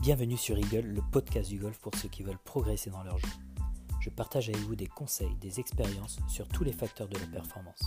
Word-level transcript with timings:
Bienvenue 0.00 0.38
sur 0.38 0.56
Eagle, 0.56 0.86
le 0.94 1.02
podcast 1.12 1.50
du 1.50 1.58
golf 1.58 1.78
pour 1.78 1.94
ceux 1.94 2.08
qui 2.08 2.22
veulent 2.22 2.38
progresser 2.42 2.88
dans 2.88 3.02
leur 3.02 3.18
jeu. 3.18 3.28
Je 4.00 4.08
partage 4.08 4.48
avec 4.48 4.62
vous 4.62 4.74
des 4.74 4.86
conseils, 4.86 5.36
des 5.42 5.60
expériences 5.60 6.18
sur 6.26 6.48
tous 6.48 6.64
les 6.64 6.72
facteurs 6.72 7.06
de 7.06 7.18
la 7.18 7.26
performance. 7.26 7.82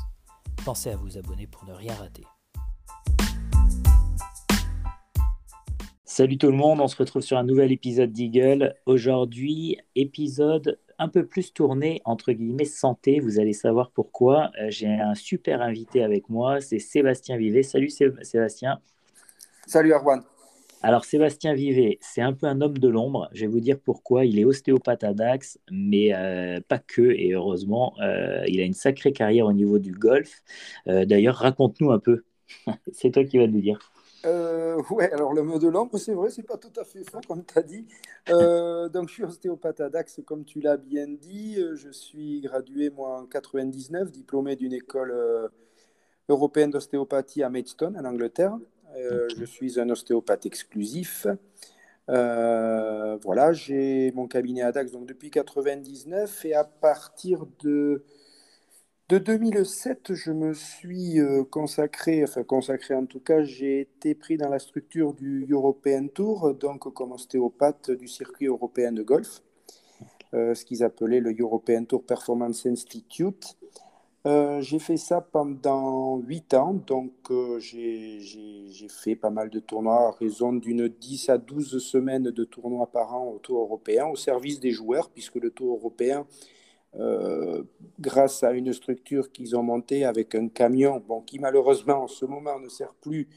Pensez 0.63 0.91
à 0.91 0.96
vous 0.96 1.18
abonner 1.18 1.47
pour 1.47 1.65
ne 1.65 1.73
rien 1.73 1.96
rater. 1.96 2.23
Salut 6.05 6.37
tout 6.37 6.51
le 6.51 6.55
monde, 6.55 6.81
on 6.81 6.87
se 6.87 6.97
retrouve 6.97 7.23
sur 7.23 7.36
un 7.40 7.44
nouvel 7.44 7.72
épisode 7.72 8.12
d'Eagle. 8.12 8.76
Aujourd'hui, 8.86 9.79
épisode 9.95 10.79
un 11.00 11.09
peu 11.09 11.26
plus 11.26 11.51
tourné 11.51 12.04
entre 12.05 12.32
guillemets 12.32 12.65
santé. 12.65 13.22
Vous 13.22 13.40
allez 13.40 13.54
savoir 13.54 13.90
pourquoi. 13.90 14.51
Euh, 14.62 14.68
j'ai 14.69 14.87
un 14.87 15.15
super 15.15 15.64
invité 15.64 16.04
avec 16.04 16.30
moi, 16.30 16.62
c'est 16.62 16.77
Sébastien 16.77 17.38
Vivet. 17.38 17.64
Salut 17.64 17.90
Sébastien. 17.90 18.80
Salut 19.66 19.94
Arwan. 19.94 20.23
Alors 20.86 21.05
Sébastien 21.05 21.54
Vivet, 21.54 21.98
c'est 22.02 22.22
un 22.22 22.34
peu 22.34 22.46
un 22.46 22.60
homme 22.60 22.78
de 22.78 22.90
l'ombre. 22.90 23.30
Je 23.32 23.46
vais 23.46 23.48
vous 23.48 23.62
dire 23.62 23.80
pourquoi. 23.80 24.26
Il 24.26 24.38
est 24.38 24.44
ostéopathe 24.44 25.05
à 25.05 25.14
Dax, 25.14 25.58
mais 25.72 26.14
euh, 26.14 26.60
pas 26.68 26.78
que. 26.78 27.02
Et 27.02 27.32
heureusement, 27.32 27.94
euh, 28.02 28.44
il 28.48 28.60
a 28.60 28.66
une 28.66 28.74
sacrée 28.74 29.14
carrière 29.14 29.46
au 29.46 29.54
niveau 29.54 29.80
du 29.80 29.94
golf. 29.94 30.44
Euh, 30.90 31.05
d'ailleurs, 31.05 31.38
raconte-nous 31.38 31.91
un 31.91 32.00
peu. 32.00 32.26
c'est 32.91 33.12
toi 33.12 33.24
qui 33.24 33.38
vas 33.38 33.48
nous 33.48 33.62
dire. 33.62 33.80
ouais, 34.26 35.10
alors 35.14 35.34
mot 35.34 35.58
de 35.58 35.70
l'ombre, 35.70 35.98
c'est 35.98 36.14
vrai, 36.14 36.30
c'est 36.30 36.44
pas 36.44 36.58
tout 36.58 36.77
à 36.77 36.84
fait 36.84 37.10
faux, 37.10 37.22
comme 37.26 37.46
tu 37.46 37.58
as 37.58 37.63
dit. 37.63 37.88
donc, 38.94 39.08
je 39.08 39.13
suis 39.13 39.24
ostéopathe 39.24 39.80
à 39.80 39.90
Dax, 39.90 40.20
comme 40.26 40.44
tu 40.44 40.60
l'as 40.60 40.76
bien 40.76 41.08
dit. 41.08 41.60
Je 41.76 41.91
suis 41.91 42.41
gradué, 42.41 42.90
moi, 42.90 43.22
en 43.22 43.26
99, 43.26 44.12
diplômé 44.12 44.58
d'une 44.58 44.74
école 44.74 45.13
européenne 46.27 46.72
d'ostéopathie 46.72 47.41
à 47.41 47.50
Maidstone, 47.50 47.98
en 47.98 48.04
Angleterre. 48.04 48.57
Euh, 48.96 49.27
je 49.38 49.46
suis 49.46 49.80
un 49.80 49.90
ostéopathe 49.90 50.46
exclusif. 50.46 51.27
Euh, 52.10 53.18
voilà, 53.24 53.54
j'ai 53.54 54.12
mon 54.12 54.27
cabinet 54.27 54.62
à 54.62 54.72
Dax 54.72 54.91
donc 54.91 55.05
depuis 55.05 55.32
99 55.32 56.44
et 56.46 56.54
à 56.54 56.66
partir 56.66 57.46
de, 57.63 58.04
de 59.08 59.18
2007, 59.18 60.13
je 60.13 60.32
me 60.32 60.54
suis 60.54 61.20
euh, 61.22 61.46
consacré, 61.46 62.24
enfin 62.24 62.44
consacré 62.44 62.94
en 62.94 63.05
tout 63.05 63.22
cas, 63.22 63.44
j'ai 63.44 63.80
été 63.80 64.16
pris 64.16 64.35
dans 64.38 64.50
la 64.50 64.59
structure 64.59 65.13
du 65.13 65.47
European 65.50 66.07
Tour, 66.13 66.53
donc 66.55 66.94
comme 66.94 67.13
ostéopathe 67.13 67.91
du 67.91 68.09
circuit 68.09 68.47
européen 68.47 68.91
de 68.91 69.02
golf, 69.02 69.41
ce 70.33 70.66
qu'ils 70.66 70.83
appelaient 70.83 71.19
le 71.19 71.33
European 71.39 71.85
Tour 71.85 72.03
Performance 72.03 72.66
Institute. 72.66 73.55
Euh, 74.25 74.61
j'ai 74.61 74.79
fait 74.79 74.95
ça 74.95 75.19
pendant 75.19 76.17
8 76.19 76.53
ans, 76.53 76.73
donc 76.73 77.11
euh, 77.29 77.59
j'ai 77.59 78.88
fait 78.89 79.17
pas 79.17 79.29
mal 79.29 79.49
de 79.49 79.59
tournois 79.59 80.07
à 80.07 80.11
raison 80.11 80.53
d'une 80.53 80.88
10 80.88 81.27
à 81.27 81.38
12 81.38 81.79
semaines 81.79 82.31
de 82.31 82.44
tournois 82.45 82.88
par 82.88 83.13
an 83.13 83.33
au 83.35 83.39
Tour 83.39 83.59
européen, 83.59 84.07
au 84.07 84.16
service 84.16 84.61
des 84.61 84.71
joueurs, 84.71 85.09
puisque 85.09 85.35
le 85.35 85.49
Tour 85.49 85.75
européen, 85.75 86.25
euh, 86.95 87.63
grâce 87.99 88.44
à 88.44 88.53
une 88.53 88.71
structure 88.71 89.29
qu'ils 89.29 89.57
ont 89.57 89.63
montée 89.63 90.05
avec 90.05 90.35
un 90.35 90.47
camion, 90.47 91.03
bon, 91.05 91.19
qui 91.21 91.39
malheureusement 91.39 92.03
en 92.03 92.07
ce 92.07 92.25
moment 92.25 92.57
ne 92.59 92.69
sert 92.69 92.94
plus 93.01 93.27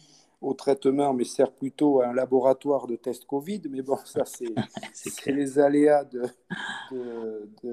au 0.41 0.55
traitement, 0.55 1.15
mais 1.15 1.25
sert 1.25 1.51
plutôt 1.51 2.01
à 2.01 2.09
un 2.09 2.12
laboratoire 2.12 2.87
de 2.87 2.97
test 2.97 3.25
Covid. 3.25 3.62
Mais 3.70 3.83
bon, 3.83 3.97
ça, 4.05 4.25
c'est 4.92 5.33
les 5.33 5.59
aléas 5.59 6.05
de, 6.05 6.23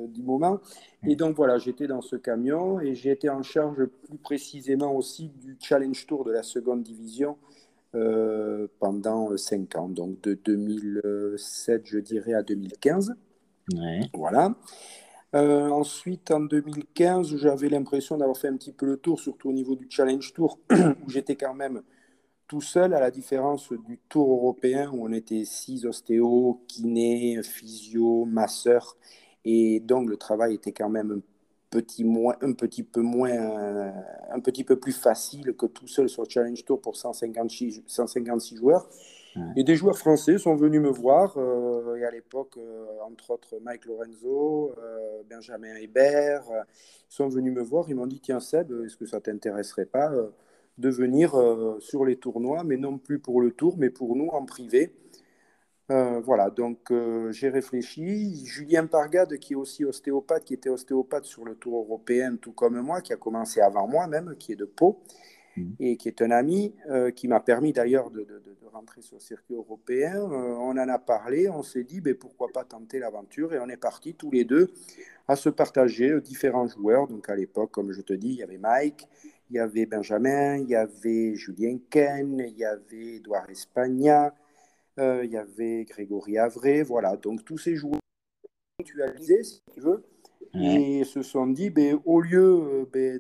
du 0.08 0.24
moment. 0.24 0.60
Et 1.06 1.16
donc, 1.16 1.36
voilà, 1.36 1.58
j'étais 1.58 1.88
dans 1.88 2.02
ce 2.02 2.16
camion 2.16 2.80
et 2.80 2.96
j'ai 2.96 3.12
été 3.12 3.30
en 3.30 3.44
charge 3.44 3.86
plus 3.86 4.18
précisément 4.18 4.96
aussi 4.96 5.30
du 5.30 5.58
Challenge 5.60 6.06
Tour 6.08 6.24
de 6.24 6.32
la 6.32 6.44
seconde 6.44 6.84
division 6.84 7.38
euh, 7.96 8.68
pendant 8.80 9.36
cinq 9.38 9.76
ans, 9.76 9.88
donc 9.88 10.20
de 10.22 10.34
2007, 10.34 11.82
je 11.86 12.00
dirais, 12.00 12.34
à 12.34 12.42
2015. 12.42 13.14
Voilà. 14.14 14.56
Euh, 15.36 15.70
ensuite, 15.70 16.32
en 16.32 16.42
2015, 16.42 17.36
j'avais 17.38 17.70
l'impression 17.70 18.18
d'avoir 18.18 18.38
fait 18.38 18.48
un 18.48 18.58
petit 18.58 18.72
peu 18.72 18.86
le 18.86 18.98
tour, 18.98 19.20
surtout 19.20 19.50
au 19.50 19.54
niveau 19.54 19.76
du 19.76 19.88
Challenge 19.90 20.34
Tour, 20.34 20.60
où 20.72 21.10
j'étais 21.10 21.36
quand 21.36 21.54
même 21.54 21.82
tout 22.54 22.62
seul, 22.62 22.94
à 22.94 23.00
la 23.00 23.10
différence 23.10 23.74
du 23.88 23.98
tour 23.98 24.32
européen 24.32 24.92
où 24.94 25.08
on 25.08 25.12
était 25.12 25.44
six 25.44 25.88
ostéos, 25.88 26.62
kinés, 26.68 27.42
physio, 27.42 28.26
masseurs, 28.26 28.96
et 29.44 29.80
donc 29.80 30.08
le 30.08 30.18
travail 30.18 30.54
était 30.54 30.72
quand 30.72 30.88
même 30.88 31.10
un 31.10 31.22
petit, 31.72 32.04
moins, 32.04 32.36
un 32.42 32.54
petit 32.54 32.84
peu 32.84 33.02
moins, 33.02 33.32
un 34.30 34.40
petit 34.40 34.64
peu 34.64 34.80
plus 34.80 34.92
facile 34.92 35.56
que 35.56 35.66
tout 35.66 35.88
seul 35.88 36.08
sur 36.10 36.30
Challenge 36.30 36.64
Tour 36.64 36.80
pour 36.80 36.96
156, 36.96 37.82
156 37.88 38.58
joueurs. 38.58 38.88
Et 39.56 39.64
des 39.64 39.76
joueurs 39.76 39.98
français 39.98 40.38
sont 40.38 40.56
venus 40.56 40.80
me 40.80 40.92
voir, 40.92 41.34
euh, 41.38 41.96
et 41.96 42.06
à 42.06 42.12
l'époque, 42.12 42.56
euh, 42.58 42.86
entre 43.02 43.32
autres 43.32 43.58
Mike 43.64 43.88
Lorenzo, 43.88 44.76
euh, 44.78 45.24
Benjamin 45.28 45.74
Hébert, 45.74 46.44
sont 47.10 47.30
venus 47.30 47.52
me 47.52 47.64
voir, 47.64 47.90
ils 47.90 47.96
m'ont 47.96 48.06
dit, 48.06 48.20
tiens 48.20 48.40
Seb, 48.40 48.72
est-ce 48.86 48.96
que 48.96 49.08
ça 49.08 49.20
t'intéresserait 49.20 49.88
pas 49.88 50.12
de 50.78 50.90
venir 50.90 51.36
euh, 51.36 51.80
sur 51.80 52.06
les 52.06 52.16
tournois, 52.16 52.64
mais 52.64 52.78
non 52.78 52.98
plus 52.98 53.20
pour 53.20 53.42
le 53.42 53.52
tour, 53.52 53.76
mais 53.78 53.90
pour 53.90 54.16
nous 54.16 54.28
en 54.28 54.46
privé. 54.46 54.94
Euh, 55.92 56.22
voilà, 56.22 56.50
donc 56.50 56.92
euh, 56.92 57.32
j'ai 57.32 57.50
réfléchi. 57.50 58.46
Julien 58.46 58.88
Pargade, 58.88 59.38
qui 59.38 59.54
est 59.54 59.56
aussi 59.56 59.86
ostéopathe, 59.86 60.46
qui 60.46 60.54
était 60.54 60.70
ostéopathe 60.70 61.26
sur 61.26 61.46
le 61.46 61.56
tour 61.56 61.84
européen, 61.84 62.38
tout 62.38 62.54
comme 62.54 62.80
moi, 62.82 63.02
qui 63.02 63.14
a 63.14 63.18
commencé 63.18 63.60
avant 63.62 63.88
moi 63.88 64.08
même, 64.08 64.36
qui 64.40 64.54
est 64.54 64.56
de 64.56 64.66
Pau, 64.66 65.02
mmh. 65.58 65.72
et 65.80 65.98
qui 65.98 66.08
est 66.08 66.22
un 66.22 66.32
ami, 66.32 66.74
qui 67.16 67.28
m'a 67.28 67.42
permis 67.42 67.74
d'ailleurs 67.74 68.10
de, 68.10 68.26
rentrer 68.72 69.04
sur 69.04 69.18
le 69.18 69.22
circuit 69.22 69.54
européen. 69.54 70.20
on 70.20 70.72
en 70.72 70.90
a 70.90 70.98
parlé, 70.98 71.48
on 71.48 71.62
s'est 71.62 71.84
dit, 71.84 72.02
ben, 72.02 72.16
pourquoi 72.16 72.48
pas 72.52 72.64
tenter 72.64 72.98
l'aventure, 72.98 73.54
et 73.54 73.60
on 73.60 73.70
est 73.70 73.78
partis 73.78 74.16
tous 74.16 74.32
les 74.32 74.46
deux 74.46 74.74
à 75.28 75.36
se 75.36 75.50
partager 75.50 76.20
différents 76.22 76.68
joueurs. 76.68 77.08
Donc 77.08 77.30
à 77.30 77.36
l'époque, 77.36 77.70
comme 77.70 77.92
je 77.92 78.02
te 78.02 78.14
dis, 78.14 78.30
il 78.30 78.38
y 78.38 78.42
avait 78.44 78.58
Mike, 78.58 79.08
il 79.54 79.58
y 79.58 79.60
avait 79.60 79.86
Benjamin, 79.86 80.58
il 80.58 80.70
y 80.70 80.76
avait 80.76 81.36
Julien 81.36 81.78
Ken, 81.92 82.40
il 82.40 82.58
y 82.58 82.66
avait 82.66 83.18
Edouard 83.18 83.48
Espagna, 83.52 84.34
euh, 85.00 85.24
il 85.24 85.32
y 85.32 85.38
avait 85.38 85.86
Grégory 85.86 86.40
Avray, 86.40 86.82
voilà. 86.82 87.16
Donc 87.18 87.46
tous 87.46 87.60
ces 87.60 87.76
joueurs 87.76 88.00
mutualisés, 88.80 89.44
si 89.44 89.62
tu 89.72 89.80
veux, 89.80 90.04
et 90.56 91.04
se 91.04 91.22
sont 91.22 91.46
dit, 91.46 91.70
ben, 91.70 92.00
au 92.06 92.20
lieu 92.20 92.90
ben, 92.92 93.20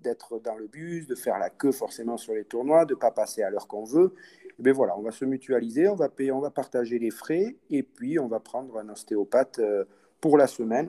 d'être 0.00 0.40
dans 0.40 0.56
le 0.56 0.66
bus, 0.66 1.06
de 1.06 1.14
faire 1.14 1.38
la 1.38 1.50
queue 1.50 1.72
forcément 1.72 2.16
sur 2.16 2.34
les 2.34 2.44
tournois, 2.44 2.84
de 2.84 2.94
ne 2.94 2.98
pas 2.98 3.12
passer 3.12 3.42
à 3.42 3.50
l'heure 3.50 3.68
qu'on 3.68 3.84
veut, 3.84 4.14
ben 4.58 4.72
voilà, 4.72 4.98
on 4.98 5.02
va 5.02 5.12
se 5.12 5.24
mutualiser, 5.24 5.86
on 5.86 5.94
va, 5.94 6.08
payer, 6.08 6.32
on 6.32 6.40
va 6.40 6.50
partager 6.50 6.98
les 6.98 7.12
frais, 7.12 7.56
et 7.70 7.84
puis 7.84 8.18
on 8.18 8.26
va 8.26 8.40
prendre 8.40 8.76
un 8.78 8.88
ostéopathe 8.88 9.60
euh, 9.60 9.84
pour 10.20 10.36
la 10.36 10.48
semaine. 10.48 10.88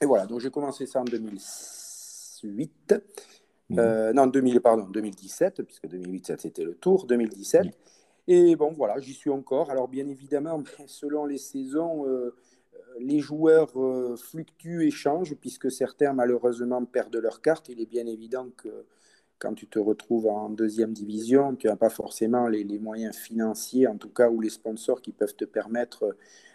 Et 0.00 0.06
voilà, 0.06 0.26
donc 0.26 0.40
j'ai 0.40 0.50
commencé 0.50 0.86
ça 0.86 1.00
en 1.00 1.04
2008. 1.04 2.94
Mhm. 3.72 3.78
Euh, 3.78 4.12
non, 4.12 4.26
2000, 4.26 4.60
pardon, 4.60 4.84
2017, 4.84 5.62
puisque 5.62 5.88
2008, 5.88 6.34
c'était 6.38 6.64
le 6.64 6.74
tour, 6.74 7.06
2017. 7.06 7.66
Et 8.28 8.54
bon, 8.54 8.72
voilà, 8.72 9.00
j'y 9.00 9.14
suis 9.14 9.30
encore. 9.30 9.70
Alors, 9.70 9.88
bien 9.88 10.08
évidemment, 10.08 10.62
selon 10.86 11.24
les 11.24 11.38
saisons, 11.38 12.06
euh, 12.06 12.10
euh, 12.10 12.78
les 13.00 13.20
joueurs 13.20 13.72
fluctuent 14.18 14.86
et 14.86 14.90
changent, 14.90 15.34
puisque 15.34 15.70
certains, 15.70 16.12
malheureusement, 16.12 16.84
perdent 16.84 17.16
leur 17.16 17.40
carte. 17.40 17.68
Il 17.68 17.80
est 17.80 17.86
bien 17.86 18.06
évident 18.06 18.48
que 18.56 18.84
quand 19.38 19.54
tu 19.54 19.66
te 19.66 19.78
retrouves 19.78 20.26
en 20.26 20.50
deuxième 20.50 20.92
division, 20.92 21.56
tu 21.56 21.66
n'as 21.66 21.76
pas 21.76 21.88
forcément 21.88 22.46
les, 22.46 22.62
les, 22.62 22.78
moyens 22.78 23.16
financiers, 23.16 23.88
en 23.88 23.96
tout 23.96 24.10
cas, 24.10 24.28
ou 24.30 24.40
les 24.40 24.50
sponsors 24.50 25.00
qui 25.00 25.10
peuvent 25.10 25.34
te 25.34 25.44
permettre 25.44 26.14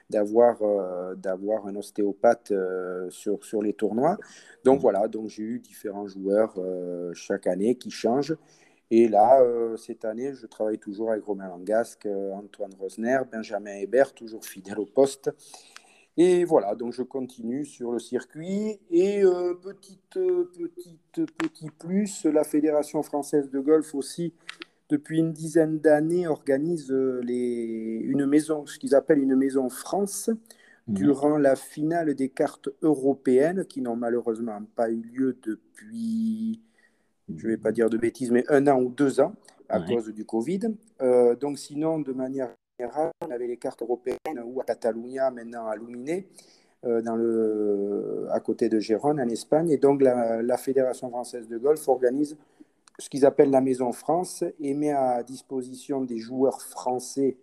d'avoir 0.09 0.61
euh, 0.61 1.15
d'avoir 1.15 1.67
un 1.67 1.75
ostéopathe 1.75 2.51
euh, 2.51 3.09
sur, 3.09 3.43
sur 3.43 3.61
les 3.61 3.73
tournois. 3.73 4.17
Donc 4.63 4.79
mmh. 4.79 4.81
voilà, 4.81 5.07
donc 5.07 5.29
j'ai 5.29 5.43
eu 5.43 5.59
différents 5.59 6.07
joueurs 6.07 6.53
euh, 6.57 7.13
chaque 7.13 7.47
année 7.47 7.75
qui 7.75 7.91
changent. 7.91 8.35
Et 8.89 9.09
là, 9.09 9.43
cette 9.75 10.05
année, 10.05 10.33
je 10.33 10.47
travaille 10.47 10.77
toujours 10.77 11.11
avec 11.11 11.25
Romain 11.25 11.49
Langasque, 11.49 12.07
Antoine 12.33 12.73
Rosner, 12.79 13.19
Benjamin 13.29 13.75
Hébert, 13.75 14.13
toujours 14.13 14.45
fidèle 14.45 14.79
au 14.79 14.85
poste. 14.85 15.29
Et 16.15 16.45
voilà, 16.45 16.73
donc 16.73 16.93
je 16.93 17.03
continue 17.03 17.65
sur 17.65 17.91
le 17.91 17.99
circuit. 17.99 18.79
Et 18.89 19.23
petite, 19.61 20.13
petite, 20.13 21.25
petit 21.37 21.69
plus, 21.69 22.23
la 22.23 22.45
Fédération 22.45 23.03
française 23.03 23.49
de 23.49 23.59
golf 23.59 23.93
aussi 23.93 24.33
depuis 24.89 25.19
une 25.19 25.33
dizaine 25.33 25.79
d'années, 25.79 26.27
organise 26.27 26.91
euh, 26.91 27.21
les, 27.23 27.99
une 28.03 28.25
maison, 28.25 28.65
ce 28.65 28.79
qu'ils 28.79 28.95
appellent 28.95 29.19
une 29.19 29.35
maison 29.35 29.69
France, 29.69 30.29
mhm. 30.87 30.95
durant 30.95 31.37
la 31.37 31.55
finale 31.55 32.15
des 32.15 32.29
cartes 32.29 32.69
européennes, 32.81 33.65
qui 33.65 33.81
n'ont 33.81 33.95
malheureusement 33.95 34.61
pas 34.75 34.89
eu 34.89 35.01
lieu 35.01 35.37
depuis, 35.43 36.61
je 37.35 37.45
ne 37.47 37.51
vais 37.51 37.57
pas 37.57 37.71
dire 37.71 37.89
de 37.89 37.97
bêtises, 37.97 38.31
mais 38.31 38.45
un 38.49 38.67
an 38.67 38.81
ou 38.81 38.89
deux 38.89 39.19
ans, 39.19 39.35
à 39.69 39.81
cause 39.81 40.13
du 40.13 40.23
Covid. 40.23 40.61
Euh, 41.01 41.35
donc 41.35 41.59
sinon, 41.59 41.99
de 41.99 42.13
manière 42.13 42.49
générale, 42.79 43.11
on 43.25 43.31
avait 43.31 43.47
les 43.47 43.57
cartes 43.57 43.81
européennes 43.81 44.41
ou 44.45 44.61
à 44.61 44.63
Catalunya, 44.63 45.29
maintenant 45.31 45.67
à 45.67 45.75
Luminé, 45.75 46.29
euh, 46.85 47.01
dans 47.01 47.17
le, 47.17 48.27
à 48.31 48.39
côté 48.39 48.69
de 48.69 48.79
Gérone, 48.79 49.19
en 49.19 49.27
Espagne. 49.27 49.69
Et 49.71 49.77
donc 49.77 50.01
la, 50.01 50.41
la 50.41 50.57
Fédération 50.57 51.09
française 51.09 51.49
de 51.49 51.57
golf 51.57 51.85
organise 51.89 52.37
ce 52.99 53.09
qu'ils 53.09 53.25
appellent 53.25 53.51
la 53.51 53.61
Maison 53.61 53.91
France 53.91 54.43
et 54.59 54.73
met 54.73 54.91
à 54.91 55.23
disposition 55.23 56.01
des 56.01 56.17
joueurs 56.17 56.61
français 56.61 57.37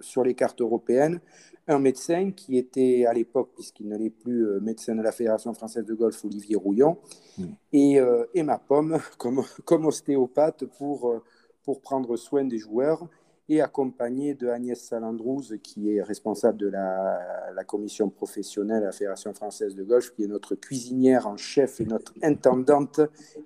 sur 0.00 0.22
les 0.22 0.34
cartes 0.34 0.60
européennes 0.60 1.20
un 1.68 1.78
médecin 1.78 2.32
qui 2.32 2.56
était 2.58 3.06
à 3.06 3.12
l'époque, 3.12 3.50
puisqu'il 3.54 3.88
n'allait 3.88 4.10
plus 4.10 4.60
médecin 4.60 4.94
de 4.94 5.02
la 5.02 5.10
Fédération 5.12 5.52
française 5.54 5.84
de 5.84 5.94
golf, 5.94 6.22
Olivier 6.24 6.56
Rouillon, 6.56 6.98
hmm. 7.38 7.44
et, 7.72 7.98
et, 8.34 8.42
ma 8.42 8.58
pomme 8.58 8.98
comme, 9.18 9.42
comme 9.64 9.86
ostéopathe 9.86 10.66
pour, 10.66 11.22
pour 11.62 11.80
prendre 11.80 12.16
soin 12.16 12.44
des 12.44 12.58
joueurs 12.58 13.08
et 13.48 13.60
accompagné 13.62 14.34
de 14.34 14.48
Agnès 14.48 14.78
Salandrouz, 14.78 15.56
qui 15.62 15.94
est 15.94 16.02
responsable 16.02 16.58
de 16.58 16.68
la, 16.68 17.50
la, 17.54 17.64
commission 17.64 18.10
professionnelle 18.10 18.82
à 18.82 18.86
la 18.86 18.92
Fédération 18.92 19.32
française 19.32 19.74
de 19.74 19.82
golf, 19.84 20.12
qui 20.14 20.24
est 20.24 20.26
notre 20.26 20.54
cuisinière 20.54 21.26
en 21.26 21.36
chef 21.36 21.80
et 21.80 21.86
notre 21.86 22.12
intendante 22.22 23.00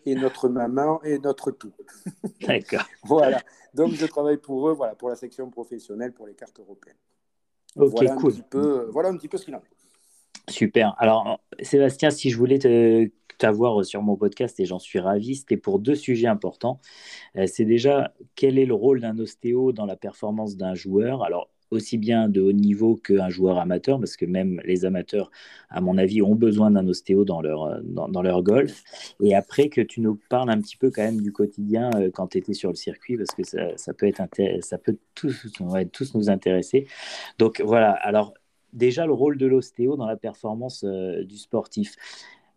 et 0.05 0.15
notre 0.17 0.49
maman 0.49 1.03
et 1.05 1.19
notre 1.19 1.53
tout. 1.53 1.73
D'accord. 2.47 2.85
voilà. 3.05 3.41
Donc 3.75 3.93
je 3.93 4.07
travaille 4.07 4.39
pour 4.39 4.69
eux, 4.69 4.73
voilà, 4.73 4.95
pour 4.95 5.09
la 5.09 5.17
section 5.17 5.49
professionnelle, 5.51 6.13
pour 6.13 6.27
les 6.27 6.35
cartes 6.35 6.59
européennes. 6.59 6.97
Ok, 7.77 7.93
voilà 7.93 8.17
cool. 8.17 8.33
Un 8.33 8.35
petit 8.35 8.43
peu, 8.43 8.89
voilà 8.91 9.09
un 9.09 9.17
petit 9.17 9.29
peu 9.29 9.39
ce 9.39 9.45
qu'il 9.45 9.55
en 9.55 9.59
est. 9.59 10.51
Super. 10.51 10.95
Alors, 10.99 11.41
Sébastien, 11.61 12.11
si 12.11 12.31
je 12.31 12.37
voulais 12.37 12.59
te 12.59 13.09
t'avoir 13.43 13.85
sur 13.85 14.03
mon 14.03 14.15
podcast 14.15 14.61
et 14.61 14.67
j'en 14.67 14.79
suis 14.79 15.01
ravi. 15.01 15.35
C'était 15.35 15.57
pour 15.57 15.81
deux 15.81 15.97
sujets 15.97 16.29
importants. 16.29 16.81
Euh, 17.37 17.47
c'est 17.49 17.65
déjà 17.65 18.15
quel 18.37 18.57
est 18.57 18.67
le 18.67 18.75
rôle 18.75 19.01
d'un 19.01 19.19
ostéo 19.19 19.73
dans 19.73 19.85
la 19.85 19.97
performance 19.97 20.57
d'un 20.57 20.77
joueur? 20.77 21.25
Alors, 21.25 21.51
aussi 21.73 21.99
bien 21.99 22.29
de 22.29 22.41
haut 22.41 22.53
niveau 22.53 22.95
qu'un 22.95 23.31
joueur 23.31 23.59
amateur, 23.59 23.99
parce 23.99 24.17
que 24.17 24.27
même 24.27 24.61
les 24.65 24.85
amateurs, 24.85 25.33
à 25.71 25.81
mon 25.81 25.99
avis, 25.99 26.23
ont 26.23 26.37
besoin 26.37 26.71
d'un 26.71 26.87
ostéo 26.87 27.25
dans 27.25 27.41
leur, 27.41 27.83
dans, 27.83 28.23
leur 28.23 28.45
golf. 28.45 28.85
Et 29.21 29.35
après, 29.35 29.69
que 29.69 29.81
tu 29.81 30.01
nous 30.01 30.21
parles 30.29 30.51
un 30.51 30.61
petit 30.61 30.77
peu 30.77 30.93
quand 30.93 31.03
même 31.03 31.21
du 31.21 31.33
quotidien 31.33 31.91
euh, 31.97 32.11
quand 32.15 32.29
tu 32.29 32.39
étais 32.39 32.55
sur 32.55 32.69
le 32.69 32.77
circuit, 32.77 33.17
parce 33.17 33.35
que 33.35 33.43
ça, 33.43 33.93
peut, 33.93 34.07
être 34.07 34.23
ça 34.61 34.79
peut 34.79 34.99
tous, 35.17 35.49
tous 35.93 36.15
nous 36.15 36.31
intéresser. 36.31 36.87
Donc 37.41 37.61
voilà, 37.61 37.91
alors 37.91 38.35
déjà 38.73 39.05
le 39.05 39.13
rôle 39.13 39.37
de 39.37 39.47
l'ostéo 39.47 39.97
dans 39.97 40.07
la 40.07 40.17
performance 40.17 40.85
euh, 40.85 41.25
du 41.25 41.39
sportif. 41.39 41.97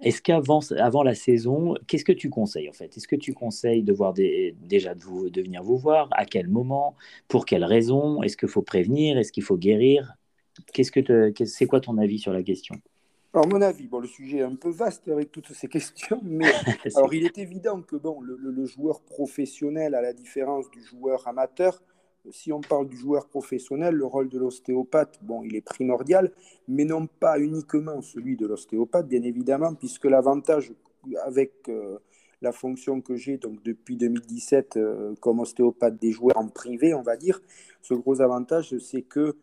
Est-ce 0.01 0.21
qu'avant 0.21 0.59
avant 0.77 1.03
la 1.03 1.15
saison, 1.15 1.75
qu'est-ce 1.87 2.05
que 2.05 2.11
tu 2.11 2.29
conseilles 2.29 2.69
en 2.69 2.73
fait? 2.73 2.95
Est-ce 2.97 3.07
que 3.07 3.15
tu 3.15 3.33
conseilles 3.33 3.83
de 3.83 3.93
voir 3.93 4.13
déjà 4.13 4.93
de, 4.93 5.01
vous, 5.01 5.29
de 5.29 5.41
venir 5.41 5.63
vous 5.63 5.77
voir? 5.77 6.09
À 6.11 6.25
quel 6.25 6.47
moment? 6.47 6.95
Pour 7.27 7.45
quelles 7.45 7.63
raisons 7.63 8.21
Est-ce 8.21 8.37
qu'il 8.37 8.49
faut 8.49 8.61
prévenir? 8.61 9.17
Est-ce 9.17 9.31
qu'il 9.31 9.43
faut 9.43 9.57
guérir? 9.57 10.13
Qu'est-ce 10.73 10.91
que 10.91 11.45
c'est 11.45 11.65
quoi 11.65 11.79
ton 11.79 11.97
avis 11.97 12.19
sur 12.19 12.33
la 12.33 12.43
question? 12.43 12.75
Alors, 13.35 13.49
mon 13.49 13.61
avis, 13.61 13.85
bon, 13.87 13.99
le 13.99 14.07
sujet 14.07 14.37
est 14.37 14.43
un 14.43 14.55
peu 14.55 14.69
vaste 14.69 15.09
avec 15.09 15.29
toutes 15.29 15.51
ces 15.51 15.67
questions, 15.67 16.21
mais 16.23 16.45
alors, 16.95 17.13
il 17.13 17.25
est 17.25 17.37
évident 17.37 17.81
que 17.81 17.97
bon, 17.97 18.21
le, 18.21 18.65
joueur 18.65 19.01
professionnel, 19.01 19.93
à 19.93 20.01
la 20.01 20.13
différence 20.13 20.71
du 20.71 20.81
joueur 20.81 21.27
amateur, 21.27 21.83
si 22.31 22.51
on 22.51 22.61
parle 22.61 22.87
du 22.87 22.97
joueur 22.97 23.27
professionnel, 23.27 23.95
le 23.95 24.05
rôle 24.05 24.29
de 24.29 24.39
l'ostéopathe, 24.39 25.19
bon, 25.21 25.43
il 25.43 25.55
est 25.55 25.61
primordial, 25.61 26.31
mais 26.67 26.85
non 26.85 27.07
pas 27.07 27.39
uniquement 27.39 28.01
celui 28.01 28.35
de 28.35 28.47
l'ostéopathe, 28.47 29.07
bien 29.07 29.23
évidemment, 29.23 29.73
puisque 29.73 30.05
l'avantage 30.05 30.73
avec 31.23 31.69
euh, 31.69 31.99
la 32.41 32.51
fonction 32.51 33.01
que 33.01 33.15
j'ai 33.15 33.37
donc 33.37 33.63
depuis 33.63 33.95
2017 33.95 34.77
euh, 34.77 35.15
comme 35.19 35.39
ostéopathe 35.39 35.99
des 35.99 36.11
joueurs 36.11 36.37
en 36.37 36.47
privé, 36.47 36.93
on 36.93 37.03
va 37.03 37.17
dire, 37.17 37.41
ce 37.81 37.93
gros 37.93 38.21
avantage, 38.21 38.77
c'est 38.79 39.03
que 39.03 39.35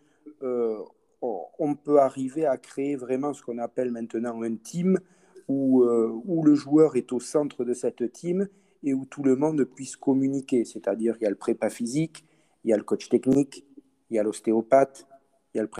euh, 0.42 0.78
on 1.20 1.76
peut 1.76 2.00
arriver 2.00 2.46
à 2.46 2.56
créer 2.56 2.96
vraiment 2.96 3.32
ce 3.32 3.42
qu'on 3.42 3.58
appelle 3.58 3.92
maintenant 3.92 4.42
un 4.42 4.56
team 4.56 4.98
où, 5.46 5.84
où 5.84 6.42
le 6.42 6.56
joueur 6.56 6.96
est 6.96 7.12
au 7.12 7.20
centre 7.20 7.64
de 7.64 7.74
cette 7.74 8.10
team 8.10 8.48
et 8.82 8.92
où 8.92 9.04
tout 9.04 9.22
le 9.22 9.36
monde 9.36 9.62
puisse 9.64 9.94
communiquer, 9.94 10.64
c'est-à-dire 10.64 11.16
il 11.20 11.22
y 11.22 11.26
a 11.26 11.30
le 11.30 11.36
prépa 11.36 11.70
physique, 11.70 12.24
il 12.64 12.70
y 12.70 12.72
a 12.72 12.76
le 12.76 12.84
coach 12.84 13.08
technique, 13.08 13.64
il 14.10 14.16
y 14.16 14.18
a 14.18 14.22
l'ostéopathe, 14.22 15.06
il 15.54 15.58
y 15.58 15.60
a 15.60 15.62
le 15.62 15.70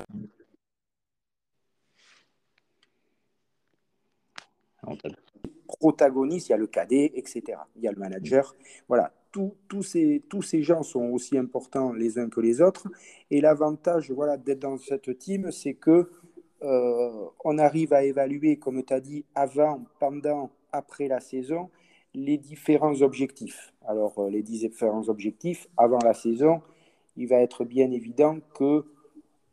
protagoniste, 5.66 6.48
il 6.48 6.52
y 6.52 6.54
a 6.54 6.58
le 6.58 6.66
cadet, 6.66 7.12
etc. 7.14 7.58
Il 7.76 7.82
y 7.82 7.88
a 7.88 7.92
le 7.92 7.98
manager. 7.98 8.54
Voilà, 8.88 9.12
tous 9.30 9.82
ces, 9.82 10.62
gens 10.62 10.82
sont 10.82 11.10
aussi 11.10 11.38
importants 11.38 11.92
les 11.92 12.18
uns 12.18 12.28
que 12.28 12.40
les 12.40 12.60
autres. 12.60 12.88
Et 13.30 13.40
l'avantage 13.40 14.10
voilà, 14.10 14.36
d'être 14.36 14.60
dans 14.60 14.78
cette 14.78 15.18
team, 15.18 15.50
c'est 15.50 15.74
que 15.74 16.10
euh, 16.62 17.26
on 17.44 17.58
arrive 17.58 17.92
à 17.92 18.04
évaluer, 18.04 18.56
comme 18.56 18.82
tu 18.84 18.92
as 18.92 19.00
dit, 19.00 19.24
avant, 19.34 19.84
pendant, 19.98 20.50
après 20.70 21.08
la 21.08 21.20
saison, 21.20 21.70
les 22.14 22.38
différents 22.38 23.00
objectifs. 23.02 23.72
Alors, 23.86 24.18
euh, 24.18 24.30
les 24.30 24.42
différents 24.42 25.08
objectifs, 25.08 25.68
avant 25.76 25.98
la 26.04 26.14
saison, 26.14 26.62
il 27.16 27.28
va 27.28 27.36
être 27.36 27.64
bien 27.64 27.90
évident 27.90 28.38
que 28.54 28.84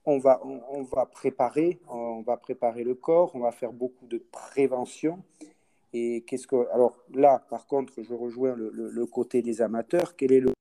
on 0.05 0.17
va, 0.17 0.41
on, 0.43 0.81
va 0.83 1.05
préparer, 1.05 1.79
on 1.87 2.21
va 2.21 2.37
préparer 2.37 2.83
le 2.83 2.95
corps, 2.95 3.31
on 3.35 3.39
va 3.39 3.51
faire 3.51 3.73
beaucoup 3.73 4.07
de 4.07 4.23
prévention. 4.31 5.21
Et 5.93 6.23
qu'est-ce 6.25 6.47
que, 6.47 6.67
alors 6.73 6.97
là, 7.13 7.45
par 7.49 7.67
contre, 7.67 8.01
je 8.01 8.13
rejoins 8.13 8.55
le, 8.55 9.05
côté 9.05 9.41
des 9.41 9.61
amateurs. 9.61 10.15
Quel 10.15 10.31
est 10.31 10.39
le 10.39 10.53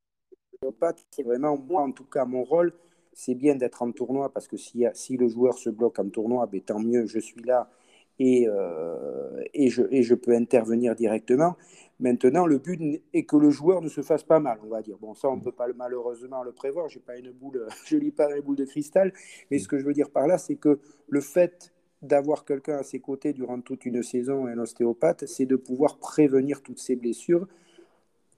C'est 1.13 1.23
vraiment 1.23 1.57
moi, 1.57 1.83
en 1.83 1.93
tout 1.93 2.05
cas, 2.05 2.27
mon 2.27 2.45
rôle, 2.45 2.75
c'est 3.15 3.35
bien 3.35 3.55
d'être 3.55 3.81
en 3.81 3.91
tournoi 3.93 4.31
parce 4.33 4.49
que 4.49 4.57
si, 4.57 4.85
si 4.93 5.17
le 5.17 5.29
joueur 5.29 5.57
se 5.57 5.71
bloque 5.71 5.99
en 5.99 6.09
tournoi, 6.09 6.47
ben, 6.47 6.61
tant 6.61 6.81
mieux, 6.81 7.07
je 7.07 7.19
suis 7.19 7.43
là 7.43 7.71
et, 8.19 8.49
euh, 8.49 9.45
et, 9.55 9.69
je, 9.69 10.15
peux 10.15 10.35
intervenir 10.35 10.95
directement. 10.95 11.57
Maintenant, 12.01 12.47
le 12.47 12.59
but 12.59 13.03
est 13.13 13.25
que 13.25 13.37
le 13.37 13.51
joueur 13.51 13.83
ne 13.83 13.89
se 13.89 14.03
fasse 14.03 14.23
pas 14.23 14.41
mal, 14.41 14.59
on 14.65 14.69
va 14.69 14.83
dire. 14.83 14.97
Bon, 14.99 15.15
ça, 15.15 15.29
on 15.29 15.37
ne 15.37 15.43
peut 15.43 15.53
pas 15.53 15.67
malheureusement 15.77 16.43
le 16.43 16.53
prévoir. 16.53 16.89
J'ai 16.89 17.01
pas 17.01 17.17
une 17.17 17.33
boule, 17.33 17.67
je 17.87 17.97
lis 17.97 18.11
pas 18.11 18.35
une 18.35 18.43
boule 18.43 18.57
de 18.57 18.65
cristal. 18.65 19.13
Mais 19.51 19.59
ce 19.59 19.69
que 19.69 19.79
je 19.79 19.85
veux 19.85 19.93
dire 19.93 20.11
par 20.11 20.27
là, 20.27 20.39
c'est 20.39 20.57
que 20.57 20.79
le 21.09 21.21
fait 21.21 21.73
d'avoir 22.03 22.45
quelqu'un 22.45 22.79
à 22.79 22.83
ses 22.85 23.01
côtés 23.01 23.33
durant 23.33 23.61
toute 23.61 23.85
une 23.85 24.03
saison, 24.03 24.47
un 24.47 24.59
ostéopathe, 24.59 25.27
c'est 25.27 25.47
de 25.47 25.57
pouvoir 25.57 25.99
prévenir 25.99 26.63
toutes 26.63 26.79
ces 26.79 26.95
blessures 26.95 27.47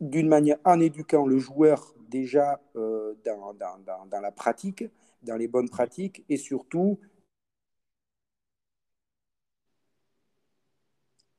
d'une 0.00 0.28
manière 0.28 0.56
en 0.64 0.80
éduquant 0.80 1.26
le 1.26 1.38
joueur 1.38 1.94
déjà 2.08 2.60
euh, 2.76 3.14
dans, 3.24 4.20
la 4.20 4.32
pratique, 4.32 4.84
dans 5.22 5.36
les 5.36 5.48
bonnes 5.48 5.68
pratiques, 5.68 6.24
et 6.28 6.36
surtout. 6.36 6.98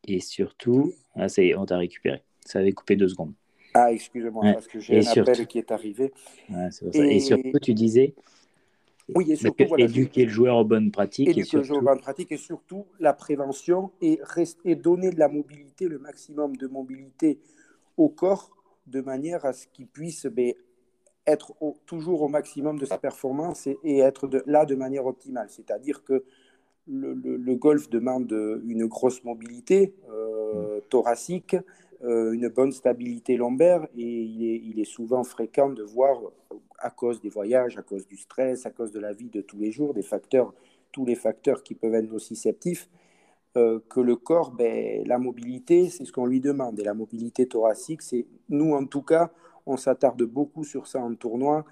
Et 0.08 0.20
surtout, 0.20 0.94
ah, 1.16 1.30
ça 1.30 1.44
y 1.44 1.50
est, 1.50 1.56
on 1.56 1.66
t'a 1.66 1.78
récupéré. 1.78 2.24
Ça 2.46 2.60
avait 2.60 2.72
coupé 2.72 2.96
deux 2.96 3.08
secondes. 3.08 3.34
Ah, 3.74 3.92
excusez-moi, 3.92 4.54
parce 4.54 4.68
que 4.68 4.80
j'ai 4.80 5.08
un 5.08 5.22
appel 5.22 5.48
qui 5.48 5.60
est 5.60 5.72
arrivé. 5.72 6.12
et... 6.94 7.20
surtout, 7.20 7.60
tu 7.62 7.74
disais 7.74 8.16
oui, 9.16 9.32
et 9.32 9.36
surtout, 9.36 9.66
voilà, 9.68 9.86
éduquer 9.86 10.26
le 10.26 10.32
joueur 10.32 10.58
aux 10.58 10.64
bonnes 10.64 10.92
pratiques. 10.92 11.30
Éduquer 11.30 11.42
et 11.42 11.44
surtout... 11.44 11.58
le 11.58 11.64
joueur 11.64 11.82
aux 11.82 11.86
bonnes 11.86 12.00
pratiques 12.00 12.32
et 12.32 12.38
surtout 12.38 12.86
la 13.00 13.14
prévention 13.14 13.92
et, 14.02 14.20
rester, 14.22 14.76
donner 14.76 15.12
de 15.12 15.20
la 15.20 15.28
mobilité, 15.28 15.88
le 15.88 16.00
maximum 16.00 16.56
de 16.56 16.68
mobilité 16.68 17.40
au 17.98 18.10
corps 18.10 18.52
de 18.88 19.02
manière 19.02 19.46
à 19.46 19.54
ce 19.54 19.68
qu'il 19.68 19.88
puisse 19.88 20.26
ben, 20.26 20.54
être 21.28 21.54
toujours 21.86 22.22
au 22.22 22.28
maximum 22.28 22.80
de 22.80 22.86
sa 22.86 22.98
performance 22.98 23.68
et, 23.68 24.00
être 24.00 24.28
de, 24.28 24.44
là 24.46 24.66
de 24.66 24.76
manière 24.76 25.06
optimale. 25.06 25.48
C'est-à-dire 25.50 26.04
que 26.04 26.24
le, 26.92 27.14
le, 27.14 27.56
golf 27.56 27.90
demande 27.90 28.32
une 28.68 28.86
grosse 28.86 29.24
mobilité 29.24 29.94
euh, 30.10 30.82
thoracique, 30.90 31.56
euh, 32.04 32.34
une 32.34 32.50
bonne 32.50 32.72
stabilité 32.72 33.38
lombaire 33.38 33.88
et 33.96 34.04
il 34.04 34.44
est, 34.44 34.62
il 34.64 34.80
est, 34.80 34.86
souvent 34.86 35.24
fréquent 35.24 35.70
de 35.70 35.84
voir, 35.84 36.20
à 36.80 36.90
cause 36.90 37.22
des 37.22 37.30
voyages, 37.30 37.78
à 37.78 37.84
cause 37.84 38.08
du 38.08 38.18
stress, 38.18 38.66
à 38.66 38.72
cause 38.72 38.92
de 38.92 39.00
la 39.00 39.14
vie 39.14 39.30
de 39.30 39.42
tous 39.42 39.58
les 39.58 39.72
jours, 39.72 39.94
des 39.94 40.02
facteurs, 40.02 40.54
tous 40.92 41.06
les 41.06 41.16
facteurs 41.16 41.64
qui 41.64 41.76
peuvent 41.76 41.94
être 41.94 42.12
nociceptifs, 42.12 42.90
euh, 43.56 43.80
que 43.90 44.00
le 44.00 44.16
corps, 44.16 44.52
ben, 44.52 45.04
la 45.06 45.18
mobilité, 45.18 45.90
c'est 45.90 46.06
ce 46.06 46.12
qu'on 46.12 46.26
lui 46.26 46.40
demande. 46.40 46.80
Et 46.80 46.84
la 46.84 46.94
mobilité 46.94 47.48
thoracique, 47.48 48.02
c'est 48.02 48.26
nous 48.50 48.74
en 48.74 48.86
tout 48.86 49.04
cas, 49.04 49.32
on 49.66 49.78
s'attarde 49.78 50.24
beaucoup 50.24 50.64
sur 50.64 50.88
ça 50.88 51.00
en 51.00 51.14
tournoi, 51.16 51.66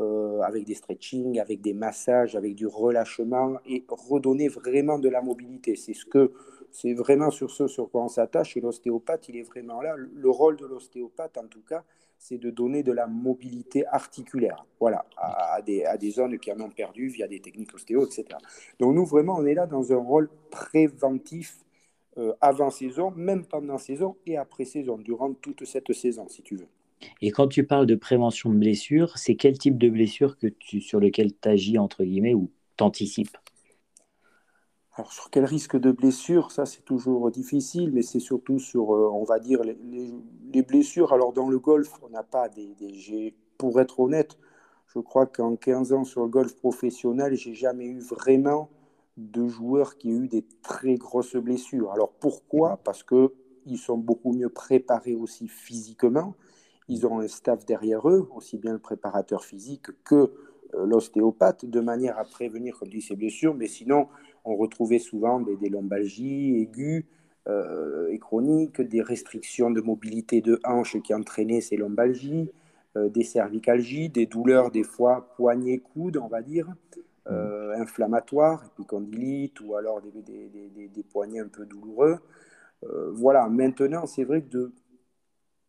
euh, 0.00 0.40
avec 0.40 0.64
des 0.64 0.74
stretching, 0.74 1.38
avec 1.38 1.60
des 1.60 1.74
massages, 1.74 2.36
avec 2.36 2.54
du 2.54 2.66
relâchement 2.66 3.58
et 3.66 3.84
redonner 3.88 4.48
vraiment 4.48 4.98
de 4.98 5.08
la 5.08 5.22
mobilité. 5.22 5.76
C'est 5.76 5.94
ce 5.94 6.04
que 6.04 6.32
c'est 6.70 6.94
vraiment 6.94 7.30
sur 7.30 7.50
ce 7.50 7.68
sur 7.68 7.90
quoi 7.90 8.02
on 8.02 8.08
s'attache 8.08 8.56
et 8.56 8.60
l'ostéopathe, 8.60 9.28
il 9.28 9.36
est 9.36 9.42
vraiment 9.42 9.80
là. 9.80 9.94
Le 9.96 10.30
rôle 10.30 10.56
de 10.56 10.66
l'ostéopathe, 10.66 11.38
en 11.38 11.46
tout 11.46 11.62
cas, 11.62 11.84
c'est 12.18 12.38
de 12.38 12.50
donner 12.50 12.82
de 12.82 12.90
la 12.90 13.06
mobilité 13.06 13.86
articulaire, 13.86 14.64
voilà, 14.80 15.04
à, 15.16 15.60
des, 15.62 15.84
à 15.84 15.96
des 15.96 16.10
zones 16.10 16.38
qui 16.38 16.50
en 16.50 16.60
ont 16.60 16.70
perdu 16.70 17.08
via 17.08 17.28
des 17.28 17.40
techniques 17.40 17.74
ostéo, 17.74 18.04
etc. 18.06 18.24
Donc 18.80 18.94
nous, 18.94 19.04
vraiment, 19.04 19.36
on 19.36 19.46
est 19.46 19.54
là 19.54 19.66
dans 19.66 19.92
un 19.92 19.98
rôle 19.98 20.30
préventif 20.50 21.58
euh, 22.16 22.32
avant 22.40 22.70
saison, 22.70 23.10
même 23.10 23.44
pendant 23.44 23.78
saison 23.78 24.16
et 24.26 24.36
après 24.38 24.64
saison, 24.64 24.96
durant 24.98 25.34
toute 25.34 25.64
cette 25.64 25.92
saison, 25.92 26.28
si 26.28 26.42
tu 26.42 26.56
veux. 26.56 26.68
Et 27.20 27.30
quand 27.30 27.48
tu 27.48 27.64
parles 27.64 27.86
de 27.86 27.94
prévention 27.94 28.50
de 28.50 28.56
blessures, 28.56 29.16
c'est 29.16 29.34
quel 29.34 29.58
type 29.58 29.78
de 29.78 29.88
blessure 29.88 30.36
que 30.36 30.46
tu, 30.46 30.80
sur 30.80 31.00
lequel 31.00 31.32
tu 31.38 31.48
agis, 31.48 31.78
entre 31.78 32.04
guillemets, 32.04 32.34
ou 32.34 32.50
t'anticipes? 32.76 33.36
Alors 34.96 35.12
sur 35.12 35.28
quel 35.30 35.44
risque 35.44 35.76
de 35.76 35.90
blessure, 35.90 36.52
ça 36.52 36.66
c'est 36.66 36.84
toujours 36.84 37.28
difficile, 37.32 37.90
mais 37.92 38.02
c'est 38.02 38.20
surtout 38.20 38.60
sur, 38.60 38.94
euh, 38.94 39.10
on 39.12 39.24
va 39.24 39.40
dire, 39.40 39.60
les, 39.64 40.62
blessures. 40.62 41.12
Alors 41.12 41.32
dans 41.32 41.48
le 41.48 41.58
golf, 41.58 41.90
on 42.02 42.10
n'a 42.10 42.22
pas 42.22 42.48
des, 42.48 42.74
des, 42.76 43.34
Pour 43.58 43.80
être 43.80 43.98
honnête, 43.98 44.38
je 44.86 45.00
crois 45.00 45.26
qu'en 45.26 45.56
15 45.56 45.92
ans 45.92 46.04
sur 46.04 46.22
le 46.22 46.28
golf 46.28 46.54
professionnel, 46.54 47.34
j'ai 47.34 47.54
jamais 47.54 47.86
eu 47.86 47.98
vraiment 47.98 48.70
de 49.16 49.48
joueurs 49.48 49.98
qui 49.98 50.08
ont 50.12 50.22
eu 50.22 50.28
des 50.28 50.44
très 50.62 50.94
grosses 50.94 51.34
blessures. 51.34 51.90
Alors 51.90 52.12
pourquoi? 52.12 52.76
Parce 52.84 53.02
qu'ils 53.02 53.78
sont 53.78 53.98
beaucoup 53.98 54.32
mieux 54.32 54.48
préparés 54.48 55.16
aussi 55.16 55.48
physiquement. 55.48 56.36
Ils 56.88 57.06
ont 57.06 57.20
un 57.20 57.28
staff 57.28 57.64
derrière 57.64 58.08
eux, 58.08 58.28
aussi 58.34 58.58
bien 58.58 58.72
le 58.72 58.78
préparateur 58.78 59.44
physique 59.44 59.86
que 60.04 60.32
euh, 60.74 60.86
l'ostéopathe, 60.86 61.64
de 61.64 61.80
manière 61.80 62.18
à 62.18 62.24
prévenir, 62.24 62.78
comme 62.78 62.88
dit, 62.88 63.00
ces 63.00 63.16
blessures. 63.16 63.54
Mais 63.54 63.68
sinon, 63.68 64.08
on 64.44 64.56
retrouvait 64.56 64.98
souvent 64.98 65.40
des, 65.40 65.68
lombalgies 65.68 66.60
aiguës 66.60 67.04
euh, 67.48 68.08
et 68.10 68.18
chroniques, 68.18 68.80
des 68.80 69.02
restrictions 69.02 69.70
de 69.70 69.80
mobilité 69.80 70.40
de 70.40 70.60
hanche 70.64 71.00
qui 71.02 71.14
entraînaient 71.14 71.60
ces 71.60 71.76
lombalgies, 71.76 72.50
euh, 72.96 73.08
des 73.08 73.24
cervicalgies, 73.24 74.08
des 74.08 74.26
douleurs 74.26 74.70
des 74.70 74.82
fois 74.82 75.32
poignets-coudes, 75.36 76.18
on 76.18 76.28
va 76.28 76.42
dire, 76.42 76.68
euh, 77.30 77.74
inflammatoires, 77.76 78.64
épicondylite 78.66 79.60
ou 79.60 79.76
alors 79.76 80.02
des, 80.02 80.22
des, 80.22 80.88
des, 80.88 81.02
poignets 81.02 81.40
un 81.40 81.48
peu 81.48 81.64
douloureux. 81.64 82.18
voilà, 83.12 83.48
maintenant, 83.48 84.04
c'est 84.04 84.24
vrai 84.24 84.42
que 84.42 84.50
de, 84.50 84.72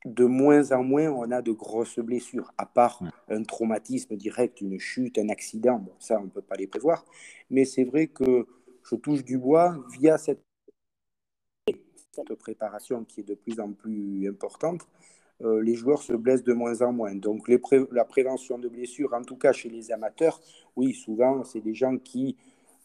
de 0.06 0.26
moins 0.26 0.72
en 0.72 0.84
moins, 0.84 1.10
on 1.10 1.32
a 1.32 1.42
de 1.42 1.52
grosses 1.52 2.00
blessures, 2.00 2.54
à 2.58 2.66
part 2.66 3.02
un 3.28 3.44
traumatisme 3.44 4.16
direct, 4.16 4.62
une 4.62 4.80
chute, 4.80 5.18
un 5.18 5.30
accident. 5.30 5.80
Bon, 5.80 5.94
ça, 6.00 6.20
on 6.20 6.26
ne 6.26 6.30
peut 6.30 6.44
pas 6.44 6.56
les 6.56 6.68
prévoir. 6.68 7.04
Mais 7.50 7.66
c'est 7.66 7.84
vrai 7.84 8.08
que 8.08 8.46
je 8.84 8.96
touche 8.96 9.24
du 9.24 9.38
bois 9.38 9.76
via 10.00 10.18
cette, 10.18 10.42
préparation 12.40 13.04
qui 13.04 13.22
est 13.22 13.24
de 13.24 13.34
plus 13.34 13.60
en 13.60 13.74
plus 13.74 14.30
importante. 14.30 14.88
Euh, 15.42 15.62
les 15.62 15.76
joueurs 15.76 16.02
se 16.02 16.14
blessent 16.14 16.46
de 16.46 16.54
moins 16.54 16.82
en 16.82 16.94
moins. 16.94 17.14
Donc 17.14 17.50
la 17.50 18.06
prévention 18.06 18.58
de 18.58 18.70
blessures, 18.70 19.14
en 19.14 19.24
tout 19.24 19.36
cas 19.36 19.52
chez 19.52 19.70
les 19.70 19.92
amateurs, 19.92 20.40
oui, 20.78 20.94
souvent, 20.94 21.44
c'est 21.44 21.60
des 21.60 21.74
gens 21.74 21.98
qui, 21.98 22.38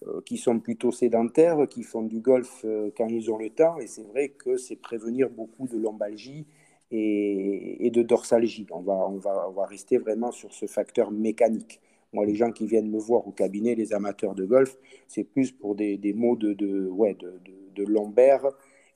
euh, 0.09 0.21
qui 0.23 0.37
sont 0.37 0.59
plutôt 0.59 0.91
sédentaires, 0.91 1.69
qui 1.69 1.85
font 1.85 2.03
du 2.03 2.19
golf 2.19 2.63
euh, 2.65 2.91
quand 2.97 3.07
ils 3.07 3.31
ont 3.31 3.39
le 3.39 3.51
temps. 3.51 3.79
Et 3.79 3.87
c'est 3.87 4.03
vrai 4.03 4.31
que 4.31 4.57
c'est 4.57 4.77
prévenir 4.77 5.31
beaucoup 5.31 5.69
de 5.69 5.77
lombalgie 5.77 6.45
et, 6.91 7.91
de 7.93 8.03
dorsalgie. 8.03 8.67
On 8.71 8.81
va, 8.81 9.09
on, 9.09 9.19
va, 9.19 9.47
on 9.49 9.53
va 9.53 9.67
rester 9.67 9.99
vraiment 9.99 10.33
sur 10.33 10.53
ce 10.53 10.67
facteur 10.67 11.11
mécanique. 11.11 11.81
Moi, 12.13 12.27
les 12.27 12.35
gens 12.35 12.51
qui 12.51 12.67
viennent 12.67 12.91
me 12.91 12.99
voir 12.99 13.27
au 13.27 13.31
cabinet, 13.31 13.75
les 13.75 13.93
amateurs 13.93 14.35
de 14.35 14.45
golf, 14.45 14.77
c'est 15.07 15.25
plus 15.25 15.53
pour 15.53 15.77
des, 15.77 15.97
des 15.97 16.13
maux 16.13 16.37
de, 16.37 16.53
de, 16.53 16.89
ouais, 16.89 17.15
de, 17.15 17.41
de, 17.75 17.85
lombaire 17.85 18.47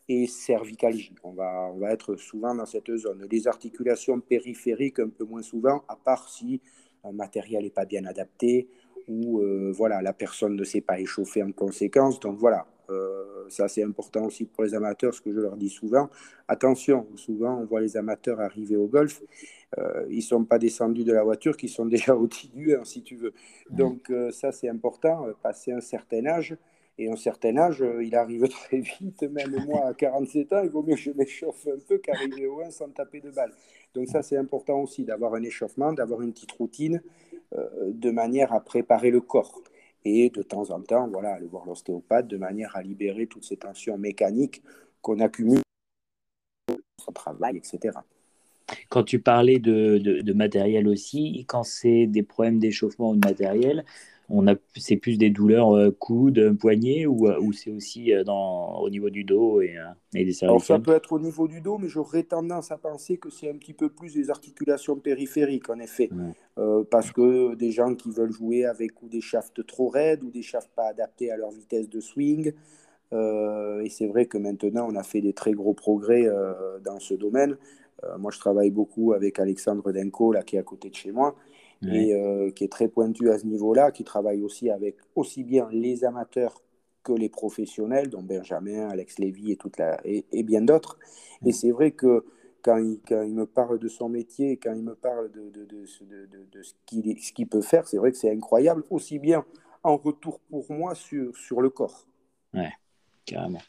et 0.08 0.26
cervicalgie. 0.26 1.14
On 1.22 1.32
va, 1.32 1.70
on 1.72 1.78
va 1.78 1.92
être 1.92 2.16
souvent 2.16 2.54
dans 2.54 2.66
cette 2.66 2.94
zone. 2.96 3.26
Les 3.30 3.46
articulations 3.46 4.20
périphériques, 4.20 4.98
un 4.98 5.08
peu 5.08 5.24
moins 5.24 5.42
souvent, 5.42 5.82
à 5.88 5.96
part 5.96 6.28
si 6.28 6.60
un 7.04 7.12
matériel 7.12 7.62
n'est 7.62 7.70
pas 7.70 7.84
bien 7.84 8.04
adapté 8.04 8.68
ou 9.08 9.40
euh, 9.40 9.72
voilà, 9.72 10.02
la 10.02 10.12
personne 10.12 10.56
ne 10.56 10.64
s'est 10.64 10.80
pas 10.80 10.98
échauffée 10.98 11.42
en 11.42 11.52
conséquence. 11.52 12.20
Donc 12.20 12.38
voilà, 12.38 12.66
euh, 12.90 13.48
ça 13.48 13.68
c'est 13.68 13.82
important 13.82 14.26
aussi 14.26 14.44
pour 14.44 14.64
les 14.64 14.74
amateurs, 14.74 15.14
ce 15.14 15.20
que 15.20 15.32
je 15.32 15.40
leur 15.40 15.56
dis 15.56 15.70
souvent. 15.70 16.10
Attention, 16.48 17.06
souvent 17.16 17.58
on 17.60 17.64
voit 17.64 17.80
les 17.80 17.96
amateurs 17.96 18.40
arriver 18.40 18.76
au 18.76 18.86
golf 18.86 19.22
euh, 19.78 20.06
ils 20.08 20.18
ne 20.18 20.22
sont 20.22 20.44
pas 20.44 20.58
descendus 20.58 21.04
de 21.04 21.12
la 21.12 21.24
voiture, 21.24 21.56
qui 21.56 21.68
sont 21.68 21.86
déjà 21.86 22.14
au-dessus 22.14 22.48
du 22.48 22.74
si 22.84 23.02
tu 23.02 23.16
veux. 23.16 23.32
Donc 23.70 24.10
euh, 24.10 24.30
ça, 24.30 24.52
c'est 24.52 24.68
important, 24.68 25.26
passer 25.42 25.72
un 25.72 25.80
certain 25.80 26.26
âge. 26.26 26.56
Et 26.96 27.10
un 27.10 27.16
certain 27.16 27.56
âge, 27.56 27.84
il 28.02 28.14
arrive 28.14 28.46
très 28.66 28.78
vite, 28.78 29.24
même 29.24 29.64
moi 29.66 29.86
à 29.86 29.94
47 29.94 30.52
ans, 30.52 30.60
il 30.62 30.70
vaut 30.70 30.84
mieux 30.84 30.94
que 30.94 31.00
je 31.00 31.10
m'échauffe 31.10 31.66
un 31.66 31.80
peu 31.88 31.98
qu'arriver 31.98 32.46
au 32.46 32.60
1 32.60 32.70
sans 32.70 32.88
taper 32.88 33.20
de 33.20 33.30
balle. 33.30 33.52
Donc 33.94 34.06
ça, 34.06 34.22
c'est 34.22 34.36
important 34.36 34.78
aussi 34.78 35.04
d'avoir 35.04 35.34
un 35.34 35.42
échauffement, 35.42 35.92
d'avoir 35.92 36.22
une 36.22 36.32
petite 36.32 36.52
routine, 36.52 37.02
de 37.52 38.10
manière 38.12 38.52
à 38.52 38.60
préparer 38.60 39.10
le 39.10 39.20
corps. 39.20 39.60
Et 40.04 40.30
de 40.30 40.42
temps 40.42 40.70
en 40.70 40.80
temps, 40.80 41.08
voilà, 41.08 41.34
aller 41.34 41.46
voir 41.46 41.64
l'ostéopathe 41.66 42.28
de 42.28 42.36
manière 42.36 42.76
à 42.76 42.82
libérer 42.82 43.26
toutes 43.26 43.44
ces 43.44 43.56
tensions 43.56 43.96
mécaniques 43.96 44.62
qu'on 45.00 45.20
accumule 45.20 45.60
au 47.06 47.12
travail, 47.12 47.56
etc. 47.56 47.98
Quand 48.88 49.04
tu 49.04 49.20
parlais 49.20 49.58
de, 49.58 49.98
de, 49.98 50.32
matériel 50.32 50.88
aussi, 50.88 51.44
quand 51.46 51.62
c'est 51.62 52.06
des 52.06 52.22
problèmes 52.22 52.58
d'échauffement 52.58 53.10
ou 53.10 53.16
de 53.16 53.26
matériel, 53.26 53.84
on 54.28 54.46
a, 54.46 54.54
c'est 54.76 54.96
plus 54.96 55.18
des 55.18 55.30
douleurs 55.30 55.76
euh, 55.76 55.90
coudes, 55.90 56.56
poignets 56.58 57.06
ou, 57.06 57.28
euh, 57.28 57.38
ou 57.40 57.52
c'est 57.52 57.70
aussi 57.70 58.12
euh, 58.12 58.24
dans, 58.24 58.78
au 58.78 58.88
niveau 58.88 59.10
du 59.10 59.24
dos 59.24 59.60
et, 59.60 59.76
et 60.14 60.24
des 60.24 60.32
cervicales 60.32 60.66
Ça 60.66 60.78
peut 60.78 60.94
être 60.94 61.12
au 61.12 61.18
niveau 61.18 61.46
du 61.48 61.60
dos, 61.60 61.78
mais 61.78 61.88
j'aurais 61.88 62.22
tendance 62.22 62.70
à 62.70 62.78
penser 62.78 63.18
que 63.18 63.30
c'est 63.30 63.50
un 63.50 63.56
petit 63.56 63.74
peu 63.74 63.88
plus 63.88 64.14
des 64.14 64.30
articulations 64.30 64.96
périphériques 64.96 65.68
en 65.68 65.78
effet. 65.78 66.10
parce 66.90 67.10
que 67.12 67.54
des 67.54 67.70
gens 67.70 67.94
qui 67.94 68.10
veulent 68.10 68.32
jouer 68.32 68.64
avec 68.64 69.02
ou 69.02 69.08
des 69.08 69.20
shafts 69.20 69.66
trop 69.66 69.88
raides 69.88 70.22
ou 70.22 70.30
des 70.30 70.42
shafts 70.42 70.70
pas 70.74 70.88
adaptés 70.88 71.30
à 71.30 71.36
leur 71.36 71.50
vitesse 71.50 71.88
de 71.88 72.00
swing. 72.00 72.52
et 73.12 73.88
c'est 73.90 74.06
vrai 74.06 74.26
que 74.26 74.38
maintenant 74.38 74.86
on 74.90 74.96
a 74.96 75.02
fait 75.02 75.20
des 75.20 75.32
très 75.32 75.52
gros 75.52 75.74
progrès 75.74 76.28
dans 76.84 76.98
ce 76.98 77.14
domaine. 77.14 77.56
Euh, 78.04 78.18
moi, 78.18 78.30
je 78.30 78.38
travaille 78.38 78.70
beaucoup 78.70 79.12
avec 79.12 79.38
Alexandre 79.38 79.92
Denko, 79.92 80.32
là, 80.32 80.42
qui 80.42 80.56
est 80.56 80.58
à 80.58 80.62
côté 80.62 80.90
de 80.90 80.94
chez 80.94 81.12
moi, 81.12 81.34
et 81.82 82.14
euh, 82.14 82.50
qui 82.50 82.64
est 82.64 82.72
très 82.72 82.88
pointu 82.88 83.30
à 83.30 83.38
ce 83.38 83.46
niveau-là, 83.46 83.90
qui 83.90 84.04
travaille 84.04 84.42
aussi 84.42 84.70
avec 84.70 84.96
aussi 85.14 85.44
bien 85.44 85.68
les 85.70 86.04
amateurs 86.04 86.62
que 87.02 87.12
les 87.12 87.28
professionnels, 87.28 88.08
dont 88.08 88.22
Benjamin, 88.22 88.88
Alex 88.88 89.18
Lévy 89.18 89.52
et, 89.52 89.56
toute 89.56 89.76
la, 89.76 90.00
et, 90.04 90.42
bien 90.42 90.62
d'autres. 90.62 90.98
Et 91.44 91.52
c'est 91.52 91.70
vrai 91.70 91.90
que 91.90 92.24
quand 92.62 92.78
il, 92.78 93.00
quand 93.06 93.22
il, 93.22 93.34
me 93.34 93.44
parle 93.44 93.78
de 93.78 93.88
son 93.88 94.08
métier, 94.08 94.56
quand 94.56 94.72
il 94.72 94.82
me 94.82 94.94
parle 94.94 95.30
de, 95.30 95.50
de, 95.50 95.64
de, 95.66 96.46
de 96.50 96.62
ce 96.62 97.32
qu'il 97.32 97.48
peut 97.48 97.60
faire, 97.60 97.86
c'est 97.86 97.98
vrai 97.98 98.10
que 98.10 98.16
c'est 98.16 98.30
incroyable, 98.30 98.84
aussi 98.88 99.18
bien 99.18 99.44
en 99.82 99.98
retour 99.98 100.40
pour 100.48 100.64
moi 100.72 100.94
sur, 100.94 101.36
sur 101.36 101.60
le 101.60 101.68
corps. 101.68 102.06
Ouais 102.54 102.72
carrément. 103.24 103.60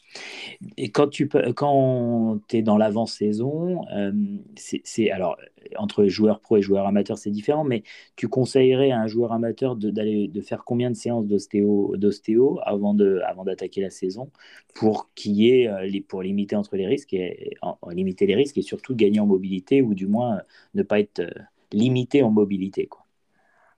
Et 0.78 0.90
quand 0.90 1.08
tu 1.08 1.28
quand 1.56 2.40
es 2.52 2.62
dans 2.62 2.78
l'avant-saison, 2.78 3.86
euh, 3.96 4.12
c'est 4.56 5.12
alors 5.12 5.38
entre 5.78 6.06
joueur 6.06 6.40
pro 6.40 6.58
et 6.58 6.62
joueur 6.62 6.86
amateur, 6.86 7.18
c'est 7.18 7.32
différent, 7.32 7.64
mais 7.64 7.84
tu 8.16 8.28
conseillerais 8.28 8.92
à 8.92 9.00
un 9.00 9.08
joueur 9.08 9.32
amateur 9.32 9.76
d'aller 9.76 10.28
de 10.28 10.42
faire 10.42 10.64
combien 10.64 10.90
de 10.90 10.96
séances 10.96 11.28
d'ostéo, 11.28 12.60
avant 12.64 12.94
de 12.94 13.22
avant 13.26 13.44
d'attaquer 13.44 13.82
la 13.82 13.90
saison 13.90 14.30
pour 14.74 15.10
ait 15.26 15.68
euh, 15.68 16.00
pour 16.08 16.22
limiter 16.22 16.56
entre 16.56 16.76
les 16.76 16.88
risques 16.88 17.14
et 17.14 17.58
limiter 17.92 18.26
les 18.26 18.36
risques 18.36 18.58
et 18.58 18.62
surtout 18.62 18.96
gagner 18.96 19.20
en 19.20 19.26
mobilité 19.26 19.82
ou 19.82 19.94
du 19.94 20.08
moins 20.08 20.42
ne 20.74 20.84
pas 20.84 21.00
être 21.00 21.20
euh, 21.20 21.30
limité 21.72 22.24
en 22.24 22.32
mobilité 22.32 22.88
quoi. 22.88 23.06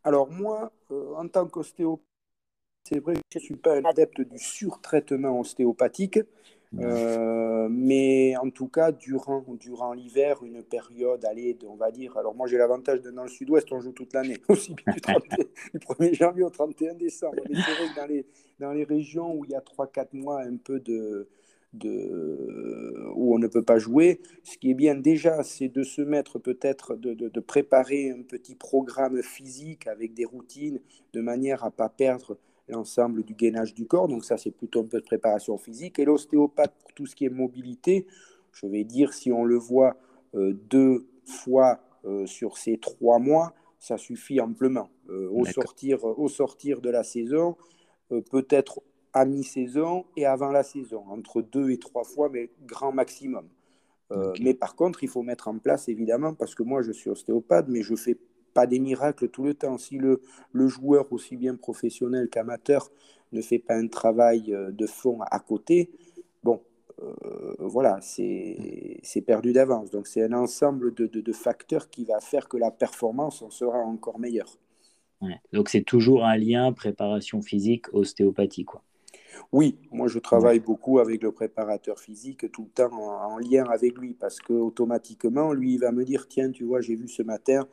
Alors 0.03 0.31
moi, 0.31 0.71
en 1.17 1.27
tant 1.27 1.47
qu'ostéo 1.47 1.99
c'est 2.87 2.99
vrai 2.99 3.15
que 3.15 3.19
je 3.33 3.39
ne 3.39 3.43
suis 3.43 3.55
pas 3.55 3.75
un 3.75 3.83
adepte 3.83 4.21
du 4.21 4.39
surtraitement 4.39 5.39
ostéopathique, 5.39 6.19
euh, 6.79 7.67
mais 7.69 8.35
en 8.37 8.49
tout 8.49 8.67
cas, 8.67 8.91
durant, 8.91 9.43
durant 9.59 9.93
l'hiver, 9.93 10.43
une 10.43 10.63
période, 10.63 11.23
allez, 11.25 11.57
on 11.67 11.75
va 11.75 11.91
dire, 11.91 12.17
alors 12.17 12.35
moi 12.35 12.47
j'ai 12.47 12.57
l'avantage 12.57 13.01
de 13.01 13.11
dans 13.11 13.23
le 13.23 13.29
sud-ouest, 13.29 13.71
on 13.71 13.79
joue 13.79 13.91
toute 13.91 14.13
l'année, 14.13 14.37
aussi 14.47 14.73
bien 14.73 14.93
du, 14.93 15.79
1er 15.79 16.13
janvier 16.17 16.43
au 16.43 16.49
31 16.49 16.93
décembre. 16.93 17.35
Mais 17.49 17.55
c'est 17.55 17.73
vrai 17.73 17.93
que 17.93 17.99
dans 17.99 18.05
les, 18.05 18.25
dans 18.59 18.71
les 18.73 18.83
régions 18.83 19.33
où 19.33 19.45
il 19.45 19.51
y 19.51 19.55
a 19.55 19.61
3-4 19.61 20.07
mois 20.13 20.41
un 20.41 20.57
peu 20.57 20.79
de, 20.79 21.29
de, 21.73 23.11
où 23.15 23.33
on 23.33 23.39
ne 23.39 23.47
peut 23.47 23.63
pas 23.63 23.79
jouer. 23.79 24.21
Ce 24.43 24.57
qui 24.57 24.71
est 24.71 24.75
bien 24.75 24.95
déjà, 24.95 25.43
c'est 25.43 25.69
de 25.69 25.83
se 25.83 26.01
mettre 26.01 26.39
peut-être, 26.39 26.95
de, 26.95 27.13
de, 27.13 27.29
de, 27.29 27.39
préparer 27.39 28.11
un 28.11 28.21
petit 28.23 28.55
programme 28.55 29.21
physique 29.21 29.87
avec 29.87 30.13
des 30.13 30.25
routines 30.25 30.79
de 31.13 31.21
manière 31.21 31.63
à 31.63 31.67
ne 31.67 31.71
pas 31.71 31.89
perdre 31.89 32.37
l'ensemble 32.67 33.23
du 33.23 33.33
gainage 33.33 33.73
du 33.73 33.85
corps. 33.85 34.07
Donc 34.07 34.25
ça, 34.25 34.37
c'est 34.37 34.51
plutôt 34.51 34.81
un 34.81 34.87
peu 34.87 34.99
de 34.99 35.05
préparation 35.05 35.57
physique. 35.57 35.99
Et 35.99 36.05
l'ostéopathe, 36.05 36.73
pour 36.79 36.93
tout 36.93 37.05
ce 37.05 37.15
qui 37.15 37.25
est 37.25 37.29
mobilité, 37.29 38.07
je 38.51 38.67
vais 38.67 38.83
dire, 38.83 39.13
si 39.13 39.31
on 39.31 39.43
le 39.43 39.57
voit 39.57 39.97
euh, 40.35 40.53
deux 40.69 41.07
fois 41.25 41.79
euh, 42.05 42.25
sur 42.25 42.57
ces 42.57 42.77
trois 42.77 43.19
mois, 43.19 43.53
ça 43.79 43.97
suffit 43.97 44.41
amplement. 44.41 44.89
Euh, 45.09 45.29
au, 45.31 45.45
sortir, 45.45 46.03
au 46.03 46.27
sortir 46.27 46.81
de 46.81 46.89
la 46.89 47.03
saison, 47.03 47.55
peut-être 48.09 48.81
à 49.13 49.25
mi-saison 49.25 50.05
et 50.15 50.25
avant 50.25 50.51
la 50.51 50.63
saison, 50.63 51.03
entre 51.09 51.41
deux 51.41 51.71
et 51.71 51.77
trois 51.77 52.03
fois, 52.03 52.29
mais 52.29 52.49
grand 52.65 52.91
maximum. 52.91 53.47
Mais 54.39 54.53
par 54.53 54.77
contre, 54.77 55.03
il 55.03 55.09
faut 55.09 55.21
mettre 55.21 55.49
en 55.49 55.57
place, 55.57 55.89
évidemment, 55.89 56.33
parce 56.33 56.55
que 56.55 56.63
moi, 56.63 56.81
je 56.81 56.93
suis 56.93 57.09
ostéopathe, 57.09 57.67
mais 57.67 57.81
je 57.81 57.93
fais 57.95 58.17
pas 58.57 58.65
des 58.65 58.79
miracles 58.79 59.29
tout 59.29 59.43
le 59.43 59.53
temps. 59.53 59.77
Si 59.77 59.99
le, 59.99 60.19
le 60.51 60.67
joueur, 60.67 61.13
aussi 61.13 61.37
bien 61.37 61.53
professionnel 61.55 62.27
qu'amateur, 62.27 62.89
ne 63.31 63.39
fait 63.39 63.59
pas 63.59 63.75
un 63.75 63.87
travail 63.87 64.51
euh, 64.51 64.71
de 64.71 64.87
fond 64.87 65.19
à 65.29 65.39
côté, 65.39 65.91
bon, 66.43 66.59
euh, 67.03 67.53
voilà, 67.59 67.99
c'est 68.01 69.21
perdu 69.27 69.53
d'avance. 69.53 69.91
Donc 69.91 70.07
c'est 70.07 70.23
un 70.23 70.33
ensemble 70.33 70.95
de, 70.95 71.05
de, 71.05 71.33
facteurs 71.33 71.91
qui 71.91 72.03
va 72.03 72.19
faire 72.19 72.47
que 72.47 72.57
la 72.57 72.71
performance 72.71 73.43
en 73.43 73.51
sera 73.51 73.77
encore 73.77 74.17
meilleure. 74.17 74.57
Donc 75.53 75.69
c'est 75.69 75.83
toujours 75.83 76.25
un 76.25 76.37
lien 76.37 76.73
préparation 76.73 77.43
physique 77.43 77.93
ostéopathie 77.93 78.65
quoi. 78.65 78.81
Oui, 79.51 79.77
moi 79.91 80.07
je 80.07 80.17
travaille 80.17 80.59
beaucoup 80.59 80.97
avec 80.97 81.21
le 81.21 81.31
préparateur 81.31 81.99
physique 81.99 82.51
tout 82.51 82.63
le 82.63 82.69
temps 82.69 82.93
en, 82.93 83.33
en 83.33 83.37
lien 83.37 83.65
avec 83.65 83.97
lui 83.99 84.13
parce 84.13 84.39
que 84.39 84.53
automatiquement 84.53 85.53
lui 85.53 85.73
il 85.75 85.79
va 85.79 85.91
me 85.91 86.03
dire 86.03 86.27
tiens 86.27 86.51
tu 86.51 86.63
vois 86.63 86.81
j'ai 86.81 86.95
vu 86.95 87.07
ce 87.07 87.21
matin 87.23 87.67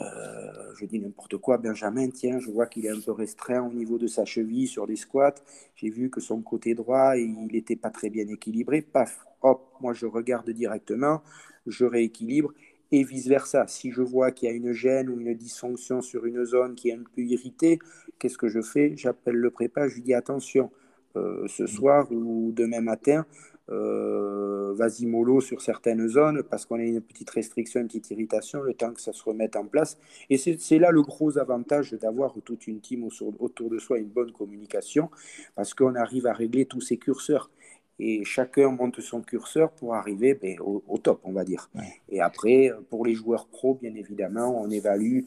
euh, 0.00 0.74
je 0.74 0.84
dis 0.84 0.98
n'importe 0.98 1.36
quoi, 1.38 1.58
Benjamin, 1.58 2.10
tiens, 2.10 2.38
je 2.38 2.50
vois 2.50 2.66
qu'il 2.66 2.86
est 2.86 2.90
un 2.90 3.00
peu 3.00 3.12
restreint 3.12 3.62
au 3.62 3.72
niveau 3.72 3.98
de 3.98 4.06
sa 4.06 4.24
cheville 4.24 4.66
sur 4.66 4.86
des 4.86 4.96
squats. 4.96 5.34
J'ai 5.76 5.90
vu 5.90 6.10
que 6.10 6.20
son 6.20 6.42
côté 6.42 6.74
droit, 6.74 7.16
il 7.16 7.46
n'était 7.52 7.76
pas 7.76 7.90
très 7.90 8.10
bien 8.10 8.26
équilibré. 8.28 8.82
Paf, 8.82 9.24
hop, 9.42 9.72
moi 9.80 9.92
je 9.92 10.06
regarde 10.06 10.50
directement, 10.50 11.22
je 11.66 11.84
rééquilibre 11.84 12.52
et 12.92 13.04
vice-versa. 13.04 13.66
Si 13.68 13.90
je 13.90 14.02
vois 14.02 14.32
qu'il 14.32 14.48
y 14.48 14.52
a 14.52 14.54
une 14.54 14.72
gêne 14.72 15.08
ou 15.08 15.18
une 15.20 15.34
dysfonction 15.34 16.02
sur 16.02 16.26
une 16.26 16.44
zone 16.44 16.74
qui 16.74 16.90
est 16.90 16.94
un 16.94 17.04
peu 17.14 17.22
irritée, 17.22 17.78
qu'est-ce 18.18 18.38
que 18.38 18.48
je 18.48 18.60
fais? 18.60 18.96
J'appelle 18.96 19.36
le 19.36 19.50
prépa, 19.50 19.88
je 19.88 19.94
lui 19.94 20.02
dis 20.02 20.14
attention, 20.14 20.70
euh, 21.16 21.46
ce 21.48 21.66
soir 21.66 22.10
ou 22.12 22.52
demain 22.54 22.80
matin, 22.80 23.24
euh, 23.68 24.74
vas-y 24.74 25.06
mollo 25.06 25.40
sur 25.40 25.60
certaines 25.60 26.06
zones 26.08 26.42
parce 26.44 26.66
qu'on 26.66 26.78
a 26.78 26.82
une 26.82 27.00
petite 27.00 27.30
restriction, 27.30 27.80
une 27.80 27.88
petite 27.88 28.10
irritation, 28.10 28.62
le 28.62 28.74
temps 28.74 28.92
que 28.92 29.00
ça 29.00 29.12
se 29.12 29.22
remette 29.24 29.56
en 29.56 29.64
place. 29.64 29.98
Et 30.30 30.36
c'est 30.36 30.78
là 30.78 30.90
le 30.90 31.02
gros 31.02 31.38
avantage 31.38 31.92
d'avoir 31.92 32.34
toute 32.44 32.66
une 32.66 32.80
team 32.80 33.08
autour 33.38 33.70
de 33.70 33.78
soi, 33.78 33.98
une 33.98 34.08
bonne 34.08 34.32
communication, 34.32 35.10
parce 35.54 35.74
qu'on 35.74 35.94
arrive 35.94 36.26
à 36.26 36.32
régler 36.32 36.66
tous 36.66 36.80
ces 36.80 36.96
curseurs. 36.96 37.50
Et 37.98 38.24
chacun 38.24 38.70
monte 38.70 39.00
son 39.00 39.22
curseur 39.22 39.70
pour 39.72 39.94
arriver 39.94 40.34
ben, 40.34 40.58
au, 40.60 40.98
top, 40.98 41.20
on 41.24 41.32
va 41.32 41.44
dire. 41.44 41.70
Et 42.10 42.20
après, 42.20 42.70
pour 42.90 43.06
les 43.06 43.14
joueurs 43.14 43.46
pros, 43.46 43.74
bien 43.74 43.94
évidemment, 43.94 44.60
on 44.60 44.70
évalue 44.70 45.20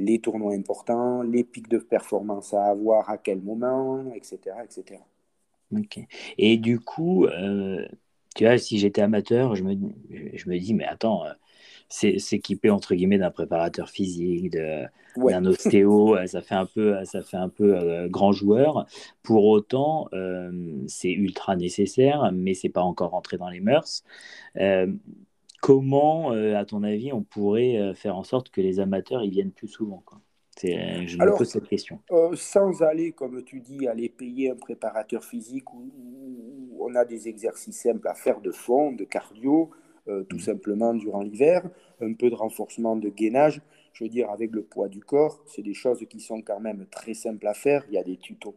les 0.00 0.18
tournois 0.18 0.54
importants, 0.54 1.22
les 1.22 1.44
pics 1.44 1.68
de 1.68 1.78
performance 1.78 2.54
à 2.54 2.66
avoir 2.66 3.08
à 3.08 3.18
quel 3.18 3.40
moment, 3.40 4.12
etc. 4.14 4.56
etc. 4.64 5.00
Et 6.38 6.56
du 6.56 6.80
coup, 6.80 7.26
euh, 7.26 7.86
tu 8.34 8.44
vois, 8.44 8.58
si 8.58 8.78
j'étais 8.78 9.02
amateur, 9.02 9.54
je 9.54 9.64
me, 9.64 9.74
je 10.34 10.48
me 10.48 10.58
dis, 10.58 10.74
mais 10.74 10.84
attends, 10.84 11.24
euh, 11.26 11.32
c'est 11.88 12.18
s'équiper 12.18 12.70
entre 12.70 12.94
guillemets 12.94 13.18
d'un 13.18 13.30
préparateur 13.30 13.88
physique, 13.88 14.50
d'un 14.50 15.44
ostéo, 15.46 16.16
euh, 16.16 16.26
ça 16.26 16.42
fait 16.42 16.54
un 16.54 16.66
peu, 16.66 17.04
ça 17.04 17.22
fait 17.22 17.36
un 17.36 17.48
peu 17.48 18.08
grand 18.08 18.32
joueur. 18.32 18.86
Pour 19.22 19.46
autant, 19.46 20.08
c'est 20.86 21.12
ultra 21.12 21.56
nécessaire, 21.56 22.30
mais 22.32 22.54
c'est 22.54 22.68
pas 22.68 22.82
encore 22.82 23.10
rentré 23.10 23.38
dans 23.38 23.48
les 23.48 23.60
mœurs. 23.60 24.02
comment, 25.60 26.30
à 26.30 26.64
ton 26.64 26.82
avis, 26.82 27.12
on 27.12 27.22
pourrait 27.22 27.94
faire 27.94 28.16
en 28.16 28.24
sorte 28.24 28.50
que 28.50 28.60
les 28.60 28.80
amateurs 28.80 29.22
ils 29.24 29.30
viennent 29.30 29.52
plus 29.52 29.68
souvent 29.68 30.02
quoi? 30.04 30.20
Je 30.62 31.16
me 31.16 31.36
pose 31.36 31.48
cette 31.48 31.68
question. 31.68 32.00
Euh, 32.10 32.34
sans 32.34 32.82
aller, 32.82 33.12
comme 33.12 33.42
tu 33.44 33.60
dis, 33.60 33.86
aller 33.86 34.08
payer 34.08 34.50
un 34.50 34.56
préparateur 34.56 35.24
physique 35.24 35.72
où, 35.72 35.90
on 36.80 36.94
a 36.94 37.04
des 37.04 37.28
exercices 37.28 37.82
simples 37.82 38.06
à 38.08 38.14
faire 38.14 38.40
de 38.40 38.50
fond, 38.50 38.92
de 38.92 39.04
cardio, 39.04 39.70
euh, 40.08 40.22
tout 40.24 40.36
mmh. 40.36 40.40
simplement 40.40 40.94
durant 40.94 41.22
l'hiver, 41.22 41.68
un 42.00 42.14
peu 42.14 42.30
de 42.30 42.34
renforcement 42.34 42.96
de 42.96 43.08
gainage. 43.08 43.60
Je 43.92 44.04
veux 44.04 44.10
dire, 44.10 44.30
avec 44.30 44.52
le 44.52 44.62
poids 44.62 44.88
du 44.88 45.00
corps, 45.00 45.42
c'est 45.46 45.62
des 45.62 45.74
choses 45.74 46.04
qui 46.08 46.20
sont 46.20 46.40
quand 46.40 46.60
même 46.60 46.86
très 46.90 47.14
simples 47.14 47.46
à 47.46 47.54
faire. 47.54 47.84
Il 47.88 47.94
y 47.94 47.98
a 47.98 48.04
des 48.04 48.16
tutos 48.16 48.54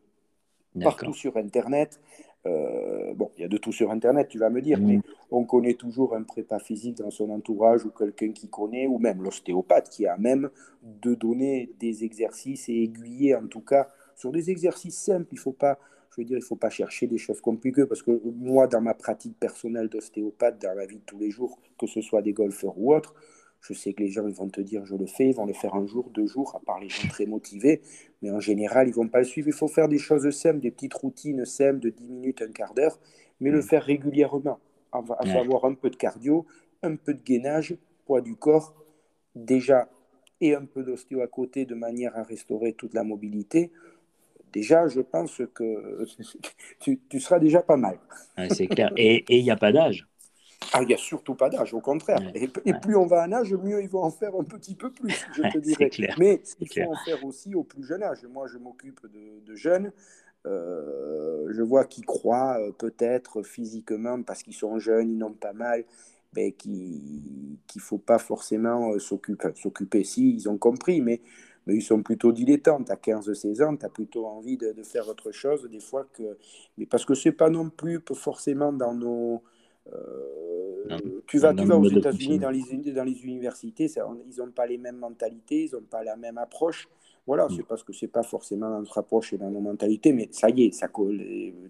partout 0.79 1.13
sur 1.13 1.35
Internet. 1.37 1.99
Euh, 2.47 3.13
bon, 3.13 3.29
il 3.37 3.41
y 3.41 3.43
a 3.43 3.47
de 3.47 3.57
tout 3.57 3.71
sur 3.71 3.91
Internet, 3.91 4.27
tu 4.27 4.39
vas 4.39 4.49
me 4.49 4.61
dire, 4.61 4.79
mais 4.79 4.99
on 5.29 5.43
connaît 5.45 5.75
toujours 5.75 6.15
un 6.15 6.23
prépa 6.23 6.57
physique 6.59 6.97
dans 6.97 7.11
son 7.11 7.29
entourage 7.29 7.85
ou 7.85 7.91
quelqu'un 7.91 8.31
qui 8.31 8.49
connaît, 8.49 8.87
ou 8.87 8.97
même 8.97 9.21
l'ostéopathe 9.21 9.89
qui 9.89 10.07
a 10.07 10.17
même 10.17 10.49
de 10.81 11.13
donner 11.13 11.71
des 11.79 12.03
exercices 12.03 12.67
et 12.67 12.83
aiguiller 12.83 13.35
en 13.35 13.47
tout 13.47 13.61
cas 13.61 13.89
sur 14.15 14.31
des 14.31 14.49
exercices 14.49 14.97
simples. 14.97 15.27
Il 15.31 15.39
faut 15.39 15.51
pas, 15.51 15.77
je 16.11 16.21
veux 16.21 16.25
dire, 16.25 16.37
il 16.37 16.43
faut 16.43 16.55
pas 16.55 16.71
chercher 16.71 17.05
des 17.05 17.19
choses 17.19 17.41
compliquées 17.41 17.85
parce 17.85 18.01
que 18.01 18.19
moi, 18.35 18.65
dans 18.65 18.81
ma 18.81 18.95
pratique 18.95 19.39
personnelle 19.39 19.89
d'ostéopathe, 19.89 20.59
dans 20.59 20.73
la 20.73 20.87
vie 20.87 20.97
de 20.97 21.05
tous 21.05 21.19
les 21.19 21.29
jours, 21.29 21.59
que 21.79 21.85
ce 21.85 22.01
soit 22.01 22.23
des 22.23 22.33
golfeurs 22.33 22.77
ou 22.77 22.93
autres, 22.93 23.13
je 23.61 23.73
sais 23.73 23.93
que 23.93 24.01
les 24.01 24.09
gens 24.09 24.27
ils 24.27 24.33
vont 24.33 24.49
te 24.49 24.59
dire 24.59 24.85
je 24.85 24.95
le 24.95 25.05
fais, 25.05 25.29
ils 25.29 25.35
vont 25.35 25.45
le 25.45 25.53
faire 25.53 25.75
un 25.75 25.85
jour, 25.85 26.09
deux 26.09 26.25
jours, 26.25 26.55
à 26.55 26.59
part 26.59 26.79
les 26.79 26.89
gens 26.89 27.07
très 27.07 27.25
motivés, 27.25 27.81
mais 28.21 28.31
en 28.31 28.39
général 28.39 28.87
ils 28.87 28.93
vont 28.93 29.07
pas 29.07 29.19
le 29.19 29.25
suivre. 29.25 29.47
Il 29.47 29.53
faut 29.53 29.67
faire 29.67 29.87
des 29.87 29.99
choses 29.99 30.29
simples, 30.31 30.59
des 30.59 30.71
petites 30.71 30.95
routines 30.95 31.45
simples 31.45 31.79
de 31.79 31.89
10 31.89 32.07
minutes, 32.07 32.41
un 32.41 32.51
quart 32.51 32.73
d'heure, 32.73 32.99
mais 33.39 33.51
le 33.51 33.59
mm. 33.59 33.63
faire 33.63 33.83
régulièrement, 33.83 34.59
à, 34.91 35.25
savoir 35.25 35.65
un 35.65 35.75
peu 35.75 35.89
de 35.89 35.95
cardio, 35.95 36.45
un 36.81 36.95
peu 36.95 37.13
de 37.13 37.21
gainage, 37.23 37.77
poids 38.05 38.21
du 38.21 38.35
corps, 38.35 38.75
déjà, 39.35 39.87
et 40.41 40.55
un 40.55 40.65
peu 40.65 40.83
d'ostéo 40.83 41.21
à 41.21 41.27
côté 41.27 41.65
de 41.65 41.75
manière 41.75 42.17
à 42.17 42.23
restaurer 42.23 42.73
toute 42.73 42.95
la 42.95 43.03
mobilité. 43.03 43.71
Déjà, 44.51 44.87
je 44.87 44.99
pense 44.99 45.41
que 45.53 46.03
tu, 46.79 47.19
seras 47.19 47.39
déjà 47.39 47.61
pas 47.61 47.77
mal. 47.77 47.99
c'est 48.49 48.67
clair. 48.67 48.91
Et 48.97 49.23
il 49.29 49.43
n'y 49.43 49.51
a 49.51 49.55
pas 49.55 49.71
d'âge. 49.71 50.07
Ah, 50.73 50.81
il 50.81 50.87
n'y 50.87 50.93
a 50.93 50.97
surtout 50.97 51.35
pas 51.35 51.49
d'âge, 51.49 51.73
au 51.73 51.81
contraire. 51.81 52.19
et, 52.33 52.47
plus 52.73 52.95
on 52.95 53.05
va 53.05 53.25
en 53.25 53.31
âge, 53.31 53.53
mieux 53.53 53.81
ils 53.81 53.89
vont 53.89 54.03
en 54.03 54.11
faire 54.11 54.35
un 54.35 54.43
petit 54.43 54.75
peu 54.75 54.91
plus, 54.91 55.25
je 55.35 55.41
te 55.41 55.57
dirais. 55.57 55.89
Mais 56.17 56.41
il 56.59 56.67
faut 56.67 56.91
en 56.91 56.95
faire 57.03 57.23
aussi 57.25 57.55
au 57.55 57.63
plus 57.63 57.83
jeune 57.83 58.03
âge. 58.03 58.25
Moi, 58.31 58.47
je 58.47 58.57
m'occupe 58.57 59.01
de, 59.11 59.55
jeunes. 59.55 59.91
Euh, 60.47 61.47
je 61.51 61.61
vois 61.61 61.85
qu'ils 61.85 62.05
croient 62.05 62.57
euh, 62.59 62.71
peut-être 62.71 63.43
physiquement, 63.43 64.23
parce 64.23 64.43
qu'ils 64.43 64.55
sont 64.55 64.79
jeunes, 64.79 65.11
ils 65.11 65.17
n'ont 65.17 65.33
pas 65.33 65.53
mal, 65.53 65.83
ben, 66.33 66.51
qu'il 66.53 67.57
ne 67.75 67.81
faut 67.81 67.99
pas 67.99 68.17
forcément 68.17 68.93
euh, 68.93 68.99
s'occuper. 68.99 69.49
S'occuper, 69.55 70.03
si, 70.03 70.33
ils 70.33 70.49
ont 70.49 70.57
compris, 70.57 71.01
mais, 71.01 71.21
mais 71.67 71.75
ils 71.75 71.83
sont 71.83 72.01
plutôt 72.01 72.31
dilettantes. 72.31 72.89
À 72.89 72.95
15-16 72.95 73.63
ans, 73.63 73.75
tu 73.75 73.85
as 73.85 73.89
plutôt 73.89 74.25
envie 74.25 74.57
de, 74.57 74.71
de, 74.71 74.83
faire 74.83 75.07
autre 75.09 75.31
chose, 75.31 75.69
des 75.69 75.81
fois. 75.81 76.07
que 76.13 76.37
Mais 76.77 76.85
parce 76.85 77.05
que 77.05 77.13
ce 77.13 77.29
n'est 77.29 77.35
pas 77.35 77.49
non 77.49 77.69
plus 77.69 77.99
forcément 78.15 78.71
dans 78.71 78.93
nos 78.93 79.43
euh, 79.93 81.21
tu 81.27 81.37
vas, 81.39 81.53
tu 81.53 81.65
vas 81.65 81.77
aux 81.77 81.89
États-Unis 81.89 82.39
dans 82.39 82.49
les, 82.49 82.63
dans 82.91 83.03
les 83.03 83.23
universités, 83.23 83.87
ils 83.87 84.37
n'ont 84.37 84.51
pas 84.51 84.65
les 84.65 84.77
mêmes 84.77 84.97
mentalités, 84.97 85.65
ils 85.65 85.75
n'ont 85.75 85.81
pas 85.81 86.03
la 86.03 86.15
même 86.15 86.37
approche. 86.37 86.87
Voilà, 87.27 87.45
mm. 87.45 87.55
c'est 87.55 87.63
parce 87.63 87.83
que 87.83 87.93
c'est 87.93 88.07
pas 88.07 88.23
forcément 88.23 88.69
dans 88.69 88.79
notre 88.79 88.97
approche 88.97 89.33
et 89.33 89.37
dans 89.37 89.49
nos 89.49 89.61
mentalités, 89.61 90.11
mais 90.13 90.27
ça 90.31 90.49
y 90.49 90.65
est, 90.65 90.71
ça 90.71 90.87
colle. 90.87 91.23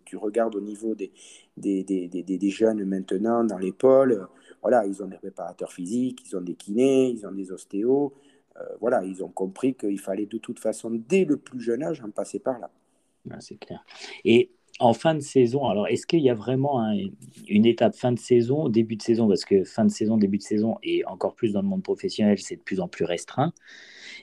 Tu 0.05 0.17
regardes 0.17 0.55
au 0.55 0.61
niveau 0.61 0.95
des, 0.95 1.11
des, 1.57 1.83
des, 1.83 2.07
des, 2.07 2.23
des 2.23 2.49
jeunes 2.49 2.83
maintenant 2.85 3.43
dans 3.43 3.57
les 3.57 3.71
pôles, 3.71 4.27
voilà, 4.61 4.85
ils 4.85 5.01
ont 5.01 5.07
des 5.07 5.17
préparateurs 5.17 5.71
physiques, 5.71 6.23
ils 6.27 6.37
ont 6.37 6.41
des 6.41 6.55
kinés, 6.55 7.09
ils 7.09 7.25
ont 7.25 7.31
des 7.31 7.51
ostéos. 7.51 8.13
Euh, 8.57 8.63
voilà, 8.79 9.03
ils 9.03 9.23
ont 9.23 9.29
compris 9.29 9.73
qu'il 9.73 9.99
fallait 9.99 10.25
de 10.25 10.37
toute 10.37 10.59
façon, 10.59 10.91
dès 10.91 11.25
le 11.25 11.37
plus 11.37 11.59
jeune 11.59 11.83
âge, 11.83 12.01
en 12.01 12.11
passer 12.11 12.39
par 12.39 12.59
là. 12.59 12.69
c'est 13.39 13.57
clair. 13.57 13.83
Et 14.25 14.51
en 14.83 14.93
fin 14.93 15.15
de 15.15 15.19
saison, 15.19 15.65
alors 15.67 15.87
est-ce 15.87 16.07
qu'il 16.07 16.21
y 16.21 16.29
a 16.29 16.33
vraiment 16.33 16.81
une 17.47 17.65
étape 17.65 17.95
fin 17.95 18.11
de 18.11 18.19
saison, 18.19 18.67
début 18.67 18.95
de 18.95 19.01
saison, 19.01 19.27
parce 19.27 19.45
que 19.45 19.63
fin 19.63 19.85
de 19.85 19.91
saison, 19.91 20.17
début 20.17 20.37
de 20.37 20.43
saison, 20.43 20.77
et 20.83 21.05
encore 21.05 21.35
plus 21.35 21.53
dans 21.53 21.61
le 21.61 21.67
monde 21.67 21.83
professionnel, 21.83 22.39
c'est 22.39 22.55
de 22.55 22.61
plus 22.61 22.79
en 22.79 22.87
plus 22.87 23.05
restreint. 23.05 23.53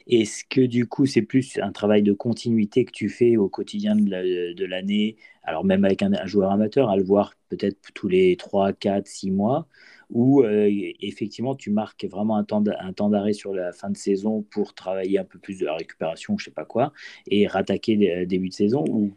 Est-ce 0.09 0.45
que 0.45 0.61
du 0.61 0.87
coup, 0.87 1.07
c'est 1.07 1.23
plus 1.23 1.59
un 1.63 1.71
travail 1.71 2.03
de 2.03 2.13
continuité 2.13 2.85
que 2.85 2.93
tu 2.93 3.09
fais 3.09 3.37
au 3.37 3.49
quotidien 3.49 3.95
de 3.95 4.65
l'année, 4.65 5.17
alors 5.45 5.65
même 5.65 5.85
avec 5.85 6.03
un, 6.03 6.27
joueur 6.27 6.51
amateur, 6.51 6.91
à 6.91 6.97
le 6.97 7.05
voir 7.05 7.35
peut-être 7.51 7.79
tous 7.95 8.09
les 8.09 8.37
3, 8.37 8.73
4, 8.73 9.07
6 9.07 9.31
mois, 9.31 9.69
ou 10.11 10.43
euh, 10.43 10.69
effectivement 11.01 11.55
tu 11.55 11.71
marques 11.71 12.05
vraiment 12.07 12.37
un 12.37 12.45
temps 12.45 13.11
d'arrêt 13.11 13.33
sur 13.33 13.55
la 13.55 13.73
fin 13.73 13.91
de 13.91 13.97
saison 13.97 14.43
pour 14.43 14.75
travailler 14.75 15.19
un 15.19 15.25
peu 15.25 15.39
plus 15.39 15.59
de 15.59 15.67
la 15.67 15.75
récupération, 15.75 16.37
je 16.39 16.47
sais 16.47 16.51
pas 16.51 16.65
quoi, 16.65 16.93
et 17.27 17.47
rattaquer 17.47 18.27
début 18.27 18.49
de 18.49 18.55
saison, 18.55 19.13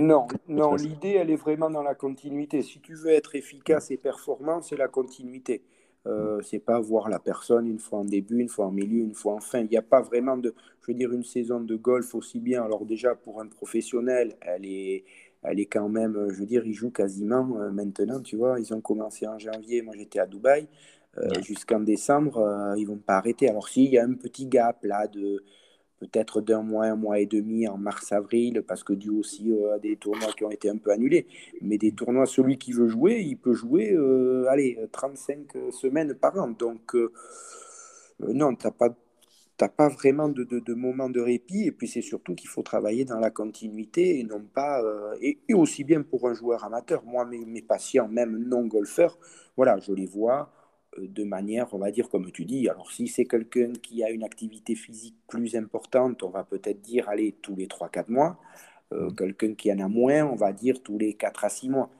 non, 0.00 0.26
non 0.48 0.74
l'idée, 0.74 1.12
elle 1.12 1.30
est 1.30 1.36
vraiment 1.36 1.70
dans 1.70 1.82
la 1.82 1.94
continuité. 1.94 2.62
Si 2.62 2.80
tu 2.80 2.94
veux 2.94 3.10
être 3.10 3.34
efficace 3.34 3.90
et 3.90 3.96
performant, 3.96 4.60
c'est 4.60 4.76
la 4.76 4.88
continuité. 4.88 5.62
Euh, 6.06 6.42
c'est 6.42 6.58
pas 6.58 6.80
voir 6.80 7.08
la 7.08 7.18
personne 7.18 7.66
une 7.66 7.78
fois 7.78 8.00
en 8.00 8.04
début, 8.04 8.38
une 8.38 8.48
fois 8.48 8.66
en 8.66 8.70
milieu, 8.70 9.02
une 9.02 9.14
fois 9.14 9.34
en 9.34 9.40
fin. 9.40 9.60
Il 9.60 9.68
n'y 9.68 9.76
a 9.76 9.82
pas 9.82 10.02
vraiment 10.02 10.36
de, 10.36 10.54
je 10.82 10.88
veux 10.88 10.94
dire, 10.94 11.12
une 11.12 11.24
saison 11.24 11.60
de 11.60 11.76
golf 11.76 12.14
aussi 12.14 12.40
bien. 12.40 12.62
Alors 12.62 12.84
déjà, 12.84 13.14
pour 13.14 13.40
un 13.40 13.46
professionnel, 13.46 14.36
elle 14.42 14.66
est, 14.66 15.04
elle 15.44 15.60
est 15.60 15.66
quand 15.66 15.88
même, 15.88 16.28
je 16.30 16.40
veux 16.40 16.46
dire, 16.46 16.66
ils 16.66 16.72
jouent 16.72 16.90
quasiment 16.90 17.56
euh, 17.58 17.70
maintenant, 17.70 18.20
tu 18.20 18.36
vois. 18.36 18.58
Ils 18.58 18.72
ont 18.74 18.80
commencé 18.80 19.26
en 19.26 19.38
janvier, 19.38 19.82
moi 19.82 19.94
j'étais 19.96 20.18
à 20.18 20.26
Dubaï, 20.26 20.66
euh, 21.18 21.28
jusqu'en 21.42 21.80
décembre, 21.80 22.38
euh, 22.38 22.74
ils 22.76 22.86
vont 22.86 22.96
pas 22.96 23.16
arrêter. 23.16 23.48
Alors 23.48 23.68
s'il 23.68 23.90
y 23.90 23.98
a 23.98 24.04
un 24.04 24.14
petit 24.14 24.46
gap 24.46 24.82
là 24.84 25.06
de 25.06 25.44
peut-être 26.06 26.40
d'un 26.40 26.62
mois, 26.62 26.86
un 26.86 26.96
mois 26.96 27.18
et 27.18 27.26
demi 27.26 27.66
en 27.68 27.76
mars-avril, 27.76 28.62
parce 28.66 28.84
que 28.84 28.92
dû 28.92 29.10
aussi 29.10 29.52
euh, 29.52 29.74
à 29.74 29.78
des 29.78 29.96
tournois 29.96 30.32
qui 30.36 30.44
ont 30.44 30.50
été 30.50 30.68
un 30.70 30.76
peu 30.76 30.90
annulés. 30.90 31.26
Mais 31.60 31.78
des 31.78 31.92
tournois, 31.92 32.26
celui 32.26 32.58
qui 32.58 32.72
veut 32.72 32.88
jouer, 32.88 33.20
il 33.20 33.36
peut 33.36 33.54
jouer, 33.54 33.92
euh, 33.92 34.46
allez, 34.48 34.78
35 34.92 35.52
semaines 35.70 36.14
par 36.14 36.38
an. 36.38 36.48
Donc, 36.48 36.94
euh, 36.94 37.12
non, 38.20 38.54
tu 38.54 38.66
n'as 38.66 38.72
pas, 38.72 38.90
pas 39.68 39.88
vraiment 39.88 40.28
de, 40.28 40.44
de, 40.44 40.74
moment 40.74 41.08
de 41.08 41.20
répit. 41.20 41.66
Et 41.66 41.72
puis, 41.72 41.88
c'est 41.88 42.02
surtout 42.02 42.34
qu'il 42.34 42.48
faut 42.48 42.62
travailler 42.62 43.04
dans 43.04 43.18
la 43.18 43.30
continuité 43.30 44.18
et 44.18 44.24
non 44.24 44.42
pas. 44.42 44.82
Et, 45.20 45.38
aussi 45.54 45.84
bien 45.84 46.02
pour 46.02 46.28
un 46.28 46.34
joueur 46.34 46.64
amateur. 46.64 47.02
Moi, 47.04 47.24
mes, 47.24 47.44
mes 47.44 47.62
patients, 47.62 48.08
même 48.08 48.36
non-golfeurs, 48.36 49.18
voilà, 49.56 49.78
je 49.78 49.92
les 49.92 50.06
vois 50.06 50.50
de 50.98 51.24
manière, 51.24 51.72
on 51.72 51.78
va 51.78 51.90
dire, 51.90 52.08
comme 52.08 52.30
tu 52.30 52.44
dis. 52.44 52.68
Alors, 52.68 52.90
si 52.90 53.08
c'est 53.08 53.24
quelqu'un 53.24 53.72
qui 53.82 54.02
a 54.04 54.10
une 54.10 54.24
activité 54.24 54.74
physique 54.74 55.16
plus 55.28 55.56
importante, 55.56 56.22
on 56.22 56.30
va 56.30 56.44
peut-être 56.44 56.80
dire, 56.80 57.08
allez, 57.08 57.32
tous 57.42 57.56
les 57.56 57.66
3-4 57.66 58.04
mois. 58.08 58.38
Euh, 58.92 59.08
mmh. 59.08 59.14
quelqu'un 59.14 59.54
qui 59.54 59.72
en 59.72 59.78
a 59.78 59.88
moins, 59.88 60.24
on 60.24 60.36
va 60.36 60.52
dire 60.52 60.82
tous 60.82 60.98
les 60.98 61.14
4 61.14 61.44
à 61.44 61.48
6 61.48 61.68
mois. 61.68 61.90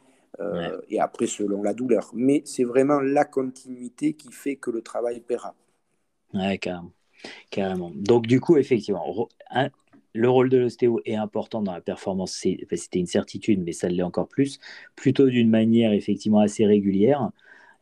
Euh, 0.41 0.81
et 0.89 1.01
après, 1.01 1.27
selon 1.27 1.63
la 1.63 1.75
douleur. 1.75 2.11
Mais 2.15 2.43
c'est 2.45 2.65
vraiment 2.65 3.01
la 3.01 3.25
continuité 3.25 4.15
qui 4.15 4.33
fait 4.33 4.57
que 4.57 4.71
le 4.71 4.83
travail 4.83 5.21
paiera. 5.21 5.55
Ouais, 6.33 6.59
carrément. 6.59 6.93
Carrément. 7.51 7.93
Donc, 7.95 8.27
du 8.27 8.41
coup, 8.41 8.57
effectivement, 8.57 9.29
le 10.13 10.29
rôle 10.29 10.49
de 10.49 10.59
l'ostéo 10.59 11.01
est 11.05 11.15
important 11.15 11.63
dans 11.63 11.73
la 11.73 11.81
performance. 11.81 12.33
C'était 12.33 12.99
une 12.99 13.07
certitude, 13.07 13.63
mais 13.65 13.73
ça 13.73 13.89
l'est 13.89 14.03
encore 14.03 14.29
plus, 14.29 14.59
plutôt 14.97 15.29
d'une 15.29 15.51
manière 15.51 15.93
effectivement 15.93 16.41
assez 16.41 16.67
régulière. 16.67 17.31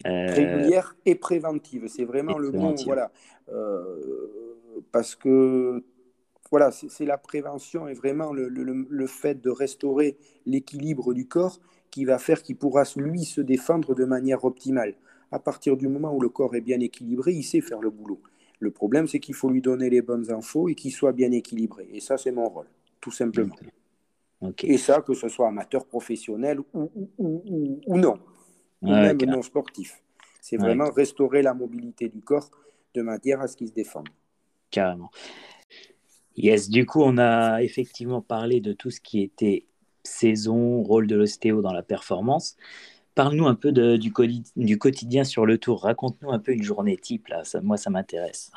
Euh, 0.06 0.26
régulière 0.30 0.96
et 1.06 1.14
préventive, 1.14 1.86
c'est 1.88 2.04
vraiment 2.04 2.38
le 2.38 2.50
mot. 2.50 2.74
Voilà. 2.84 3.12
Euh, 3.50 4.00
parce 4.90 5.14
que 5.14 5.84
voilà, 6.50 6.70
c'est 6.70 7.06
la 7.06 7.18
prévention 7.18 7.88
et 7.88 7.94
vraiment 7.94 8.32
le, 8.32 8.48
le 8.48 9.06
fait 9.06 9.40
de 9.40 9.50
restaurer 9.50 10.16
l'équilibre 10.44 11.14
du 11.14 11.26
corps 11.26 11.60
qui 11.90 12.04
va 12.04 12.18
faire 12.18 12.42
qu'il 12.42 12.56
pourra 12.56 12.84
lui 12.96 13.24
se 13.24 13.40
défendre 13.40 13.94
de 13.94 14.04
manière 14.04 14.44
optimale. 14.44 14.94
À 15.30 15.38
partir 15.38 15.76
du 15.76 15.88
moment 15.88 16.14
où 16.14 16.20
le 16.20 16.28
corps 16.28 16.54
est 16.54 16.60
bien 16.60 16.80
équilibré, 16.80 17.32
il 17.32 17.42
sait 17.42 17.60
faire 17.60 17.80
le 17.80 17.90
boulot. 17.90 18.20
Le 18.60 18.70
problème, 18.70 19.08
c'est 19.08 19.18
qu'il 19.18 19.34
faut 19.34 19.50
lui 19.50 19.62
donner 19.62 19.90
les 19.90 20.02
bonnes 20.02 20.30
infos 20.30 20.68
et 20.68 20.74
qu'il 20.74 20.92
soit 20.92 21.12
bien 21.12 21.32
équilibré. 21.32 21.88
Et 21.92 22.00
ça, 22.00 22.18
c'est 22.18 22.32
mon 22.32 22.48
rôle, 22.48 22.66
tout 23.00 23.10
simplement. 23.10 23.56
Et 24.62 24.76
ça, 24.76 25.00
que 25.00 25.14
ce 25.14 25.28
soit 25.28 25.48
amateur, 25.48 25.86
professionnel 25.86 26.60
ou, 26.74 26.90
ou, 27.18 27.96
non, 27.96 28.18
ou 28.82 28.90
même 28.90 29.18
non 29.22 29.42
sportif. 29.42 30.02
C'est 30.40 30.56
vraiment 30.56 30.90
restaurer 30.90 31.42
la 31.42 31.54
mobilité 31.54 32.08
du 32.08 32.20
corps 32.20 32.50
de 32.94 33.02
manière 33.02 33.40
à 33.40 33.48
ce 33.48 33.56
qu'il 33.56 33.68
se 33.68 33.72
défende. 33.72 34.08
Carrément. 34.70 35.10
Yes, 36.36 36.68
du 36.68 36.86
coup, 36.86 37.02
on 37.02 37.18
a 37.18 37.62
effectivement 37.62 38.22
parlé 38.22 38.60
de 38.60 38.72
tout 38.72 38.90
ce 38.90 39.00
qui 39.00 39.22
était 39.22 39.66
saison, 40.02 40.82
rôle 40.82 41.06
de 41.06 41.16
l'ostéo 41.16 41.62
dans 41.62 41.72
la 41.72 41.82
performance. 41.82 42.56
Parle-nous 43.14 43.46
un 43.46 43.54
peu 43.54 43.72
du, 43.72 44.10
du, 44.56 44.78
quotidien 44.78 45.24
sur 45.24 45.44
le 45.44 45.58
tour. 45.58 45.82
Raconte-nous 45.82 46.30
un 46.30 46.38
peu 46.38 46.52
une 46.52 46.62
journée 46.62 46.96
type. 46.96 47.28
Là. 47.28 47.44
Ça, 47.44 47.60
moi, 47.60 47.76
ça 47.76 47.90
m'intéresse. 47.90 48.50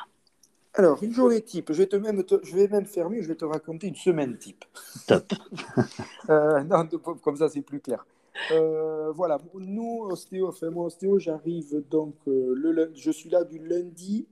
Alors, 0.74 1.02
une 1.02 1.12
journée 1.12 1.40
type, 1.42 1.72
je 1.72 1.78
vais, 1.78 1.86
te 1.86 1.96
même 1.96 2.22
je 2.42 2.54
vais 2.54 2.68
même 2.68 2.84
faire 2.84 3.08
mieux, 3.08 3.22
je 3.22 3.28
vais 3.28 3.34
te 3.34 3.44
raconter 3.44 3.86
une 3.86 3.94
semaine 3.94 4.36
type. 4.36 4.64
Top. 5.06 5.32
euh, 6.30 6.62
non, 6.64 6.86
comme 7.22 7.36
ça, 7.36 7.48
c'est 7.48 7.62
plus 7.62 7.80
clair. 7.80 8.06
Euh, 8.52 9.12
voilà, 9.12 9.38
nous, 9.54 10.06
ostéo, 10.10 10.48
enfin, 10.48 10.70
moi, 10.70 10.86
ostéo, 10.86 11.18
j'arrive 11.18 11.82
donc, 11.88 12.14
euh, 12.28 12.54
le, 12.54 12.92
je 12.94 13.10
suis 13.10 13.30
là 13.30 13.44
du 13.44 13.58
lundi 13.58 14.26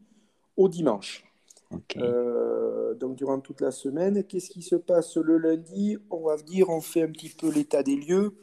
au 0.56 0.68
dimanche. 0.68 1.24
Euh, 1.96 2.94
donc, 2.94 3.16
durant 3.16 3.40
toute 3.40 3.60
la 3.60 3.70
semaine, 3.70 4.24
qu'est-ce 4.24 4.50
qui 4.50 4.62
se 4.62 4.76
passe 4.76 5.16
le 5.16 5.38
lundi? 5.38 5.98
On 6.10 6.20
va 6.26 6.36
dire, 6.36 6.68
on 6.68 6.80
fait 6.80 7.02
un 7.02 7.10
petit 7.10 7.30
peu 7.30 7.50
l'état 7.50 7.82
des 7.82 7.96
lieux. 7.96 8.34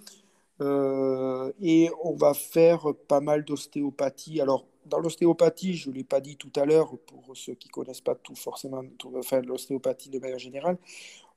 Et 1.60 1.90
on 2.04 2.14
va 2.14 2.36
faire 2.36 2.86
pas 3.08 3.20
mal 3.20 3.44
d'ostéopathie. 3.44 4.42
Alors, 4.42 4.68
dans 4.86 5.00
l'ostéopathie, 5.00 5.74
je 5.74 5.90
ne 5.90 5.96
l'ai 5.96 6.04
pas 6.04 6.22
dit 6.22 6.38
tout 6.38 6.52
à 6.56 6.66
l'heure, 6.66 6.98
pour 7.08 7.36
ceux 7.36 7.54
qui 7.54 7.68
ne 7.70 7.72
connaissent 7.72 8.02
pas 8.02 8.16
tout 8.16 8.36
forcément, 8.36 8.84
enfin, 9.16 9.42
l'ostéopathie 9.42 10.10
de 10.10 10.20
manière 10.20 10.40
générale, 10.40 10.78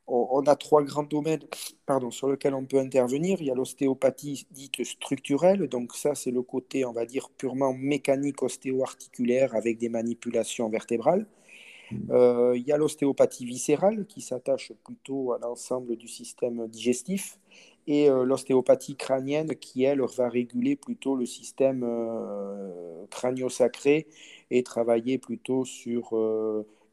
on, 0.06 0.42
a 0.42 0.56
trois 0.56 0.82
grands 0.82 1.02
domaines 1.02 1.44
pardon, 1.86 2.10
sur 2.10 2.28
lesquels 2.28 2.54
on 2.54 2.64
peut 2.64 2.78
intervenir. 2.78 3.40
Il 3.40 3.46
y 3.46 3.50
a 3.50 3.54
l'ostéopathie 3.54 4.46
dite 4.50 4.84
structurelle, 4.84 5.68
donc 5.68 5.94
ça 5.94 6.14
c'est 6.14 6.30
le 6.30 6.42
côté, 6.42 6.84
on 6.84 6.92
va 6.92 7.06
dire, 7.06 7.30
purement 7.30 7.72
mécanique 7.72 8.42
ostéo-articulaire 8.42 9.54
avec 9.54 9.78
des 9.78 9.88
manipulations 9.88 10.68
vertébrales. 10.68 11.26
Mmh. 11.90 11.96
Euh, 12.10 12.56
il 12.56 12.66
y 12.66 12.72
a 12.72 12.76
l'ostéopathie 12.76 13.44
viscérale 13.44 14.06
qui 14.06 14.20
s'attache 14.20 14.72
plutôt 14.84 15.32
à 15.32 15.38
l'ensemble 15.38 15.96
du 15.96 16.08
système 16.08 16.66
digestif 16.68 17.38
et 17.86 18.08
euh, 18.08 18.24
l'ostéopathie 18.24 18.96
crânienne 18.96 19.54
qui, 19.56 19.84
elle, 19.84 20.00
va 20.00 20.28
réguler 20.28 20.76
plutôt 20.76 21.16
le 21.16 21.26
système 21.26 21.84
euh, 21.84 23.04
crânio-sacré 23.10 24.06
et 24.50 24.62
travailler 24.62 25.18
plutôt 25.18 25.64
sur 25.64 26.14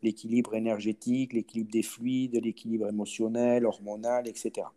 l'équilibre 0.01 0.55
énergétique, 0.55 1.33
l'équilibre 1.33 1.71
des 1.71 1.83
fluides, 1.83 2.39
l'équilibre 2.43 2.87
émotionnel, 2.89 3.65
hormonal, 3.65 4.27
etc. 4.27 4.67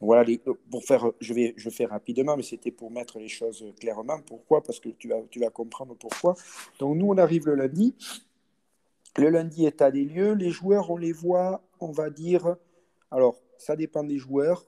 Donc 0.00 0.08
voilà, 0.08 0.30
pour 0.70 0.84
faire, 0.84 1.10
je 1.20 1.32
vais, 1.32 1.54
je 1.56 1.70
fais 1.70 1.86
rapidement, 1.86 2.36
mais 2.36 2.42
c'était 2.42 2.70
pour 2.70 2.90
mettre 2.90 3.18
les 3.18 3.28
choses 3.28 3.64
clairement. 3.80 4.20
Pourquoi? 4.26 4.62
Parce 4.62 4.78
que 4.78 4.90
tu 4.90 5.08
vas, 5.08 5.22
tu 5.30 5.40
vas 5.40 5.50
comprendre 5.50 5.94
pourquoi. 5.94 6.34
Donc 6.78 6.96
nous, 6.96 7.06
on 7.06 7.16
arrive 7.16 7.46
le 7.46 7.54
lundi. 7.54 7.94
Le 9.16 9.30
lundi, 9.30 9.66
état 9.66 9.90
des 9.90 10.04
lieux. 10.04 10.34
Les 10.34 10.50
joueurs, 10.50 10.90
on 10.90 10.98
les 10.98 11.12
voit, 11.12 11.62
on 11.80 11.90
va 11.90 12.10
dire, 12.10 12.56
alors 13.10 13.40
ça 13.56 13.76
dépend 13.76 14.04
des 14.04 14.18
joueurs 14.18 14.66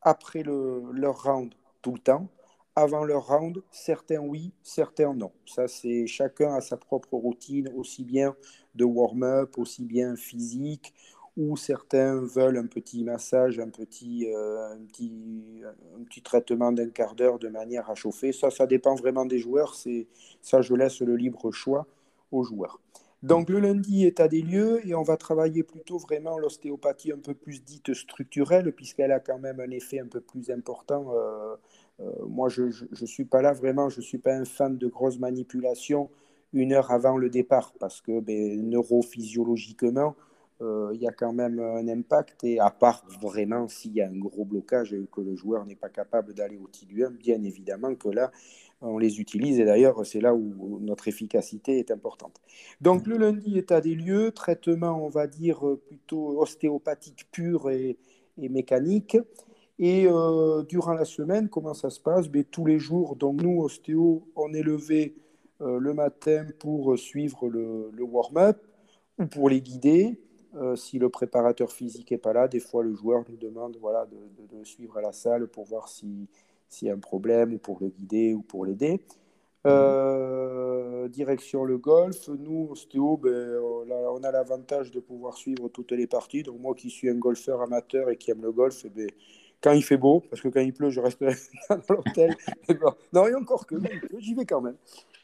après 0.00 0.42
leur 0.42 1.22
round 1.22 1.54
tout 1.82 1.92
le 1.92 1.98
temps. 1.98 2.28
Avant 2.76 3.04
leur 3.04 3.26
round, 3.26 3.62
certains 3.70 4.20
oui, 4.20 4.52
certains 4.62 5.12
non. 5.12 5.32
Ça, 5.44 5.68
c'est 5.68 6.06
chacun 6.06 6.54
a 6.54 6.60
sa 6.62 6.78
propre 6.78 7.14
routine, 7.14 7.68
aussi 7.76 8.04
bien 8.04 8.34
de 8.74 8.84
warm-up, 8.84 9.58
aussi 9.58 9.84
bien 9.84 10.16
physique, 10.16 10.94
ou 11.36 11.56
certains 11.56 12.20
veulent 12.20 12.58
un 12.58 12.66
petit 12.66 13.04
massage, 13.04 13.58
un 13.58 13.68
petit, 13.68 14.26
euh, 14.32 14.72
un 14.72 14.84
petit, 14.84 15.62
un 15.98 16.04
petit 16.04 16.22
traitement 16.22 16.72
d'un 16.72 16.90
quart 16.90 17.14
d'heure 17.14 17.38
de 17.38 17.48
manière 17.48 17.88
à 17.90 17.94
chauffer. 17.94 18.32
Ça, 18.32 18.50
ça 18.50 18.66
dépend 18.66 18.94
vraiment 18.94 19.24
des 19.24 19.38
joueurs. 19.38 19.74
C'est 19.74 20.06
ça, 20.42 20.60
je 20.60 20.74
laisse 20.74 21.00
le 21.00 21.16
libre 21.16 21.50
choix 21.50 21.86
aux 22.32 22.42
joueurs. 22.42 22.80
Donc 23.22 23.50
le 23.50 23.60
lundi, 23.60 24.06
état 24.06 24.28
des 24.28 24.40
lieux, 24.40 24.86
et 24.86 24.94
on 24.94 25.02
va 25.02 25.18
travailler 25.18 25.62
plutôt 25.62 25.98
vraiment 25.98 26.38
l'ostéopathie 26.38 27.12
un 27.12 27.18
peu 27.18 27.34
plus 27.34 27.62
dite 27.62 27.92
structurelle, 27.92 28.72
puisqu'elle 28.72 29.12
a 29.12 29.20
quand 29.20 29.38
même 29.38 29.60
un 29.60 29.70
effet 29.70 30.00
un 30.00 30.06
peu 30.06 30.20
plus 30.20 30.50
important. 30.50 31.12
Euh, 31.14 31.56
euh, 32.00 32.10
moi, 32.26 32.48
je 32.48 32.64
ne 32.64 33.06
suis 33.06 33.26
pas 33.26 33.42
là 33.42 33.52
vraiment, 33.52 33.90
je 33.90 33.98
ne 33.98 34.04
suis 34.04 34.18
pas 34.18 34.32
un 34.32 34.46
fan 34.46 34.78
de 34.78 34.86
grosses 34.86 35.18
manipulations 35.18 36.08
une 36.52 36.72
heure 36.72 36.90
avant 36.90 37.16
le 37.16 37.30
départ, 37.30 37.72
parce 37.78 38.00
que 38.00 38.20
ben, 38.20 38.68
neurophysiologiquement, 38.68 40.14
euh, 40.62 40.90
il 40.92 41.00
y 41.00 41.06
a 41.06 41.12
quand 41.12 41.32
même 41.32 41.58
un 41.58 41.88
impact, 41.88 42.44
et 42.44 42.60
à 42.60 42.70
part 42.70 43.04
vraiment 43.22 43.68
s'il 43.68 43.92
y 43.92 44.02
a 44.02 44.08
un 44.08 44.18
gros 44.18 44.44
blocage 44.44 44.92
et 44.92 45.02
que 45.10 45.20
le 45.20 45.34
joueur 45.34 45.64
n'est 45.64 45.76
pas 45.76 45.88
capable 45.88 46.34
d'aller 46.34 46.58
au 46.58 46.68
tiluum, 46.68 47.16
bien 47.16 47.42
évidemment 47.42 47.94
que 47.94 48.08
là, 48.08 48.30
on 48.82 48.98
les 48.98 49.20
utilise 49.20 49.60
et 49.60 49.64
d'ailleurs 49.64 50.04
c'est 50.06 50.20
là 50.20 50.34
où 50.34 50.78
notre 50.80 51.08
efficacité 51.08 51.78
est 51.78 51.90
importante. 51.90 52.40
Donc 52.80 53.06
le 53.06 53.16
lundi, 53.16 53.58
état 53.58 53.80
des 53.80 53.94
lieux, 53.94 54.32
traitement 54.32 55.04
on 55.04 55.08
va 55.08 55.26
dire 55.26 55.60
plutôt 55.86 56.40
ostéopathique 56.40 57.26
pur 57.30 57.70
et, 57.70 57.98
mécanique. 58.38 59.18
Et 59.78 60.06
euh, 60.06 60.62
durant 60.62 60.92
la 60.92 61.06
semaine, 61.06 61.48
comment 61.48 61.74
ça 61.74 61.88
se 61.90 62.00
passe? 62.00 62.28
Ben, 62.28 62.44
Tous 62.44 62.66
les 62.66 62.78
jours, 62.78 63.16
donc 63.16 63.42
nous, 63.42 63.62
ostéo, 63.62 64.26
on 64.36 64.52
est 64.52 64.62
levé 64.62 65.14
le 65.60 65.94
matin 65.94 66.46
pour 66.58 66.98
suivre 66.98 67.48
le, 67.48 68.02
warm-up 68.02 68.58
ou 69.18 69.26
pour 69.26 69.48
les 69.48 69.60
guider. 69.60 70.18
Euh, 70.56 70.74
si 70.74 70.98
le 70.98 71.08
préparateur 71.08 71.70
physique 71.70 72.10
n'est 72.10 72.18
pas 72.18 72.32
là, 72.32 72.48
des 72.48 72.58
fois 72.58 72.82
le 72.82 72.92
joueur 72.94 73.24
nous 73.28 73.36
demande 73.36 73.76
voilà, 73.80 74.06
de, 74.06 74.64
suivre 74.64 74.98
à 74.98 75.00
la 75.00 75.12
salle 75.12 75.46
pour 75.46 75.64
voir 75.64 75.88
si, 75.88 76.28
s'il 76.68 76.88
y 76.88 76.90
a 76.90 76.94
un 76.94 76.98
problème, 76.98 77.54
ou 77.54 77.58
pour 77.58 77.78
le 77.80 77.88
guider, 77.88 78.34
ou 78.34 78.42
pour 78.42 78.66
l'aider. 78.66 79.00
Euh, 79.66 81.06
direction 81.08 81.64
le 81.64 81.78
golf, 81.78 82.28
nous, 82.28 82.68
ostéo, 82.70 83.16
ben, 83.16 83.58
on 83.60 84.22
a 84.24 84.30
l'avantage 84.32 84.90
de 84.90 85.00
pouvoir 85.00 85.36
suivre 85.36 85.68
toutes 85.68 85.92
les 85.92 86.06
parties. 86.06 86.42
Donc 86.42 86.60
moi 86.60 86.74
qui 86.74 86.90
suis 86.90 87.08
un 87.08 87.14
golfeur 87.14 87.62
amateur 87.62 88.10
et 88.10 88.16
qui 88.16 88.30
aime 88.30 88.42
le 88.42 88.52
golf, 88.52 88.82
eh 88.84 88.90
ben, 88.90 89.08
quand 89.62 89.72
il 89.72 89.82
fait 89.82 89.96
beau, 89.96 90.22
parce 90.30 90.40
que 90.40 90.48
quand 90.48 90.60
il 90.60 90.72
pleut, 90.72 90.90
je 90.90 91.00
reste 91.00 91.20
dans 91.70 91.94
l'hôtel. 91.94 92.36
non, 93.12 93.26
et 93.26 93.34
encore 93.34 93.66
que, 93.66 93.76
j'y 94.18 94.34
vais 94.34 94.46
quand 94.46 94.60
même. 94.60 94.76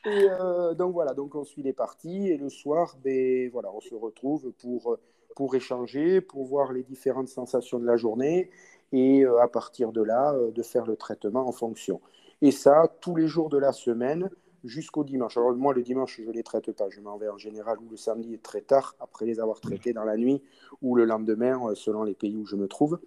Euh, 0.07 0.75
donc 0.75 0.93
voilà, 0.93 1.15
donc 1.15 1.35
on 1.35 1.45
suit 1.45 1.63
les 1.63 1.73
parties 1.73 2.29
et 2.29 2.37
le 2.37 2.49
soir, 2.49 2.97
ben, 3.03 3.51
voilà, 3.51 3.71
on 3.75 3.81
se 3.81 3.95
retrouve 3.95 4.53
pour, 4.61 4.99
pour 5.35 5.55
échanger, 5.55 6.21
pour 6.21 6.45
voir 6.45 6.73
les 6.73 6.83
différentes 6.83 7.29
sensations 7.29 7.79
de 7.79 7.87
la 7.87 7.97
journée 7.97 8.51
et 8.93 9.25
euh, 9.25 9.41
à 9.41 9.49
partir 9.49 9.93
de 9.93 10.03
là, 10.03 10.33
euh, 10.33 10.51
de 10.53 10.63
faire 10.63 10.87
le 10.87 10.97
traitement 10.97 11.49
en 11.49 11.53
fonction. 11.53 12.01
Et 12.41 12.51
ça, 12.51 12.93
tous 13.01 13.17
les 13.17 13.27
jours 13.27 13.49
de 13.49 13.59
la 13.59 13.73
semaine 13.73 14.31
jusqu'au 14.63 15.05
dimanche. 15.05 15.37
Alors 15.37 15.55
moi, 15.55 15.75
le 15.75 15.83
dimanche, 15.83 16.21
je 16.21 16.29
ne 16.29 16.33
les 16.33 16.43
traite 16.43 16.71
pas. 16.73 16.89
Je 16.91 17.01
m'en 17.01 17.17
vais 17.17 17.29
en 17.29 17.39
général 17.39 17.79
ou 17.79 17.89
le 17.89 17.97
samedi 17.97 18.39
très 18.39 18.61
tard, 18.61 18.95
après 19.01 19.25
les 19.25 19.41
avoir 19.41 19.61
traités 19.61 19.93
dans 19.93 20.05
la 20.05 20.17
nuit, 20.17 20.43
ou 20.83 20.97
le 20.97 21.05
lendemain, 21.05 21.73
selon 21.75 22.03
les 22.03 22.15
pays 22.15 22.37
où 22.37 22.45
je 22.47 22.57
me 22.57 22.67
trouve. 22.67 22.99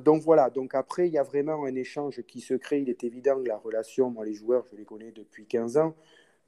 Donc 0.00 0.22
voilà, 0.22 0.50
donc 0.50 0.74
après, 0.74 1.06
il 1.06 1.12
y 1.12 1.18
a 1.18 1.22
vraiment 1.22 1.64
un 1.64 1.74
échange 1.74 2.22
qui 2.22 2.40
se 2.40 2.54
crée. 2.54 2.80
Il 2.80 2.90
est 2.90 3.04
évident 3.04 3.40
que 3.42 3.48
la 3.48 3.56
relation, 3.56 4.10
moi 4.10 4.24
les 4.24 4.34
joueurs, 4.34 4.64
je 4.70 4.76
les 4.76 4.84
connais 4.84 5.12
depuis 5.12 5.46
15 5.46 5.76
ans. 5.76 5.94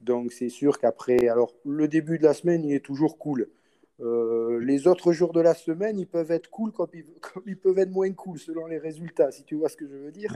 Donc 0.01 0.31
c'est 0.33 0.49
sûr 0.49 0.79
qu'après, 0.79 1.27
alors 1.29 1.53
le 1.65 1.87
début 1.87 2.17
de 2.17 2.23
la 2.23 2.33
semaine, 2.33 2.63
il 2.65 2.73
est 2.73 2.85
toujours 2.85 3.17
cool. 3.17 3.49
Euh, 4.01 4.59
les 4.59 4.87
autres 4.87 5.13
jours 5.13 5.33
de 5.33 5.39
la 5.39 5.53
semaine, 5.53 5.99
ils 5.99 6.07
peuvent 6.07 6.31
être 6.31 6.49
cool 6.49 6.71
comme 6.71 6.89
ils, 7.45 7.57
peuvent 7.57 7.77
être 7.77 7.91
moins 7.91 8.11
cool 8.11 8.37
selon 8.39 8.65
les 8.65 8.77
résultats, 8.77 9.31
si 9.31 9.43
tu 9.43 9.55
vois 9.55 9.69
ce 9.69 9.77
que 9.77 9.87
je 9.87 9.95
veux 9.95 10.11
dire. 10.11 10.35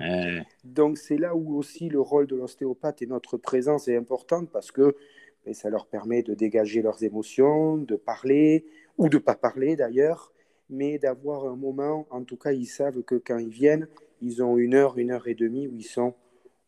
Donc 0.63 0.97
c'est 0.97 1.17
là 1.17 1.36
où 1.36 1.58
aussi 1.58 1.89
le 1.89 2.00
rôle 2.00 2.28
de 2.28 2.36
l'ostéopathe 2.36 3.02
et 3.02 3.08
notre 3.08 3.38
présence 3.38 3.88
est 3.88 3.97
importante 3.97 4.50
parce 4.52 4.71
que 4.71 4.95
ben, 5.45 5.54
ça 5.54 5.69
leur 5.69 5.88
permet 5.88 6.23
de 6.23 6.34
dégager 6.34 6.82
leurs 6.82 7.04
émotions, 7.04 7.78
de 7.78 7.95
parler 7.95 8.65
ou 8.97 9.10
de 9.10 9.17
pas 9.17 9.36
parler 9.36 9.76
d'ailleurs, 9.76 10.32
mais 10.69 10.97
d'avoir 10.97 11.45
un 11.45 11.56
moment, 11.56 12.08
en 12.10 12.23
tout 12.23 12.38
cas 12.38 12.51
ils 12.51 12.65
savent 12.65 13.03
que 13.03 13.15
quand 13.15 13.38
ils 13.38 13.49
viennent, 13.49 13.88
ils 14.21 14.43
ont 14.43 14.58
une 14.58 14.73
heure, 14.73 14.97
une 14.97 15.12
heure 15.12 15.27
et 15.27 15.36
demie 15.36 15.67
où 15.67 15.75
ils 15.77 15.84
sont 15.84 16.15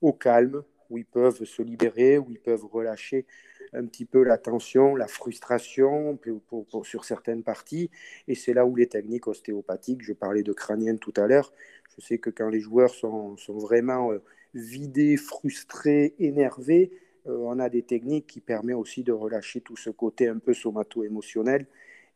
au 0.02 0.14
calme, 0.14 0.64
où 0.90 0.98
ils 0.98 1.06
peuvent 1.06 1.44
se 1.44 1.62
libérer, 1.62 2.18
où 2.18 2.28
ils 2.32 2.40
peuvent 2.40 2.66
relâcher 2.66 3.26
un 3.74 3.86
petit 3.86 4.06
peu 4.06 4.24
la 4.24 4.38
tension, 4.38 4.96
la 4.96 5.08
frustration 5.08 6.18
pour, 6.48 6.86
sur 6.86 7.06
certaines 7.06 7.44
parties. 7.44 7.92
Et 8.28 8.36
c'est 8.36 8.54
là 8.54 8.66
où 8.66 8.76
les 8.76 8.88
techniques 8.88 9.28
ostéopathiques, 9.28 10.02
je 10.02 10.14
parlais 10.14 10.44
de 10.44 10.54
crânienne 10.54 10.98
tout 10.98 11.14
à 11.18 11.28
l'heure, 11.28 11.54
je 11.96 12.02
sais 12.02 12.18
que 12.18 12.30
quand 12.30 12.50
les 12.50 12.60
joueurs 12.60 12.94
sont, 12.94 13.36
vraiment 13.48 14.12
euh, 14.12 14.20
vidés, 14.54 15.18
frustrés, 15.18 16.16
énervés, 16.20 16.92
euh, 17.28 17.38
on 17.38 17.60
a 17.60 17.70
des 17.70 17.84
techniques 17.84 18.28
qui 18.28 18.42
permettent 18.42 18.78
aussi 18.78 19.04
de 19.04 19.12
relâcher 19.12 19.62
tout 19.62 19.76
ce 19.76 19.90
côté 19.90 20.28
un 20.28 20.40
peu 20.40 20.54
somato-émotionnel. 20.54 21.68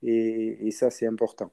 Et, 0.06 0.70
ça, 0.72 0.90
c'est 0.90 1.08
important. 1.08 1.50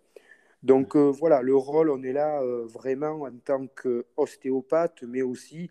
Donc 0.63 0.97
euh, 0.97 1.11
voilà, 1.11 1.43
le 1.43 1.57
rôle, 1.57 1.91
on 1.91 2.03
est 2.03 2.13
là 2.13 2.43
vraiment 2.67 3.23
en 3.23 3.33
tant 3.45 3.67
qu'ostéopathe, 3.67 5.03
mais 5.05 5.23
aussi 5.23 5.71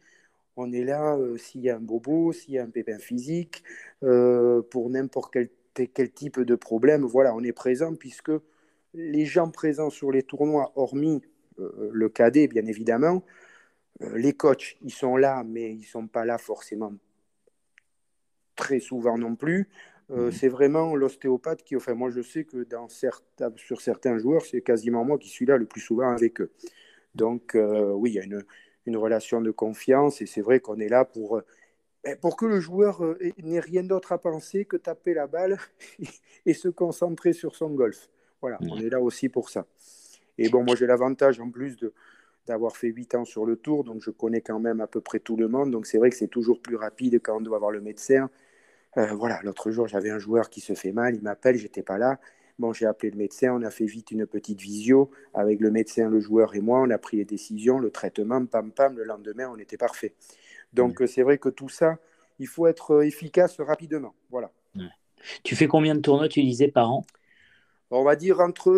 on 0.55 0.71
est 0.73 0.83
là 0.83 1.17
s'il 1.37 1.61
y 1.61 1.69
a 1.69 1.77
un 1.77 1.79
bobo, 1.79 2.33
s'il 2.33 2.55
y 2.55 2.59
a 2.59 2.63
un 2.63 2.69
pépin 2.69 2.97
physique, 2.99 3.63
pour 4.01 4.89
n'importe 4.89 5.33
quel, 5.33 5.49
quel, 5.89 6.11
type 6.11 6.41
de 6.41 6.55
problème. 6.55 7.03
Voilà, 7.05 7.33
on 7.33 7.43
est 7.43 7.53
présent 7.53 7.95
puisque 7.95 8.31
les 8.93 9.25
gens 9.25 9.51
présents 9.51 9.89
sur 9.89 10.11
les 10.11 10.23
tournois, 10.23 10.73
hormis 10.75 11.21
le 11.57 12.09
cadet, 12.09 12.47
bien 12.47 12.65
évidemment, 12.65 13.23
les 14.01 14.33
coachs, 14.33 14.77
ils 14.81 14.91
sont 14.91 15.17
là, 15.17 15.43
mais 15.45 15.71
ils 15.71 15.81
ne 15.81 15.85
sont 15.85 16.07
pas 16.07 16.25
là 16.25 16.37
forcément 16.37 16.93
très 18.55 18.79
souvent 18.79 19.17
non 19.17 19.35
plus. 19.35 19.69
Euh, 20.11 20.25
mhm. 20.27 20.31
C'est 20.31 20.47
vraiment 20.47 20.95
l'ostéopathe 20.95 21.63
qui, 21.63 21.75
enfin, 21.75 21.93
moi 21.93 22.09
je 22.09 22.21
sais 22.21 22.43
que 22.43 22.63
dans 22.63 22.87
certains, 22.87 23.51
sur 23.57 23.81
certains 23.81 24.17
joueurs, 24.17 24.43
c'est 24.43 24.61
quasiment 24.61 25.05
moi 25.05 25.17
qui 25.17 25.29
suis 25.29 25.45
là 25.45 25.57
le 25.57 25.65
plus 25.65 25.81
souvent 25.81 26.09
avec 26.09 26.41
eux. 26.41 26.51
Donc, 27.15 27.55
euh, 27.55 27.91
oui, 27.91 28.11
il 28.11 28.15
y 28.15 28.19
a 28.19 28.23
une, 28.23 28.43
une, 28.85 28.97
relation 28.97 29.41
de 29.41 29.51
confiance 29.51 30.21
et 30.21 30.25
c'est 30.25 30.41
vrai 30.41 30.59
qu'on 30.59 30.79
est 30.79 30.89
là 30.89 31.05
pour, 31.05 31.37
euh, 31.37 31.45
ben, 32.03 32.17
pour 32.17 32.37
que 32.37 32.45
le 32.45 32.59
joueur 32.59 33.03
n'ait 33.37 33.59
rien 33.59 33.83
d'autre 33.83 34.11
à 34.11 34.17
penser 34.17 34.65
que 34.65 34.77
taper 34.77 35.13
la 35.13 35.27
balle 35.27 35.57
et 36.45 36.53
se 36.53 36.69
concentrer 36.69 37.33
sur 37.33 37.55
son 37.55 37.71
golf. 37.71 38.09
Voilà, 38.41 38.57
on 38.61 38.79
est 38.79 38.89
là 38.89 39.01
aussi 39.01 39.27
pour 39.29 39.49
ça. 39.49 39.65
Et 40.37 40.49
bon, 40.49 40.63
moi 40.63 40.75
j'ai 40.75 40.87
l'avantage 40.87 41.39
en 41.41 41.49
plus 41.49 41.75
de, 41.75 41.93
d'avoir 42.47 42.77
fait 42.77 42.87
8 42.87 43.15
ans 43.15 43.25
sur 43.25 43.45
le 43.45 43.57
tour, 43.57 43.83
donc 43.83 44.01
je 44.01 44.09
connais 44.09 44.41
quand 44.41 44.59
même 44.59 44.79
à 44.79 44.87
peu 44.87 45.01
près 45.01 45.19
tout 45.19 45.35
le 45.35 45.47
monde. 45.47 45.71
Donc 45.71 45.85
c'est 45.85 45.97
vrai 45.97 46.09
que 46.09 46.15
c'est 46.15 46.29
toujours 46.29 46.61
plus 46.61 46.77
rapide 46.77 47.19
quand 47.21 47.37
on 47.37 47.41
doit 47.41 47.57
avoir 47.57 47.71
le 47.71 47.81
médecin. 47.81 48.29
Euh, 48.97 49.13
voilà, 49.13 49.39
l'autre 49.43 49.71
jour, 49.71 49.87
j'avais 49.87 50.09
un 50.09 50.19
joueur 50.19 50.49
qui 50.49 50.61
se 50.61 50.73
fait 50.73 50.91
mal, 50.91 51.15
il 51.15 51.21
m'appelle, 51.21 51.55
j'étais 51.55 51.83
pas 51.83 51.97
là. 51.97 52.19
Bon, 52.57 52.73
j'ai 52.73 52.85
appelé 52.85 53.11
le 53.11 53.17
médecin, 53.17 53.53
on 53.53 53.61
a 53.61 53.71
fait 53.71 53.85
vite 53.85 54.11
une 54.11 54.25
petite 54.25 54.59
visio 54.59 55.11
avec 55.33 55.61
le 55.61 55.71
médecin, 55.71 56.09
le 56.09 56.19
joueur 56.19 56.55
et 56.55 56.59
moi. 56.59 56.81
On 56.81 56.89
a 56.89 56.97
pris 56.97 57.15
les 57.15 57.23
décisions, 57.23 57.79
le 57.79 57.89
traitement, 57.89 58.45
pam 58.45 58.71
pam. 58.71 58.97
Le 58.97 59.05
lendemain, 59.05 59.49
on 59.49 59.57
était 59.57 59.77
parfait. 59.77 60.13
Donc, 60.73 61.01
c'est 61.07 61.21
vrai 61.21 61.37
que 61.37 61.47
tout 61.47 61.69
ça, 61.69 61.97
il 62.37 62.47
faut 62.47 62.67
être 62.67 63.01
efficace 63.03 63.61
rapidement. 63.61 64.13
Voilà. 64.29 64.51
Tu 65.43 65.55
fais 65.55 65.67
combien 65.67 65.95
de 65.95 66.01
tournois, 66.01 66.27
tu 66.27 66.41
disais, 66.41 66.67
par 66.67 66.91
an? 66.91 67.05
On 67.91 68.03
va 68.03 68.15
dire 68.15 68.39
entre 68.39 68.71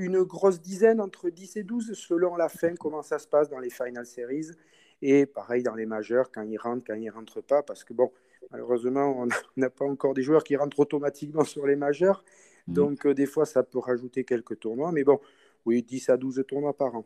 une 0.00 0.22
grosse 0.22 0.60
dizaine, 0.60 1.00
entre 1.00 1.30
10 1.30 1.56
et 1.56 1.62
12, 1.62 1.92
selon 1.92 2.36
la 2.36 2.48
fin, 2.48 2.74
comment 2.74 3.02
ça 3.02 3.18
se 3.18 3.28
passe 3.28 3.48
dans 3.48 3.60
les 3.60 3.70
Final 3.70 4.06
Series. 4.06 4.48
Et 5.02 5.26
pareil 5.26 5.62
dans 5.62 5.74
les 5.74 5.86
majeurs, 5.86 6.30
quand 6.32 6.42
ils 6.42 6.56
rentrent, 6.56 6.84
quand 6.86 6.94
ils 6.94 7.04
ne 7.04 7.12
rentrent 7.12 7.42
pas, 7.42 7.62
parce 7.62 7.84
que 7.84 7.92
bon, 7.92 8.10
malheureusement, 8.50 9.22
on 9.22 9.28
n'a 9.56 9.70
pas 9.70 9.84
encore 9.84 10.14
des 10.14 10.22
joueurs 10.22 10.44
qui 10.44 10.56
rentrent 10.56 10.80
automatiquement 10.80 11.44
sur 11.44 11.66
les 11.66 11.76
majeurs. 11.76 12.24
Mmh. 12.66 12.72
Donc, 12.72 13.06
euh, 13.06 13.14
des 13.14 13.26
fois, 13.26 13.46
ça 13.46 13.62
peut 13.62 13.78
rajouter 13.78 14.24
quelques 14.24 14.58
tournois. 14.58 14.92
Mais 14.92 15.04
bon, 15.04 15.20
oui, 15.66 15.82
10 15.82 16.10
à 16.10 16.16
12 16.16 16.44
tournois 16.46 16.76
par 16.76 16.94
an. 16.94 17.04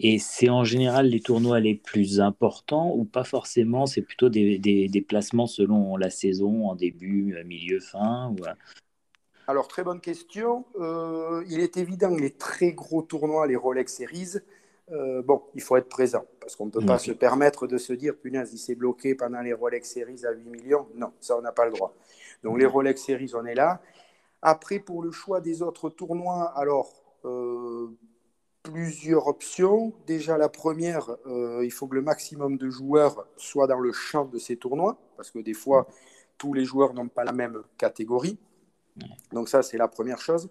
Et 0.00 0.18
c'est 0.18 0.48
en 0.48 0.64
général 0.64 1.08
les 1.08 1.20
tournois 1.20 1.60
les 1.60 1.74
plus 1.74 2.20
importants 2.20 2.92
ou 2.94 3.04
pas 3.04 3.24
forcément? 3.24 3.86
C'est 3.86 4.02
plutôt 4.02 4.28
des, 4.28 4.58
des, 4.58 5.00
placements 5.00 5.46
selon 5.46 5.96
la 5.96 6.10
saison, 6.10 6.68
en 6.68 6.74
début, 6.74 7.36
milieu, 7.44 7.80
fin 7.80 8.30
ou... 8.30 8.44
Alors, 9.48 9.68
très 9.68 9.84
bonne 9.84 10.00
question. 10.00 10.64
Euh, 10.80 11.44
il 11.48 11.60
est 11.60 11.76
évident 11.76 12.14
que 12.14 12.20
les 12.20 12.32
très 12.32 12.72
gros 12.72 13.02
tournois, 13.02 13.46
les 13.46 13.54
Rolex 13.54 13.94
Series, 13.94 14.38
euh, 14.92 15.22
bon, 15.22 15.42
il 15.54 15.62
faut 15.62 15.76
être 15.76 15.88
présent 15.88 16.24
parce 16.40 16.54
qu'on 16.54 16.66
ne 16.66 16.70
peut 16.70 16.84
pas 16.84 16.98
se 16.98 17.12
permettre 17.12 17.66
de 17.66 17.78
se 17.78 17.92
dire, 17.92 18.16
punaise, 18.16 18.52
il 18.52 18.58
s'est 18.58 18.74
bloqué 18.74 19.14
pendant 19.14 19.40
les 19.40 19.52
Rolex 19.52 19.90
Series 19.90 20.24
à 20.24 20.32
8 20.32 20.48
millions. 20.48 20.86
Non, 20.94 21.12
ça, 21.20 21.36
on 21.36 21.42
n'a 21.42 21.52
pas 21.52 21.66
le 21.66 21.72
droit. 21.72 21.94
Donc, 22.42 22.58
les 22.58 22.66
Rolex 22.66 23.02
Series, 23.02 23.32
on 23.34 23.44
est 23.44 23.54
là. 23.54 23.80
Après, 24.42 24.78
pour 24.78 25.02
le 25.02 25.10
choix 25.10 25.40
des 25.40 25.62
autres 25.62 25.90
tournois, 25.90 26.52
alors, 26.56 27.02
euh, 27.24 27.88
plusieurs 28.62 29.26
options. 29.26 29.92
Déjà, 30.06 30.38
la 30.38 30.48
première, 30.48 31.16
il 31.26 31.70
faut 31.70 31.86
que 31.86 31.94
le 31.94 32.02
maximum 32.02 32.56
de 32.56 32.68
joueurs 32.68 33.26
soient 33.36 33.68
dans 33.68 33.78
le 33.78 33.92
champ 33.92 34.24
de 34.24 34.38
ces 34.38 34.56
tournois 34.56 34.98
parce 35.16 35.30
que 35.30 35.38
des 35.38 35.54
fois, 35.54 35.86
tous 36.38 36.52
les 36.52 36.64
joueurs 36.64 36.94
n'ont 36.94 37.08
pas 37.08 37.24
la 37.24 37.32
même 37.32 37.62
catégorie. 37.78 38.38
Donc 39.32 39.48
ça, 39.48 39.62
c'est 39.62 39.78
la 39.78 39.88
première 39.88 40.20
chose. 40.20 40.48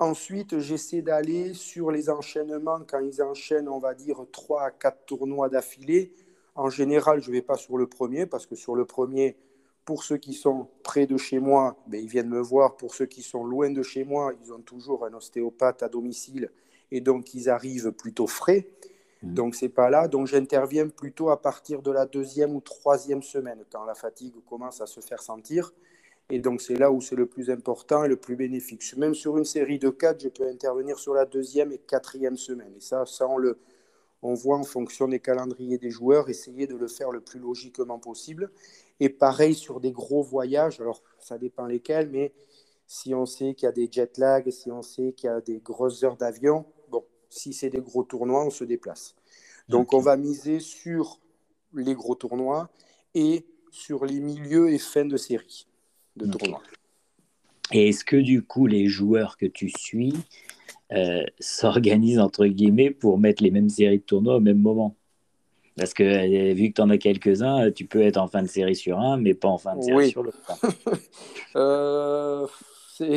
Ensuite, 0.00 0.58
j'essaie 0.58 1.02
d'aller 1.02 1.54
sur 1.54 1.90
les 1.90 2.10
enchaînements. 2.10 2.80
Quand 2.86 2.98
ils 2.98 3.22
enchaînent, 3.22 3.68
on 3.68 3.78
va 3.78 3.94
dire 3.94 4.24
3 4.32 4.62
à 4.62 4.70
4 4.70 5.04
tournois 5.06 5.48
d'affilée. 5.48 6.12
En 6.56 6.68
général, 6.68 7.20
je 7.20 7.30
ne 7.30 7.36
vais 7.36 7.42
pas 7.42 7.56
sur 7.56 7.76
le 7.76 7.86
premier 7.86 8.26
parce 8.26 8.46
que 8.46 8.56
sur 8.56 8.74
le 8.74 8.84
premier, 8.84 9.36
pour 9.84 10.02
ceux 10.02 10.16
qui 10.16 10.32
sont 10.32 10.68
près 10.82 11.06
de 11.06 11.16
chez 11.16 11.38
moi, 11.38 11.76
ben, 11.86 12.00
ils 12.00 12.08
viennent 12.08 12.28
me 12.28 12.40
voir. 12.40 12.76
Pour 12.76 12.94
ceux 12.94 13.06
qui 13.06 13.22
sont 13.22 13.44
loin 13.44 13.70
de 13.70 13.82
chez 13.82 14.04
moi, 14.04 14.32
ils 14.42 14.52
ont 14.52 14.60
toujours 14.60 15.04
un 15.04 15.14
ostéopathe 15.14 15.82
à 15.82 15.88
domicile 15.88 16.50
et 16.90 17.00
donc 17.00 17.34
ils 17.34 17.48
arrivent 17.48 17.92
plutôt 17.92 18.26
frais. 18.26 18.68
Mmh. 19.22 19.34
Donc 19.34 19.54
c'est 19.54 19.68
pas 19.68 19.90
là. 19.90 20.08
Donc 20.08 20.26
j'interviens 20.26 20.88
plutôt 20.88 21.30
à 21.30 21.40
partir 21.40 21.82
de 21.82 21.90
la 21.90 22.06
deuxième 22.06 22.56
ou 22.56 22.60
troisième 22.60 23.22
semaine 23.22 23.64
quand 23.70 23.84
la 23.84 23.94
fatigue 23.94 24.34
commence 24.48 24.80
à 24.80 24.86
se 24.86 25.00
faire 25.00 25.22
sentir. 25.22 25.72
Et 26.30 26.38
donc, 26.38 26.62
c'est 26.62 26.76
là 26.76 26.90
où 26.90 27.00
c'est 27.00 27.16
le 27.16 27.26
plus 27.26 27.50
important 27.50 28.04
et 28.04 28.08
le 28.08 28.16
plus 28.16 28.36
bénéfique. 28.36 28.82
Même 28.96 29.14
sur 29.14 29.36
une 29.36 29.44
série 29.44 29.78
de 29.78 29.90
quatre, 29.90 30.22
je 30.22 30.28
peux 30.28 30.48
intervenir 30.48 30.98
sur 30.98 31.12
la 31.12 31.26
deuxième 31.26 31.70
et 31.72 31.78
quatrième 31.78 32.36
semaine. 32.36 32.72
Et 32.76 32.80
ça, 32.80 33.04
ça 33.04 33.28
on, 33.28 33.36
le, 33.36 33.58
on 34.22 34.32
voit 34.32 34.56
en 34.56 34.64
fonction 34.64 35.06
des 35.06 35.20
calendriers 35.20 35.76
des 35.76 35.90
joueurs, 35.90 36.30
essayer 36.30 36.66
de 36.66 36.76
le 36.76 36.88
faire 36.88 37.10
le 37.10 37.20
plus 37.20 37.38
logiquement 37.38 37.98
possible. 37.98 38.50
Et 39.00 39.10
pareil 39.10 39.54
sur 39.54 39.80
des 39.80 39.92
gros 39.92 40.22
voyages, 40.22 40.80
alors 40.80 41.02
ça 41.18 41.36
dépend 41.36 41.66
lesquels, 41.66 42.08
mais 42.08 42.32
si 42.86 43.14
on 43.14 43.26
sait 43.26 43.54
qu'il 43.54 43.66
y 43.66 43.68
a 43.68 43.72
des 43.72 43.88
jet 43.90 44.16
lags, 44.16 44.50
si 44.50 44.70
on 44.70 44.82
sait 44.82 45.12
qu'il 45.12 45.26
y 45.26 45.32
a 45.32 45.42
des 45.42 45.58
grosses 45.58 46.02
heures 46.04 46.16
d'avion, 46.16 46.64
bon, 46.88 47.04
si 47.28 47.52
c'est 47.52 47.70
des 47.70 47.80
gros 47.80 48.02
tournois, 48.02 48.44
on 48.46 48.50
se 48.50 48.64
déplace. 48.64 49.14
Donc, 49.68 49.92
on 49.92 50.00
va 50.00 50.16
miser 50.16 50.60
sur 50.60 51.20
les 51.74 51.94
gros 51.94 52.14
tournois 52.14 52.70
et 53.14 53.46
sur 53.70 54.06
les 54.06 54.20
milieux 54.20 54.70
et 54.70 54.78
fins 54.78 55.06
de 55.06 55.16
série 55.16 55.66
de 56.16 56.30
tournoi. 56.30 56.62
Et 57.72 57.88
est-ce 57.88 58.04
que 58.04 58.16
du 58.16 58.42
coup, 58.42 58.66
les 58.66 58.86
joueurs 58.86 59.36
que 59.36 59.46
tu 59.46 59.70
suis 59.70 60.14
euh, 60.92 61.24
s'organisent 61.38 62.18
entre 62.18 62.46
guillemets 62.46 62.90
pour 62.90 63.18
mettre 63.18 63.42
les 63.42 63.50
mêmes 63.50 63.68
séries 63.68 63.98
de 63.98 64.04
tournois 64.04 64.36
au 64.36 64.40
même 64.40 64.60
moment? 64.60 64.94
Parce 65.76 65.92
que 65.92 66.04
euh, 66.04 66.54
vu 66.54 66.68
que 66.68 66.74
tu 66.74 66.82
en 66.82 66.90
as 66.90 66.98
quelques-uns, 66.98 67.72
tu 67.72 67.86
peux 67.86 68.02
être 68.02 68.18
en 68.18 68.28
fin 68.28 68.42
de 68.42 68.48
série 68.48 68.76
sur 68.76 69.00
un, 69.00 69.16
mais 69.16 69.34
pas 69.34 69.48
en 69.48 69.58
fin 69.58 69.74
de 69.76 69.82
série 69.82 70.10
sur 70.10 70.22
l'autre. 70.22 70.38
euh, 71.56 72.46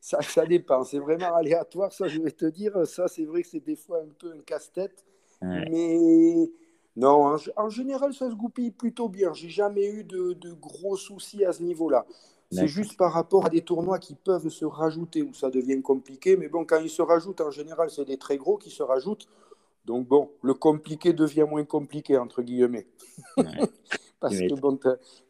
ça, 0.00 0.22
ça, 0.22 0.46
dépend, 0.46 0.82
c'est 0.82 0.98
vraiment 0.98 1.34
aléatoire, 1.34 1.92
ça 1.92 2.08
je 2.08 2.20
vais 2.20 2.30
te 2.30 2.46
dire. 2.46 2.86
Ça, 2.86 3.06
c'est 3.06 3.24
vrai 3.24 3.42
que 3.42 3.48
c'est 3.48 3.64
des 3.64 3.76
fois 3.76 3.98
un 3.98 4.08
peu 4.18 4.32
un 4.32 4.40
casse-tête. 4.46 5.04
Mais 5.42 6.50
non, 6.96 7.36
en, 7.56 7.70
général, 7.70 8.12
ça 8.12 8.28
se 8.28 8.34
goupille 8.34 8.72
plutôt 8.72 9.08
bien. 9.08 9.32
J'ai 9.32 9.48
jamais 9.48 9.86
eu 9.86 10.04
de, 10.04 10.52
gros 10.52 10.96
soucis 10.96 11.44
à 11.44 11.52
ce 11.52 11.62
niveau-là. 11.62 12.04
C'est 12.50 12.66
juste 12.66 12.96
par 12.96 13.12
rapport 13.12 13.46
à 13.46 13.48
des 13.48 13.62
tournois 13.62 14.00
qui 14.00 14.16
peuvent 14.16 14.48
se 14.48 14.64
rajouter 14.64 15.22
où 15.22 15.32
ça 15.32 15.50
devient 15.50 15.80
compliqué. 15.82 16.36
Mais 16.36 16.48
bon, 16.48 16.64
quand 16.64 16.80
ils 16.80 16.90
se 16.90 17.00
rajoutent, 17.00 17.40
en 17.40 17.52
général, 17.52 17.90
c'est 17.90 18.04
des 18.04 18.16
très 18.16 18.36
gros 18.36 18.56
qui 18.56 18.70
se 18.70 18.82
rajoutent. 18.82 19.28
Donc 19.84 20.08
bon, 20.08 20.30
le 20.42 20.52
compliqué 20.54 21.12
devient 21.12 21.46
moins 21.48 21.64
compliqué, 21.64 22.18
entre 22.18 22.42
guillemets. 22.42 22.86
Parce 24.20 24.36
que, 24.36 24.54
bon, 24.54 24.78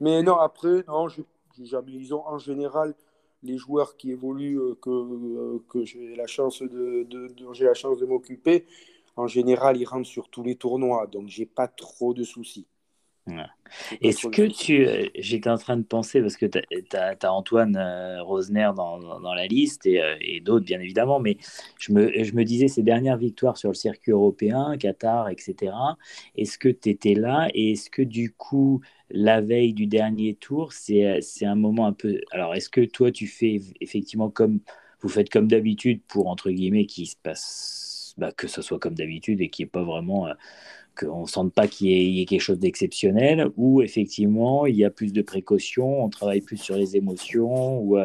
mais 0.01 0.23
non, 0.23 0.37
après, 0.37 0.83
non, 0.89 1.09
jamais. 1.09 1.93
Ils 1.93 2.15
ont 2.15 2.27
en 2.27 2.39
général 2.39 2.95
les 3.43 3.59
joueurs 3.59 3.97
qui 3.97 4.11
évoluent, 4.11 4.59
euh, 4.59 4.75
que, 4.81 4.91
euh, 4.91 5.63
que 5.69 5.85
j'ai 5.85 6.15
la 6.17 6.27
chance 6.27 6.63
de, 6.63 7.05
de 7.05 7.33
j'ai 7.53 7.65
la 7.65 7.75
chance 7.75 7.99
de 7.99 8.07
m'occuper 8.07 8.67
en 9.21 9.27
général, 9.27 9.77
il 9.77 9.85
rentre 9.85 10.09
sur 10.09 10.29
tous 10.31 10.43
les 10.43 10.57
tournois, 10.57 11.07
donc 11.07 11.29
j'ai 11.29 11.47
pas 11.47 11.69
trop 11.69 12.15
de 12.15 12.25
soucis. 12.25 12.67
Est-ce 14.03 14.27
que 14.29 14.43
tu. 14.43 14.87
Euh, 14.87 15.07
j'étais 15.17 15.51
en 15.51 15.59
train 15.59 15.77
de 15.77 15.85
penser, 15.85 16.21
parce 16.21 16.37
que 16.37 16.47
tu 16.47 16.59
as, 16.97 17.33
Antoine 17.33 17.77
euh, 17.77 18.23
Rosner 18.23 18.71
dans, 18.75 18.99
dans, 18.99 19.35
la 19.35 19.47
liste 19.47 19.87
et, 19.87 20.03
euh, 20.03 20.17
et 20.21 20.41
d'autres, 20.41 20.65
bien 20.65 20.81
évidemment, 20.81 21.21
mais 21.21 21.37
je 21.79 21.93
me, 21.93 22.25
je 22.25 22.35
me, 22.35 22.45
disais, 22.45 22.67
ces 22.67 22.83
dernières 22.83 23.17
victoires 23.17 23.57
sur 23.57 23.69
le 23.69 23.75
circuit 23.75 24.13
européen, 24.13 24.77
Qatar, 24.79 25.29
etc., 25.29 25.73
est-ce 26.37 26.59
que 26.59 26.69
tu 26.69 26.89
étais 26.89 27.15
là 27.15 27.49
et 27.55 27.73
est-ce 27.73 27.91
que 27.91 28.03
du 28.03 28.33
coup, 28.33 28.81
la 29.11 29.41
veille 29.41 29.75
du 29.75 29.87
dernier 29.87 30.35
tour, 30.35 30.73
c'est 30.73 31.21
un 31.43 31.55
moment 31.55 31.87
un 31.87 31.93
peu. 31.93 32.21
Alors, 32.33 32.55
est-ce 32.55 32.71
que 32.71 32.85
toi, 32.85 33.13
tu 33.13 33.27
fais 33.27 33.61
effectivement 33.81 34.31
comme. 34.31 34.61
Vous 35.03 35.09
faites 35.09 35.31
comme 35.31 35.49
d'habitude 35.49 36.03
pour, 36.09 36.29
entre 36.29 36.51
guillemets, 36.51 36.85
qu'il 36.85 37.07
se 37.07 37.17
passe 37.17 37.91
bah, 38.21 38.33
que 38.37 38.47
ce 38.47 38.63
soit 38.63 38.79
comme 38.79 38.95
d'habitude 38.95 39.41
et 39.41 39.49
qu'il 39.49 39.65
n'y 39.67 39.71
pas 39.71 39.83
vraiment 39.83 40.29
euh, 40.29 40.35
qu'on 40.99 41.23
ne 41.23 41.27
sente 41.27 41.53
pas 41.53 41.67
qu'il 41.67 41.89
y, 41.89 42.21
ait 42.21 42.27
quelque 42.27 42.41
chose 42.41 42.59
d'exceptionnel, 42.59 43.49
ou 43.57 43.83
effectivement 43.83 44.67
il 44.67 44.77
y 44.77 44.85
a 44.85 44.91
plus 44.91 45.13
de 45.13 45.23
précautions, 45.23 46.05
on 46.05 46.09
travaille 46.11 46.43
plus 46.43 46.59
sur 46.59 46.77
les 46.77 46.97
émotions, 46.97 47.81
ou 47.81 47.99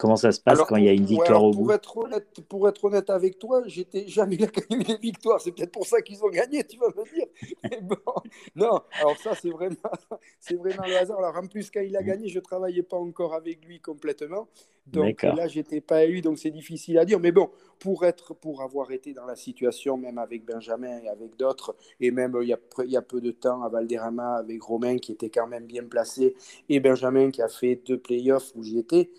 Comment 0.00 0.16
ça 0.16 0.32
se 0.32 0.40
passe 0.40 0.60
quand 0.62 0.76
il 0.76 0.86
y 0.86 0.88
a 0.88 0.92
une 0.92 1.04
victoire 1.04 1.44
au 1.44 1.50
pour 1.50 1.64
bout 1.64 1.72
être 1.72 1.94
honnête, 1.98 2.26
Pour 2.48 2.66
être 2.66 2.82
honnête 2.82 3.10
avec 3.10 3.38
toi, 3.38 3.62
j'étais 3.66 4.08
jamais 4.08 4.38
gagné 4.38 4.82
les 4.82 4.96
victoires. 4.96 5.42
C'est 5.42 5.52
peut-être 5.52 5.72
pour 5.72 5.86
ça 5.86 6.00
qu'ils 6.00 6.24
ont 6.24 6.30
gagné, 6.30 6.64
tu 6.64 6.78
vas 6.78 6.88
me 6.88 7.04
dire. 7.04 7.26
non, 8.56 8.80
alors 8.98 9.18
ça, 9.18 9.34
c'est 9.34 9.50
vraiment, 9.50 9.76
c'est 10.40 10.54
vraiment 10.54 10.86
le 10.86 10.96
hasard. 10.96 11.18
Alors 11.18 11.36
en 11.36 11.46
plus, 11.46 11.70
quand 11.70 11.82
il 11.82 11.94
a 11.98 12.02
gagné, 12.02 12.28
je 12.28 12.38
ne 12.38 12.42
travaillais 12.42 12.82
pas 12.82 12.96
encore 12.96 13.34
avec 13.34 13.62
lui 13.66 13.78
complètement. 13.78 14.48
Donc 14.86 15.22
là, 15.22 15.46
j'étais 15.48 15.82
pas 15.82 16.04
élu, 16.04 16.22
donc 16.22 16.38
c'est 16.38 16.50
difficile 16.50 16.98
à 16.98 17.04
dire. 17.04 17.20
Mais 17.20 17.30
bon, 17.30 17.50
pour, 17.78 18.06
être, 18.06 18.32
pour 18.32 18.62
avoir 18.62 18.90
été 18.92 19.12
dans 19.12 19.26
la 19.26 19.36
situation, 19.36 19.98
même 19.98 20.16
avec 20.16 20.46
Benjamin 20.46 20.98
et 21.00 21.08
avec 21.08 21.36
d'autres, 21.36 21.76
et 22.00 22.10
même 22.10 22.38
il 22.40 22.48
y, 22.48 22.54
a, 22.54 22.58
il 22.84 22.90
y 22.90 22.96
a 22.96 23.02
peu 23.02 23.20
de 23.20 23.32
temps 23.32 23.62
à 23.62 23.68
Valderrama 23.68 24.36
avec 24.36 24.62
Romain 24.62 24.96
qui 24.96 25.12
était 25.12 25.28
quand 25.28 25.46
même 25.46 25.66
bien 25.66 25.84
placé, 25.84 26.34
et 26.70 26.80
Benjamin 26.80 27.30
qui 27.30 27.42
a 27.42 27.48
fait 27.48 27.76
deux 27.86 27.98
playoffs 27.98 28.52
où 28.56 28.62
j'y 28.62 28.78
étais. 28.78 29.10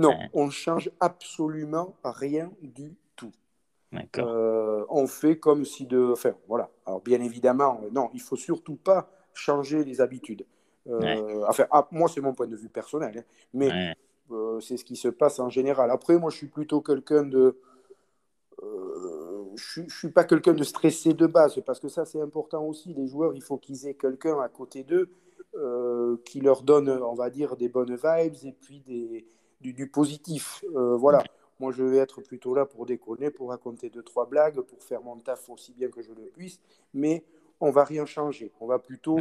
Non, 0.00 0.18
on 0.32 0.46
ne 0.46 0.50
change 0.50 0.90
absolument 1.00 1.94
rien 2.04 2.50
du 2.62 2.96
tout. 3.16 3.32
Euh, 4.18 4.84
on 4.88 5.06
fait 5.06 5.38
comme 5.38 5.64
si 5.64 5.86
de. 5.86 6.12
Enfin, 6.12 6.34
voilà. 6.48 6.70
Alors, 6.86 7.00
bien 7.00 7.20
évidemment, 7.20 7.80
euh, 7.84 7.90
non, 7.92 8.10
il 8.14 8.20
faut 8.20 8.36
surtout 8.36 8.76
pas 8.76 9.10
changer 9.34 9.84
les 9.84 10.00
habitudes. 10.00 10.46
Euh, 10.88 11.44
enfin, 11.48 11.66
ah, 11.70 11.86
moi, 11.90 12.08
c'est 12.08 12.20
mon 12.20 12.32
point 12.32 12.46
de 12.46 12.56
vue 12.56 12.68
personnel, 12.68 13.18
hein, 13.18 13.24
mais 13.52 13.94
c'est 14.60 14.76
ce 14.76 14.84
qui 14.84 14.96
se 14.96 15.08
passe 15.08 15.40
en 15.40 15.48
général. 15.48 15.90
Après, 15.90 16.18
moi, 16.18 16.30
je 16.30 16.36
suis 16.36 16.48
plutôt 16.48 16.80
quelqu'un 16.80 17.24
de. 17.24 17.58
je 18.62 19.80
ne 19.82 19.88
suis 19.88 20.10
pas 20.10 20.24
quelqu'un 20.24 20.52
de 20.54 20.64
stressé 20.64 21.12
de 21.12 21.26
base, 21.26 21.60
parce 21.66 21.80
que 21.80 21.88
ça, 21.88 22.04
c'est 22.04 22.20
important 22.20 22.64
aussi. 22.64 22.94
Les 22.94 23.08
joueurs, 23.08 23.34
il 23.34 23.42
faut 23.42 23.58
qu'ils 23.58 23.86
aient 23.86 23.94
quelqu'un 23.94 24.40
à 24.40 24.48
côté 24.48 24.84
d'eux 24.84 25.10
qui 26.24 26.40
leur 26.40 26.62
donne, 26.62 26.88
on 26.88 27.14
va 27.14 27.28
dire, 27.28 27.56
des 27.56 27.68
bonnes 27.68 27.96
vibes 27.96 28.36
et 28.44 28.52
puis 28.52 28.80
des 28.80 29.26
du, 29.60 29.88
positif. 29.88 30.64
Euh, 30.74 30.96
voilà. 30.96 31.22
Moi, 31.58 31.72
je 31.72 31.82
vais 31.82 31.98
être 31.98 32.22
plutôt 32.22 32.54
là 32.54 32.64
pour 32.64 32.86
déconner, 32.86 33.30
pour 33.30 33.50
raconter 33.50 33.90
deux, 33.90 34.02
trois 34.02 34.26
blagues, 34.26 34.60
pour 34.60 34.82
faire 34.82 35.02
mon 35.02 35.16
taf 35.18 35.48
aussi 35.50 35.72
bien 35.72 35.88
que 35.88 36.00
je 36.00 36.12
le 36.12 36.22
puisse. 36.34 36.58
Mais 36.94 37.22
on 37.60 37.70
va 37.70 37.84
rien 37.84 38.06
changer. 38.06 38.50
On 38.60 38.66
va 38.66 38.78
plutôt 38.78 39.20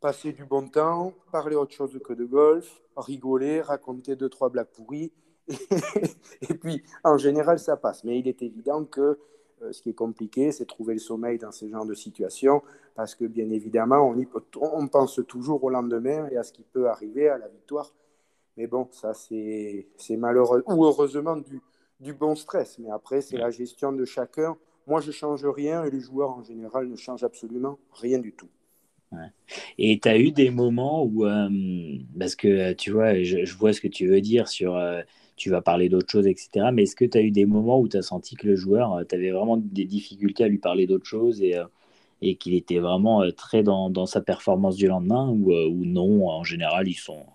passer 0.00 0.32
du 0.32 0.44
bon 0.44 0.68
temps, 0.68 1.12
parler 1.32 1.56
autre 1.56 1.74
chose 1.74 1.98
que 2.04 2.12
de 2.12 2.24
golf, 2.24 2.80
rigoler, 2.96 3.60
raconter 3.60 4.16
deux, 4.16 4.28
trois 4.28 4.48
blagues 4.48 4.68
pourries. 4.68 5.12
et 5.48 6.54
puis, 6.54 6.84
en 7.02 7.18
général, 7.18 7.58
ça 7.58 7.76
passe. 7.76 8.04
Mais 8.04 8.18
il 8.18 8.28
est 8.28 8.40
évident 8.42 8.84
que 8.84 9.18
euh, 9.62 9.72
ce 9.72 9.82
qui 9.82 9.90
est 9.90 9.94
compliqué, 9.94 10.52
c'est 10.52 10.64
trouver 10.64 10.94
le 10.94 11.00
sommeil 11.00 11.38
dans 11.38 11.52
ce 11.52 11.68
genre 11.68 11.84
de 11.84 11.94
situation, 11.94 12.62
parce 12.94 13.14
que 13.14 13.24
bien 13.24 13.50
évidemment, 13.50 14.08
on, 14.08 14.16
y 14.16 14.26
on 14.60 14.88
pense 14.88 15.20
toujours 15.26 15.62
au 15.64 15.70
lendemain 15.70 16.28
et 16.30 16.36
à 16.36 16.42
ce 16.42 16.52
qui 16.52 16.62
peut 16.62 16.88
arriver, 16.88 17.28
à 17.28 17.36
la 17.36 17.48
victoire. 17.48 17.92
Mais 18.56 18.66
bon, 18.66 18.88
ça, 18.90 19.14
c'est 19.14 19.86
malheureux, 20.16 20.62
ou 20.66 20.84
heureusement 20.84 21.36
du, 21.36 21.60
du 22.00 22.12
bon 22.12 22.34
stress. 22.34 22.78
Mais 22.78 22.90
après, 22.90 23.20
c'est 23.20 23.36
la 23.36 23.50
gestion 23.50 23.92
de 23.92 24.04
chacun. 24.04 24.56
Moi, 24.86 25.00
je 25.00 25.08
ne 25.08 25.12
change 25.12 25.44
rien 25.46 25.84
et 25.84 25.90
les 25.90 26.00
joueurs 26.00 26.30
en 26.30 26.42
général 26.42 26.88
ne 26.88 26.96
changent 26.96 27.24
absolument 27.24 27.78
rien 27.92 28.18
du 28.18 28.32
tout. 28.32 28.48
Et 29.78 29.98
tu 29.98 30.08
as 30.08 30.18
eu 30.18 30.30
des 30.30 30.50
moments 30.50 31.04
où, 31.04 31.26
euh, 31.26 31.48
parce 32.18 32.36
que 32.36 32.72
tu 32.74 32.92
vois, 32.92 33.20
je, 33.22 33.56
vois 33.56 33.72
ce 33.72 33.80
que 33.80 33.88
tu 33.88 34.06
veux 34.06 34.20
dire 34.20 34.48
sur, 34.48 34.76
euh, 34.76 35.02
tu 35.36 35.50
vas 35.50 35.60
parler 35.60 35.88
d'autres 35.88 36.10
choses, 36.10 36.26
etc. 36.26 36.70
Mais 36.72 36.84
est-ce 36.84 36.94
que 36.96 37.04
tu 37.04 37.18
as 37.18 37.22
eu 37.22 37.30
des 37.30 37.46
moments 37.46 37.80
où 37.80 37.88
tu 37.88 37.96
as 37.96 38.02
senti 38.02 38.36
que 38.36 38.46
le 38.46 38.56
joueur, 38.56 38.94
euh, 38.94 39.04
tu 39.08 39.14
avais 39.16 39.30
vraiment 39.30 39.56
des 39.56 39.84
difficultés 39.84 40.44
à 40.44 40.48
lui 40.48 40.58
parler 40.58 40.86
d'autres 40.86 41.06
choses 41.06 41.42
et, 41.42 41.56
et 42.22 42.36
qu'il 42.36 42.54
était 42.54 42.78
vraiment 42.78 43.22
très 43.32 43.62
dans, 43.62 43.90
dans, 43.90 44.06
sa 44.06 44.20
performance 44.20 44.76
du 44.76 44.86
lendemain 44.86 45.28
ou, 45.28 45.52
ou 45.52 45.84
non, 45.84 46.28
en 46.28 46.44
général, 46.44 46.88
ils 46.88 46.94
sont, 46.94 47.26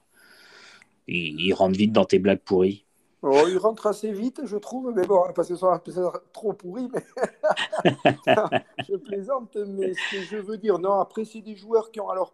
il, 1.07 1.53
rentre 1.53 1.77
vite 1.77 1.91
dans 1.91 2.05
tes 2.05 2.19
blagues 2.19 2.39
pourries. 2.39 2.85
Oh, 3.21 3.45
il 3.47 3.57
rentre 3.57 3.87
assez 3.87 4.11
vite, 4.11 4.41
je 4.45 4.57
trouve, 4.57 4.93
mais 4.95 5.05
bon, 5.07 5.23
parce 5.35 5.47
que 5.49 5.55
ça 5.55 5.81
trop 6.31 6.53
pourri, 6.53 6.87
mais 6.93 7.03
je 8.87 8.95
plaisante, 8.97 9.55
mais 9.55 9.93
ce 9.93 10.15
que 10.15 10.21
je 10.21 10.37
veux 10.37 10.57
dire, 10.57 10.77
non, 10.77 10.99
après, 10.99 11.25
c'est 11.25 11.41
des 11.41 11.55
joueurs 11.55 11.89
qui 11.91 11.99
ont. 11.99 12.09
Alors, 12.09 12.33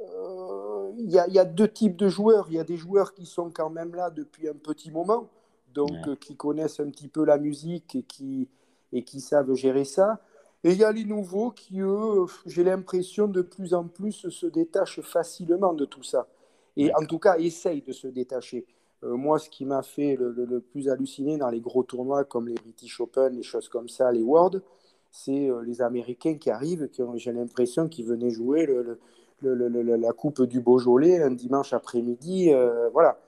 euh, 0.00 0.90
il 0.98 1.08
y, 1.08 1.32
y, 1.32 1.38
a 1.38 1.44
deux 1.44 1.68
types 1.68 1.96
de 1.96 2.08
joueurs. 2.08 2.46
Il 2.50 2.56
y 2.56 2.58
a 2.58 2.64
des 2.64 2.76
joueurs 2.76 3.14
qui 3.14 3.26
sont 3.26 3.50
quand 3.50 3.70
même 3.70 3.94
là 3.94 4.10
depuis 4.10 4.48
un 4.48 4.54
petit 4.54 4.90
moment, 4.90 5.30
donc 5.72 5.92
euh, 6.08 6.16
qui 6.16 6.36
connaissent 6.36 6.80
un 6.80 6.90
petit 6.90 7.08
peu 7.08 7.24
la 7.24 7.38
musique 7.38 7.94
et 7.94 8.02
qui, 8.02 8.48
et 8.92 9.04
qui 9.04 9.20
savent 9.20 9.54
gérer 9.54 9.84
ça. 9.84 10.20
Et 10.64 10.72
il 10.72 10.78
y 10.78 10.84
a 10.84 10.90
les 10.90 11.04
nouveaux 11.04 11.52
qui, 11.52 11.80
eux, 11.80 12.26
j'ai 12.46 12.64
l'impression, 12.64 13.28
de 13.28 13.42
plus 13.42 13.72
en 13.72 13.84
plus 13.84 14.28
se 14.30 14.46
détachent 14.46 15.02
facilement 15.02 15.74
de 15.74 15.84
tout 15.84 16.02
ça 16.02 16.26
et 16.76 16.94
en 16.94 17.04
tout 17.04 17.18
cas 17.18 17.36
essaye 17.38 17.82
de 17.82 17.92
se 17.92 18.08
détacher. 18.08 18.66
Euh, 19.04 19.16
moi, 19.16 19.38
ce 19.38 19.50
qui 19.50 19.64
m'a 19.64 19.82
fait 19.82 20.16
le, 20.16 20.60
plus 20.60 20.88
halluciner 20.88 21.36
dans 21.36 21.50
les 21.50 21.60
gros 21.60 21.82
tournois 21.82 22.24
comme 22.24 22.48
les 22.48 22.54
British 22.54 23.00
Open, 23.00 23.34
les 23.34 23.42
choses 23.42 23.68
comme 23.68 23.88
ça, 23.88 24.10
les 24.12 24.22
Worlds, 24.22 24.62
c'est 25.10 25.50
euh, 25.50 25.62
les 25.62 25.82
Américains 25.82 26.36
qui 26.36 26.50
arrivent, 26.50 26.88
qui 26.88 27.02
j'ai 27.16 27.32
l'impression 27.32 27.88
qu'ils 27.88 28.06
venaient 28.06 28.30
jouer 28.30 28.66
le, 28.66 28.98
la 29.42 30.12
Coupe 30.12 30.42
du 30.42 30.60
Beaujolais 30.60 31.22
un 31.22 31.30
dimanche 31.30 31.72
après-midi. 31.72 32.52
Euh, 32.52 32.88
voilà. 32.90 33.18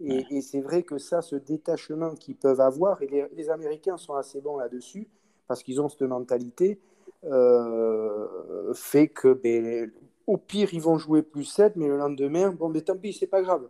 Et, 0.00 0.40
c'est 0.40 0.62
vrai 0.62 0.82
que 0.82 0.96
ça, 0.96 1.20
ce 1.20 1.36
détachement 1.36 2.14
qu'ils 2.14 2.36
peuvent 2.36 2.60
avoir, 2.60 3.02
et 3.02 3.28
les, 3.36 3.50
Américains 3.50 3.98
sont 3.98 4.14
assez 4.14 4.40
bons 4.40 4.56
là-dessus, 4.56 5.06
parce 5.46 5.62
qu'ils 5.62 5.80
ont 5.80 5.90
cette 5.90 6.02
mentalité, 6.02 6.80
fait 8.72 9.08
que 9.08 9.34
ben, 9.34 9.92
au 10.30 10.36
pire, 10.36 10.72
ils 10.72 10.80
vont 10.80 10.96
jouer 10.96 11.22
plus 11.22 11.44
7, 11.44 11.74
mais 11.74 11.88
le 11.88 11.96
lendemain, 11.96 12.50
bon, 12.52 12.68
mais 12.68 12.82
tant 12.82 12.96
pis, 12.96 13.12
c'est 13.12 13.26
pas 13.26 13.42
grave. 13.42 13.68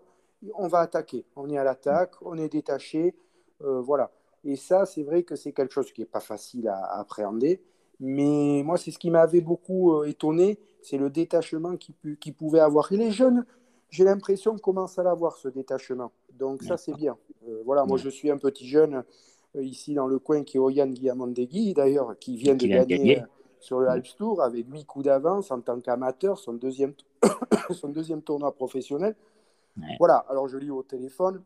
On 0.55 0.69
va 0.69 0.81
attaquer. 0.81 1.25
On 1.35 1.49
est 1.49 1.57
à 1.57 1.65
l'attaque, 1.65 2.13
on 2.21 2.37
est 2.37 2.51
détaché. 2.51 3.15
Euh, 3.63 3.81
voilà. 3.81 4.11
Et 4.45 4.57
ça, 4.57 4.85
c'est 4.85 5.03
vrai 5.03 5.23
que 5.23 5.37
c'est 5.37 5.53
quelque 5.53 5.73
chose 5.73 5.91
qui 5.91 6.03
n'est 6.03 6.07
pas 6.07 6.21
facile 6.21 6.69
à, 6.69 6.99
appréhender. 7.01 7.63
Mais 7.99 8.63
moi, 8.63 8.77
c'est 8.77 8.91
ce 8.91 8.99
qui 8.99 9.11
m'avait 9.11 9.41
beaucoup 9.41 9.95
euh, 9.95 10.05
étonné, 10.05 10.59
c'est 10.83 10.99
le 10.99 11.09
détachement 11.09 11.77
qu'il 11.79 11.95
qui 12.19 12.33
pouvait 12.33 12.61
avoir. 12.61 12.93
Et 12.93 12.99
les 12.99 13.11
jeunes, 13.11 13.47
j'ai 13.89 14.05
l'impression, 14.05 14.59
commencent 14.59 14.99
à 14.99 15.03
l'avoir, 15.03 15.39
ce 15.39 15.49
détachement. 15.49 16.13
Donc 16.39 16.63
ça, 16.63 16.77
c'est 16.77 16.95
bien. 16.95 17.17
Euh, 17.49 17.63
voilà, 17.65 17.87
moi, 17.87 17.97
je 17.97 18.11
suis 18.11 18.31
un 18.31 18.39
petit 18.39 18.67
jeune 18.67 19.03
ici 19.59 19.95
dans 19.95 20.07
le 20.07 20.19
coin 20.19 20.45
qui 20.45 20.59
est 20.59 20.61
Oyan 20.61 20.89
Guillamondegui, 20.89 21.73
d'ailleurs, 21.73 22.19
qui 22.19 22.37
vient 22.37 22.55
de 22.55 22.67
gagner 22.67 23.23
sur 23.61 23.81
le 23.81 23.89
Alps 23.89 24.17
Tour 24.17 24.43
avec 24.43 24.67
8 24.69 24.85
coups 24.87 25.05
d'avance 25.05 25.51
en 25.51 25.61
tant 25.61 25.81
qu'amateur, 25.81 26.39
son 26.39 26.55
deuxième, 26.55 26.95
son 27.71 27.89
deuxième 27.89 28.23
tournoi 28.23 28.53
professionnel. 28.55 29.15
Voilà, 29.99 30.17
alors 30.29 30.49
je 30.49 30.59
lis 30.59 30.71
au 30.71 30.83
téléphone. 30.83 31.43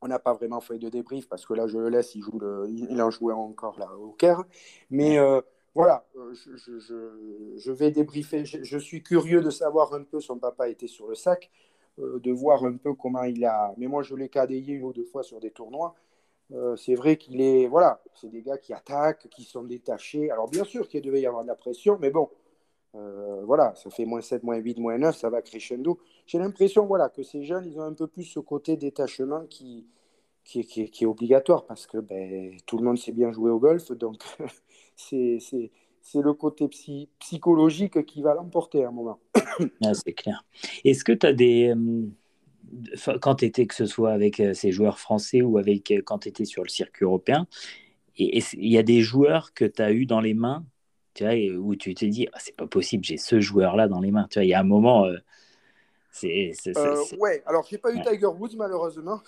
On 0.00 0.06
n'a 0.06 0.18
pas 0.18 0.32
vraiment 0.32 0.60
fait 0.60 0.78
de 0.78 0.88
débrief 0.88 1.28
parce 1.28 1.44
que 1.44 1.54
là, 1.54 1.66
je 1.66 1.78
le 1.78 1.88
laisse, 1.88 2.14
il, 2.14 2.22
joue 2.22 2.38
le, 2.38 2.66
il 2.68 3.02
en 3.02 3.10
jouait 3.10 3.32
encore 3.32 3.78
là 3.80 3.88
au 3.96 4.12
Caire. 4.12 4.44
Mais 4.90 5.18
euh, 5.18 5.40
voilà, 5.74 6.04
euh, 6.16 6.32
je, 6.34 6.56
je, 6.56 7.56
je, 7.56 7.72
vais 7.72 7.90
débriefer. 7.90 8.44
Je, 8.44 8.78
suis 8.78 9.02
curieux 9.02 9.40
de 9.40 9.50
savoir 9.50 9.92
un 9.94 10.04
peu, 10.04 10.20
son 10.20 10.38
papa 10.38 10.68
était 10.68 10.86
sur 10.86 11.08
le 11.08 11.16
sac, 11.16 11.50
euh, 11.98 12.20
de 12.20 12.30
voir 12.30 12.64
un 12.64 12.76
peu 12.76 12.94
comment 12.94 13.24
il 13.24 13.44
a. 13.44 13.74
Mais 13.76 13.88
moi, 13.88 14.02
je 14.02 14.14
l'ai 14.14 14.28
cadayé 14.28 14.74
une 14.74 14.84
ou 14.84 14.92
deux 14.92 15.04
fois 15.04 15.24
sur 15.24 15.40
des 15.40 15.50
tournois. 15.50 15.96
Euh, 16.52 16.76
c'est 16.76 16.94
vrai 16.94 17.16
qu'il 17.16 17.40
est, 17.40 17.66
voilà, 17.66 18.00
c'est 18.14 18.30
des 18.30 18.42
gars 18.42 18.56
qui 18.56 18.72
attaquent, 18.72 19.28
qui 19.28 19.44
sont 19.44 19.64
détachés. 19.64 20.30
Alors 20.30 20.48
bien 20.48 20.64
sûr 20.64 20.88
qu'il 20.88 21.02
devait 21.02 21.20
y 21.20 21.26
avoir 21.26 21.42
de 21.42 21.48
la 21.48 21.54
pression, 21.54 21.98
mais 22.00 22.10
bon, 22.10 22.30
euh, 22.94 23.42
voilà, 23.44 23.74
ça 23.74 23.90
fait 23.90 24.06
moins 24.06 24.20
7, 24.20 24.42
moins 24.42 24.56
8, 24.56 24.78
moins 24.78 24.96
9, 24.98 25.16
ça 25.16 25.28
va 25.30 25.42
crescendo. 25.42 25.98
J'ai 26.26 26.38
l'impression, 26.38 26.86
voilà, 26.86 27.10
que 27.10 27.22
ces 27.22 27.44
jeunes, 27.44 27.66
ils 27.66 27.78
ont 27.78 27.82
un 27.82 27.92
peu 27.92 28.06
plus 28.06 28.24
ce 28.24 28.40
côté 28.40 28.76
détachement 28.76 29.44
qui, 29.46 29.86
qui, 30.44 30.64
qui, 30.64 31.04
est 31.04 31.06
obligatoire 31.06 31.66
parce 31.66 31.86
que 31.86 31.98
ben, 31.98 32.56
tout 32.66 32.78
le 32.78 32.84
monde 32.84 32.98
sait 32.98 33.12
bien 33.12 33.30
jouer 33.30 33.50
au 33.50 33.58
golf, 33.58 33.92
donc 33.92 34.22
c'est 34.96 35.38
le 36.14 36.32
côté 36.32 36.68
psychologique 37.18 38.06
qui 38.06 38.22
va 38.22 38.34
l'emporter 38.34 38.84
à 38.84 38.88
un 38.88 38.92
moment. 38.92 39.20
Ah, 39.84 39.92
c'est 39.92 40.12
clair. 40.14 40.44
Est-ce 40.84 41.04
que 41.04 41.12
tu 41.12 41.26
as 41.26 41.32
des, 41.32 41.74
euh, 41.76 42.06
quand 43.20 43.36
tu 43.36 43.44
étais, 43.44 43.66
que 43.66 43.74
ce 43.74 43.86
soit 43.86 44.12
avec 44.12 44.40
euh, 44.40 44.54
ces 44.54 44.72
joueurs 44.72 44.98
français 44.98 45.42
ou 45.42 45.58
avec 45.58 45.90
euh, 45.90 46.02
quand 46.04 46.20
tu 46.20 46.28
étais 46.28 46.44
sur 46.44 46.62
le 46.62 46.68
circuit 46.68 47.04
européen, 47.04 47.46
et 48.16 48.42
il 48.54 48.68
y 48.68 48.78
a 48.78 48.82
des 48.82 49.00
joueurs 49.00 49.54
que 49.54 49.64
tu 49.64 49.80
as 49.80 49.92
eu 49.92 50.06
dans 50.06 50.20
les 50.20 50.34
mains, 50.34 50.64
tu 51.14 51.24
vois, 51.24 51.34
où 51.58 51.76
tu 51.76 51.94
t'es 51.94 52.08
dit, 52.08 52.28
ah, 52.32 52.38
c'est 52.40 52.56
pas 52.56 52.66
possible, 52.66 53.04
j'ai 53.04 53.16
ce 53.16 53.40
joueur-là 53.40 53.86
dans 53.86 54.00
les 54.00 54.10
mains. 54.10 54.26
Tu 54.28 54.38
vois, 54.38 54.44
il 54.44 54.48
y 54.48 54.54
a 54.54 54.60
un 54.60 54.64
moment. 54.64 55.06
Euh, 55.06 55.18
c'est, 56.10 56.52
ouais, 57.18 57.42
alors 57.46 57.64
j'ai 57.70 57.78
pas 57.78 57.92
eu 57.92 58.02
Tiger 58.02 58.26
Woods 58.26 58.56
malheureusement. 58.56 59.20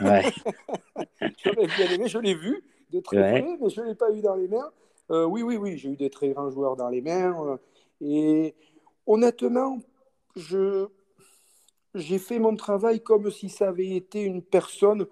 Ouais. 0.00 0.22
J'aurais 1.44 1.66
bien 1.66 1.90
aimé, 1.90 2.06
je 2.06 2.18
l'ai 2.18 2.34
vu 2.34 2.62
de 2.92 3.00
très 3.00 3.16
près, 3.16 3.58
mais 3.60 3.68
je 3.68 3.80
ne 3.80 3.86
l'ai 3.86 3.94
pas 3.96 4.12
eu 4.12 4.20
dans 4.20 4.36
les 4.36 4.46
mains. 4.46 4.70
oui, 5.10 5.42
oui, 5.42 5.56
oui, 5.56 5.76
j'ai 5.76 5.88
eu 5.88 5.96
des 5.96 6.10
très 6.10 6.28
grands 6.28 6.50
joueurs 6.50 6.76
dans 6.76 6.88
les 6.88 7.00
mains. 7.00 7.58
et 8.00 8.54
honnêtement, 9.06 9.80
je 10.36 10.86
j'ai 11.96 12.18
fait 12.18 12.38
mon 12.38 12.54
travail 12.56 13.00
comme 13.00 13.30
si 13.30 13.48
ça 13.48 13.68
avait 13.68 13.96
été 13.96 14.22
une 14.22 14.42
personne 14.42 15.06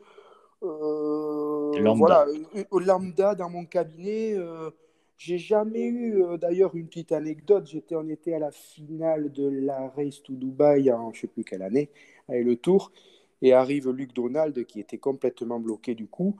euh, 0.62 1.78
lambda. 1.78 1.94
voilà, 1.94 2.26
lambda 2.72 3.34
dans 3.34 3.50
mon 3.50 3.64
cabinet. 3.64 4.34
Euh, 4.34 4.70
J'ai 5.16 5.38
jamais 5.38 5.84
eu, 5.84 6.22
euh, 6.22 6.36
d'ailleurs, 6.36 6.74
une 6.74 6.88
petite 6.88 7.12
anecdote. 7.12 7.66
J'étais, 7.66 7.94
on 7.94 8.08
était 8.08 8.34
à 8.34 8.38
la 8.38 8.50
finale 8.50 9.30
de 9.32 9.48
la 9.48 9.88
Race 9.96 10.22
to 10.22 10.34
Dubaï 10.34 10.90
en 10.92 11.12
je 11.12 11.22
sais 11.22 11.26
plus 11.26 11.44
quelle 11.44 11.62
année, 11.62 11.88
avec 12.28 12.44
le 12.44 12.56
Tour, 12.56 12.92
et 13.40 13.52
arrive 13.52 13.90
Luc 13.90 14.12
Donald 14.14 14.64
qui 14.66 14.80
était 14.80 14.98
complètement 14.98 15.60
bloqué 15.60 15.94
du 15.94 16.06
coup. 16.06 16.36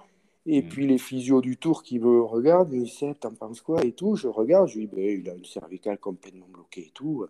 Et 0.47 0.62
mm. 0.62 0.68
puis 0.68 0.86
les 0.86 0.99
physios 0.99 1.40
du 1.40 1.57
Tour 1.57 1.82
qui 1.82 1.99
me 1.99 2.22
regardent, 2.22 2.72
ils 2.72 2.84
disent 2.84 3.14
T'en 3.20 3.32
penses 3.32 3.61
quoi 3.61 3.84
et 3.84 3.92
tout? 3.92 4.16
Je 4.16 4.28
regarde, 4.28 4.68
je 4.68 4.80
dis 4.80 4.86
ben, 4.86 5.20
Il 5.20 5.30
a 5.30 5.34
une 5.34 5.45
cervicale 5.45 5.99
complètement 5.99 6.47
bloquée 6.53 6.86
et 6.88 6.92
tout. 6.92 7.26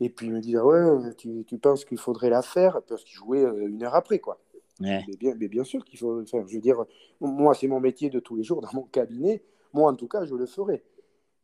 Et 0.00 0.10
puis 0.10 0.26
il 0.26 0.32
me 0.32 0.40
dit 0.40 0.56
ah 0.56 0.64
Ouais, 0.64 1.14
tu, 1.16 1.44
tu 1.46 1.58
penses 1.58 1.84
qu'il 1.84 1.98
faudrait 1.98 2.30
la 2.30 2.42
faire 2.42 2.80
Parce 2.82 3.04
qu'il 3.04 3.16
jouait 3.16 3.44
euh, 3.44 3.68
une 3.68 3.82
heure 3.82 3.94
après, 3.94 4.18
quoi. 4.18 4.40
Mais, 4.80 5.04
bien, 5.18 5.34
mais 5.38 5.48
bien 5.48 5.64
sûr 5.64 5.84
qu'il 5.84 5.98
faut 5.98 6.24
faire. 6.26 6.46
Je 6.46 6.54
veux 6.54 6.60
dire, 6.60 6.84
moi, 7.20 7.54
c'est 7.54 7.66
mon 7.66 7.80
métier 7.80 8.10
de 8.10 8.20
tous 8.20 8.36
les 8.36 8.44
jours 8.44 8.60
dans 8.60 8.72
mon 8.72 8.82
cabinet. 8.82 9.42
Moi, 9.72 9.90
en 9.90 9.94
tout 9.94 10.08
cas, 10.08 10.24
je 10.24 10.34
le 10.34 10.46
ferai. 10.46 10.84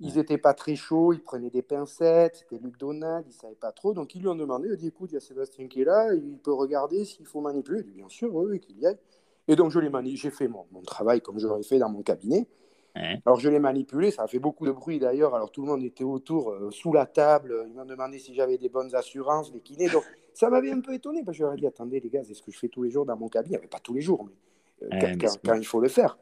Ils 0.00 0.16
n'étaient 0.16 0.38
pas 0.38 0.54
très 0.54 0.74
chauds, 0.74 1.12
ils 1.12 1.22
prenaient 1.22 1.50
des 1.50 1.62
pincettes, 1.62 2.36
c'était 2.36 2.62
Luc 2.62 2.78
Donald, 2.78 3.24
ils 3.26 3.30
ne 3.30 3.34
savaient 3.34 3.54
pas 3.54 3.72
trop. 3.72 3.94
Donc, 3.94 4.14
ils 4.14 4.20
lui 4.20 4.28
ont 4.28 4.34
demandé, 4.34 4.68
il 4.68 4.72
a 4.72 4.76
dit, 4.76 4.88
écoute, 4.88 5.10
il 5.12 5.14
y 5.14 5.16
a 5.16 5.20
Sébastien 5.20 5.68
qui 5.68 5.82
est 5.82 5.84
là, 5.84 6.12
il 6.14 6.38
peut 6.38 6.52
regarder 6.52 7.04
s'il 7.04 7.26
faut 7.26 7.40
manipuler. 7.40 7.80
Il 7.80 7.86
dit, 7.86 7.92
bien 7.92 8.08
sûr, 8.08 8.34
oui, 8.34 8.60
qu'il 8.60 8.78
y 8.78 8.86
aille. 8.86 8.98
Et 9.46 9.56
donc, 9.56 9.70
je 9.70 9.78
l'ai 9.78 9.88
manipulé, 9.88 10.16
j'ai 10.16 10.30
fait 10.30 10.48
mon, 10.48 10.66
mon, 10.72 10.82
travail 10.82 11.20
comme 11.20 11.38
je 11.38 11.46
l'aurais 11.46 11.62
fait 11.62 11.78
dans 11.78 11.88
mon 11.88 12.02
cabinet. 12.02 12.46
Alors, 12.94 13.40
je 13.40 13.48
l'ai 13.48 13.58
manipulé, 13.58 14.12
ça 14.12 14.22
a 14.22 14.26
fait 14.28 14.38
beaucoup 14.38 14.66
de 14.66 14.70
bruit 14.70 15.00
d'ailleurs. 15.00 15.34
Alors, 15.34 15.50
tout 15.50 15.62
le 15.62 15.68
monde 15.68 15.82
était 15.82 16.04
autour, 16.04 16.50
euh, 16.50 16.70
sous 16.70 16.92
la 16.92 17.06
table. 17.06 17.66
Ils 17.68 17.74
m'ont 17.74 17.84
demandé 17.84 18.18
si 18.20 18.34
j'avais 18.34 18.56
des 18.56 18.68
bonnes 18.68 18.94
assurances, 18.94 19.52
les 19.52 19.60
kinés. 19.60 19.88
Donc, 19.88 20.04
ça 20.32 20.48
m'avait 20.48 20.70
un 20.70 20.80
peu 20.80 20.94
étonné 20.94 21.24
parce 21.24 21.36
que 21.36 21.38
je 21.40 21.44
leur 21.44 21.54
ai 21.54 21.56
dit, 21.56 21.66
attendez, 21.66 21.98
les 21.98 22.08
gars, 22.08 22.22
c'est 22.22 22.34
ce 22.34 22.42
que 22.42 22.52
je 22.52 22.58
fais 22.58 22.68
tous 22.68 22.84
les 22.84 22.90
jours 22.90 23.04
dans 23.04 23.16
mon 23.16 23.28
cabinet. 23.28 23.58
Pas 23.58 23.80
tous 23.80 23.94
les 23.94 24.00
jours, 24.00 24.24
mais 24.24 24.92
euh, 25.02 25.16
quand, 25.44 25.54
il 25.54 25.66
faut 25.66 25.80
le 25.80 25.88
faire. 25.88 26.18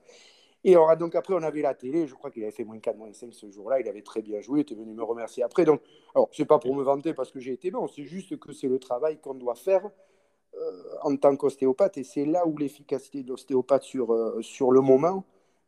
Et 0.64 0.77
donc 0.99 1.16
après, 1.16 1.35
on 1.35 1.43
avait 1.43 1.61
la 1.61 1.75
télé. 1.75 2.07
Je 2.07 2.14
crois 2.14 2.31
qu'il 2.31 2.43
avait 2.45 2.53
fait 2.53 2.62
moins 2.62 2.79
4, 2.79 2.97
moins 2.97 3.12
5 3.12 3.35
ce 3.35 3.51
jour-là. 3.51 3.81
Il 3.81 3.89
avait 3.89 4.03
très 4.03 4.23
bien 4.23 4.41
joué. 4.41 4.61
Il 4.61 4.62
était 4.62 4.77
venu 4.77 4.95
me 4.95 5.03
remercier 5.03 5.43
après. 5.43 5.64
Donc, 5.64 5.83
alors, 6.14 6.29
c'est 6.33 6.45
pas 6.45 6.61
pour 6.61 6.75
me 6.77 6.85
vanter 6.85 7.14
parce 7.14 7.33
que 7.33 7.41
j'ai 7.41 7.53
été 7.53 7.70
bon. 7.73 7.89
C'est 7.89 8.05
juste 8.05 8.39
que 8.39 8.53
c'est 8.53 8.68
le 8.68 8.79
travail 8.79 9.18
qu'on 9.18 9.35
doit 9.35 9.57
faire 9.57 9.91
euh, 10.55 10.83
en 11.03 11.16
tant 11.16 11.37
qu'ostéopathe. 11.37 11.99
Et 11.99 12.05
c'est 12.05 12.25
là 12.25 12.47
où 12.47 12.57
l'efficacité 12.57 13.25
de 13.25 13.31
l'ostéopathe 13.31 13.83
sur, 13.83 14.16
sur 14.41 14.70
le 14.70 14.81
moment 14.81 15.25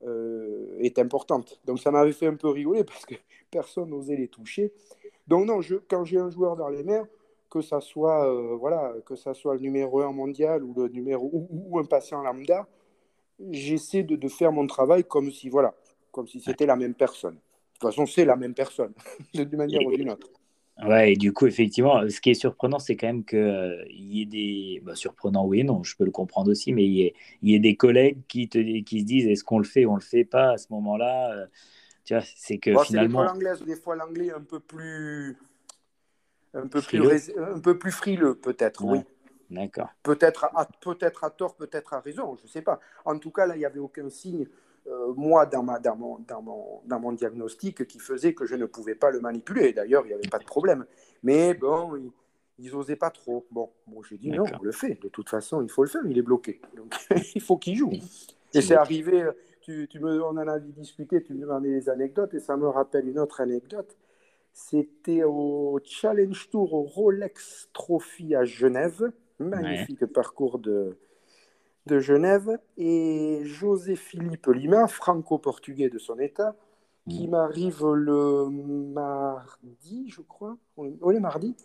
euh, 0.07 0.77
est 0.79 0.99
importante. 0.99 1.61
Donc, 1.65 1.81
ça 1.81 1.91
m'avait 1.91 2.13
fait 2.13 2.27
un 2.27 2.37
peu 2.37 2.49
rigoler 2.49 2.85
parce 2.85 3.07
que 3.07 3.15
personne 3.51 3.91
n'osait 3.91 4.17
les 4.17 4.29
toucher. 4.29 4.73
Donc, 5.27 5.47
non, 5.47 5.61
je, 5.61 5.77
quand 5.89 6.05
j'ai 6.05 6.19
un 6.19 6.31
joueur 6.31 6.57
dans 6.57 6.69
les 6.69 6.83
mers, 6.83 7.07
que 7.51 7.61
ça 7.61 7.81
soit 7.81 8.57
voilà 8.57 8.93
que 9.07 9.15
ça 9.15 9.33
soit 9.33 9.55
le 9.55 9.61
numéro 9.61 10.01
1 10.01 10.11
mondial 10.11 10.65
ou 10.65 10.75
le 10.75 10.89
numéro 10.89 11.31
ou 11.33 11.79
un 11.79 11.85
patient 11.85 12.21
lambda 12.21 12.67
j'essaie 13.51 14.03
de, 14.03 14.29
faire 14.29 14.53
mon 14.53 14.67
travail 14.67 15.05
comme 15.05 15.31
si, 15.31 15.49
voilà, 15.49 15.75
comme 16.11 16.27
si 16.27 16.41
c'était 16.41 16.67
la 16.67 16.77
même 16.77 16.95
personne. 16.95 17.35
De 17.35 17.81
toute 17.81 17.91
façon, 17.91 18.07
c'est 18.07 18.25
la 18.25 18.37
même 18.37 18.55
personne, 18.55 18.93
d'une 19.35 19.57
manière 19.57 19.87
ou 19.87 19.97
d'une 19.97 20.11
autre. 20.11 20.29
Ouais, 20.83 21.13
et 21.13 21.17
du 21.17 21.33
coup, 21.33 21.47
effectivement, 21.47 22.09
ce 22.09 22.21
qui 22.21 22.31
est 22.31 22.35
surprenant, 22.35 22.81
c'est 22.81 22.97
quand 22.97 23.07
même 23.07 23.25
qu'il 23.25 23.39
euh, 23.39 23.85
y 23.91 24.23
ait 24.23 24.27
des. 24.27 24.83
Bah, 24.85 24.97
surprenant, 24.97 25.47
oui 25.47 25.63
non, 25.63 25.85
je 25.85 25.97
peux 25.97 26.05
le 26.05 26.11
comprendre 26.11 26.51
aussi, 26.51 26.73
mais 26.73 26.85
il 26.85 27.15
y 27.43 27.55
ait, 27.55 27.59
des 27.61 27.77
collègues 27.77 28.19
qui, 28.27 28.49
te, 28.49 28.59
qui 28.83 29.01
se 29.01 29.05
disent 29.05 29.27
est-ce 29.29 29.45
qu'on 29.45 29.59
le 29.59 29.65
fait 29.65 29.85
ou 29.85 29.93
on 29.93 29.97
le 29.97 30.01
fait 30.01 30.25
pas 30.25 30.53
à 30.53 30.59
ce 30.59 30.67
moment-là 30.71 31.33
euh, 31.33 31.47
Tu 32.05 32.15
vois, 32.15 32.25
c'est 32.37 32.59
que 32.59 32.77
finalement. 32.79 33.21
Des 33.21 33.27
fois 33.27 33.35
l'anglais, 33.35 33.65
des 33.65 33.77
fois 33.77 33.97
l'anglais 33.97 34.33
un 34.33 34.43
peu 34.43 34.59
plus. 34.59 35.37
Un 36.57 36.69
peu, 36.69 36.81
plus, 36.81 37.33
un 37.37 37.59
peu 37.59 37.79
plus 37.79 37.91
frileux, 37.91 38.37
peut-être, 38.37 38.85
oui. 38.85 39.01
D'accord. 39.51 39.89
Peut-être 40.03 40.45
à, 40.45 40.69
peut 40.81 40.97
à 41.23 41.31
tort, 41.31 41.57
peut-être 41.57 41.95
à 41.95 42.01
raison, 42.01 42.37
je 42.37 42.45
ne 42.45 42.49
sais 42.49 42.63
pas. 42.63 42.81
En 43.05 43.19
tout 43.19 43.31
cas, 43.31 43.47
là, 43.47 43.57
il 43.57 43.59
n'y 43.59 43.65
avait 43.65 43.81
aucun 43.81 44.09
signe, 44.09 44.47
moi, 45.17 45.47
dans, 45.47 45.63
ma, 45.63 45.79
dans, 45.79 45.97
mon, 45.97 46.19
dans, 46.29 46.43
mon, 46.43 46.81
dans 46.85 47.01
mon 47.01 47.13
diagnostic, 47.13 47.87
qui 47.87 47.99
faisait 47.99 48.35
que 48.35 48.47
je 48.47 48.55
ne 48.55 48.67
pouvais 48.67 48.95
pas 48.95 49.11
le 49.11 49.21
manipuler. 49.21 49.73
D'ailleurs, 49.73 50.05
il 50.05 50.09
n'y 50.09 50.15
avait 50.15 50.29
pas 50.29 50.39
de 50.39 50.45
problème. 50.45 50.85
Mais 51.23 51.55
bon, 51.55 52.13
ils 52.59 52.73
n'osaient 52.73 52.97
pas 52.97 53.11
trop. 53.11 53.47
Bon, 53.51 53.71
bon 53.87 54.03
j'ai 54.03 54.19
dit 54.19 54.31
non, 54.31 54.45
on 54.61 54.63
le 54.63 54.73
fait. 54.73 55.01
De 55.03 55.09
toute 55.09 55.29
façon, 55.29 55.63
il 55.63 55.71
faut 55.71 55.83
le 55.85 55.89
faire, 55.89 56.03
il 56.07 56.19
est 56.19 56.23
bloqué. 56.23 56.61
Donc, 56.77 56.95
il 57.35 57.41
faut 57.41 57.57
qu'il 57.57 57.77
joue. 57.77 57.93
Et 58.53 58.61
c'est 58.61 58.75
arrivé, 58.75 59.27
tu, 59.63 59.89
tu 59.89 59.99
me, 59.99 60.23
on 60.23 60.37
en 60.37 60.49
a 60.49 60.61
discuté, 60.61 61.23
tu 61.23 61.35
me 61.35 61.41
demandais 61.41 61.71
des 61.71 61.89
anecdotes, 61.89 62.35
et 62.35 62.41
ça 62.41 62.57
me 62.57 62.69
rappelle 62.69 63.09
une 63.09 63.19
autre 63.19 63.41
anecdote. 63.41 63.97
C'était 64.53 65.25
au 65.25 65.81
Challenge 65.85 66.49
Tour 66.51 66.75
au 66.75 66.83
Rolex 66.83 67.69
Trophy 67.73 68.37
à 68.37 68.45
Genève 68.45 69.11
magnifique 69.41 70.07
parcours 70.07 70.59
de, 70.59 70.97
de 71.87 71.99
Genève. 71.99 72.59
Et 72.77 73.43
José 73.45 73.97
Philippe 73.97 74.47
Lima, 74.47 74.87
franco-portugais 74.87 75.91
de 75.91 75.99
son 75.99 76.19
état, 76.19 76.57
qui 77.09 77.27
mm. 77.27 77.31
m'arrive 77.31 77.85
le 77.87 78.49
mardi, 78.49 80.11
je 80.11 80.21
crois. 80.23 80.57
Oui, 80.77 80.99
le 81.01 81.21
mardi. 81.21 81.57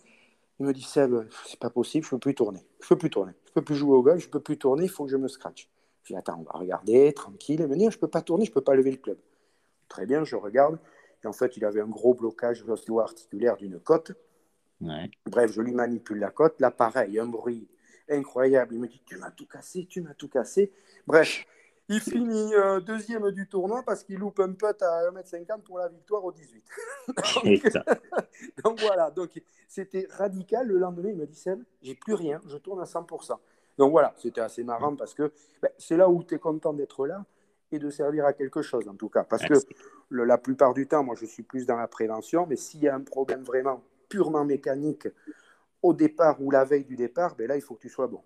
Il 0.59 0.65
me 0.65 0.73
dit 0.73 0.81
Seb, 0.81 1.15
c'est 1.45 1.59
pas 1.59 1.69
possible, 1.69 2.05
je 2.05 2.11
peux 2.11 2.19
plus 2.19 2.35
tourner. 2.35 2.65
Je 2.81 2.87
peux 2.89 2.97
plus 2.97 3.09
tourner. 3.09 3.31
Je 3.47 3.53
peux 3.53 3.63
plus 3.63 3.75
jouer 3.75 3.95
au 3.95 4.03
golf, 4.03 4.21
je 4.21 4.29
peux 4.29 4.41
plus 4.41 4.57
tourner, 4.57 4.83
il 4.83 4.89
faut 4.89 5.05
que 5.05 5.11
je 5.11 5.17
me 5.17 5.29
scratch. 5.29 5.69
Je 6.03 6.13
dis 6.13 6.17
Attends, 6.17 6.37
on 6.39 6.43
va 6.43 6.59
regarder, 6.59 7.13
tranquille. 7.13 7.61
Il 7.61 7.67
me 7.67 7.77
dit 7.77 7.87
Je 7.89 7.97
peux 7.97 8.09
pas 8.09 8.21
tourner, 8.21 8.45
je 8.45 8.51
peux 8.51 8.61
pas 8.61 8.75
lever 8.75 8.91
le 8.91 8.97
club. 8.97 9.17
Très 9.87 10.05
bien, 10.05 10.23
je 10.25 10.35
regarde. 10.35 10.77
Et 11.23 11.27
en 11.27 11.33
fait, 11.33 11.55
il 11.57 11.65
avait 11.65 11.81
un 11.81 11.87
gros 11.87 12.13
blocage 12.13 12.63
ostéo-articulaire 12.67 13.57
d'une 13.57 13.79
côte. 13.79 14.11
Bref, 15.25 15.51
je 15.51 15.61
lui 15.61 15.73
manipule 15.73 16.19
la 16.19 16.29
côte. 16.29 16.59
Là, 16.59 16.71
pareil, 16.71 17.19
un 17.19 17.27
bruit 17.27 17.67
incroyable. 18.09 18.75
Il 18.75 18.81
me 18.81 18.87
dit 18.87 19.01
Tu 19.05 19.17
m'as 19.17 19.31
tout 19.31 19.45
cassé, 19.45 19.85
tu 19.89 20.01
m'as 20.01 20.13
tout 20.13 20.27
cassé. 20.27 20.71
Bref, 21.07 21.45
il 21.87 21.99
finit 21.99 22.53
euh, 22.53 22.79
deuxième 22.79 23.31
du 23.31 23.47
tournoi 23.47 23.81
parce 23.83 24.03
qu'il 24.03 24.19
loupe 24.19 24.39
un 24.39 24.53
putt 24.53 24.81
à 24.81 25.09
1m50 25.11 25.61
pour 25.63 25.79
la 25.79 25.87
victoire 25.87 26.23
au 26.23 26.31
18. 26.31 26.63
donc, 28.63 28.79
voilà, 28.79 29.09
donc 29.09 29.41
c'était 29.67 30.07
radical. 30.11 30.67
Le 30.67 30.77
lendemain, 30.77 31.09
il 31.09 31.17
me 31.17 31.25
dit 31.25 31.35
Seb, 31.35 31.63
j'ai 31.81 31.95
plus 31.95 32.13
rien, 32.13 32.41
je 32.47 32.57
tourne 32.57 32.79
à 32.79 32.85
100%. 32.85 33.37
Donc 33.79 33.91
voilà, 33.91 34.13
c'était 34.17 34.41
assez 34.41 34.63
marrant 34.63 34.95
parce 34.95 35.13
que 35.13 35.31
ben, 35.61 35.71
c'est 35.77 35.97
là 35.97 36.09
où 36.09 36.23
tu 36.23 36.35
es 36.35 36.37
content 36.37 36.73
d'être 36.73 37.07
là 37.07 37.25
et 37.71 37.79
de 37.79 37.89
servir 37.89 38.25
à 38.25 38.33
quelque 38.33 38.61
chose 38.61 38.87
en 38.87 38.95
tout 38.95 39.09
cas. 39.09 39.23
Parce 39.23 39.43
que 39.45 39.53
la 40.11 40.37
plupart 40.37 40.73
du 40.73 40.87
temps, 40.87 41.03
moi 41.03 41.15
je 41.17 41.25
suis 41.25 41.43
plus 41.43 41.65
dans 41.65 41.77
la 41.77 41.87
prévention, 41.87 42.45
mais 42.45 42.55
s'il 42.55 42.81
y 42.81 42.87
a 42.87 42.93
un 42.93 43.01
problème 43.01 43.43
vraiment 43.43 43.81
purement 44.09 44.43
mécanique 44.43 45.07
au 45.81 45.93
départ 45.93 46.41
ou 46.41 46.51
la 46.51 46.65
veille 46.65 46.85
du 46.85 46.95
départ, 46.95 47.35
ben 47.35 47.47
là, 47.47 47.55
il 47.55 47.61
faut 47.61 47.75
que 47.75 47.81
tu 47.81 47.89
sois 47.89 48.07
bon. 48.07 48.21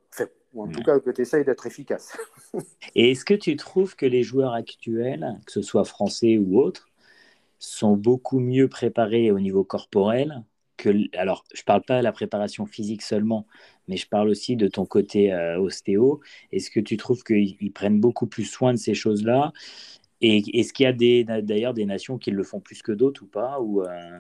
ou 0.54 0.64
en 0.64 0.68
tout 0.68 0.82
cas, 0.82 0.99
que 0.99 1.12
tu 1.12 1.22
essayes 1.22 1.45
d'être 1.45 1.66
efficace. 1.66 2.18
Et 2.95 3.12
est-ce 3.12 3.26
que 3.26 3.34
tu 3.34 3.56
trouves 3.56 3.95
que 3.95 4.06
les 4.06 4.24
joueurs 4.24 4.54
actuels, 4.54 5.39
que 5.45 5.51
ce 5.51 5.62
soit 5.62 5.86
français 5.86 6.38
ou 6.38 6.60
autres, 6.60 6.89
sont 7.60 7.95
beaucoup 7.95 8.39
mieux 8.39 8.68
préparés 8.68 9.32
au 9.32 9.39
niveau 9.39 9.64
corporel 9.64 10.43
que, 10.78 10.89
alors, 11.18 11.45
je 11.54 11.62
ne 11.62 11.66
parle 11.66 11.84
pas 11.84 11.99
de 11.99 12.04
la 12.04 12.12
préparation 12.12 12.66
physique 12.66 13.04
seulement, 13.04 13.45
mais 13.88 13.95
je 13.95 14.08
parle 14.08 14.30
aussi 14.30 14.56
de 14.56 14.68
ton 14.68 14.86
côté 14.86 15.32
euh, 15.32 15.60
ostéo. 15.60 16.20
Est-ce 16.51 16.72
que 16.72 16.80
tu 16.80 16.97
trouves 16.97 17.24
qu'ils 17.24 17.72
prennent 17.72 17.99
beaucoup 17.99 18.28
plus 18.28 18.45
soin 18.45 18.74
de 18.74 18.78
ces 18.78 18.93
choses-là? 18.93 19.54
Et 20.22 20.38
est-ce 20.60 20.74
qu'il 20.74 20.86
y 20.86 20.88
a 20.88 21.41
d'ailleurs 21.41 21.74
des, 21.74 21.86
nations 21.86 22.18
qui 22.18 22.32
le 22.32 22.43
font 22.43 22.60
plus 22.60 22.82
que 22.82 22.91
d'autres 22.91 23.24
ou 23.24 23.28
pas? 23.28 23.60
Ou, 23.60 23.84
euh, 23.84 24.20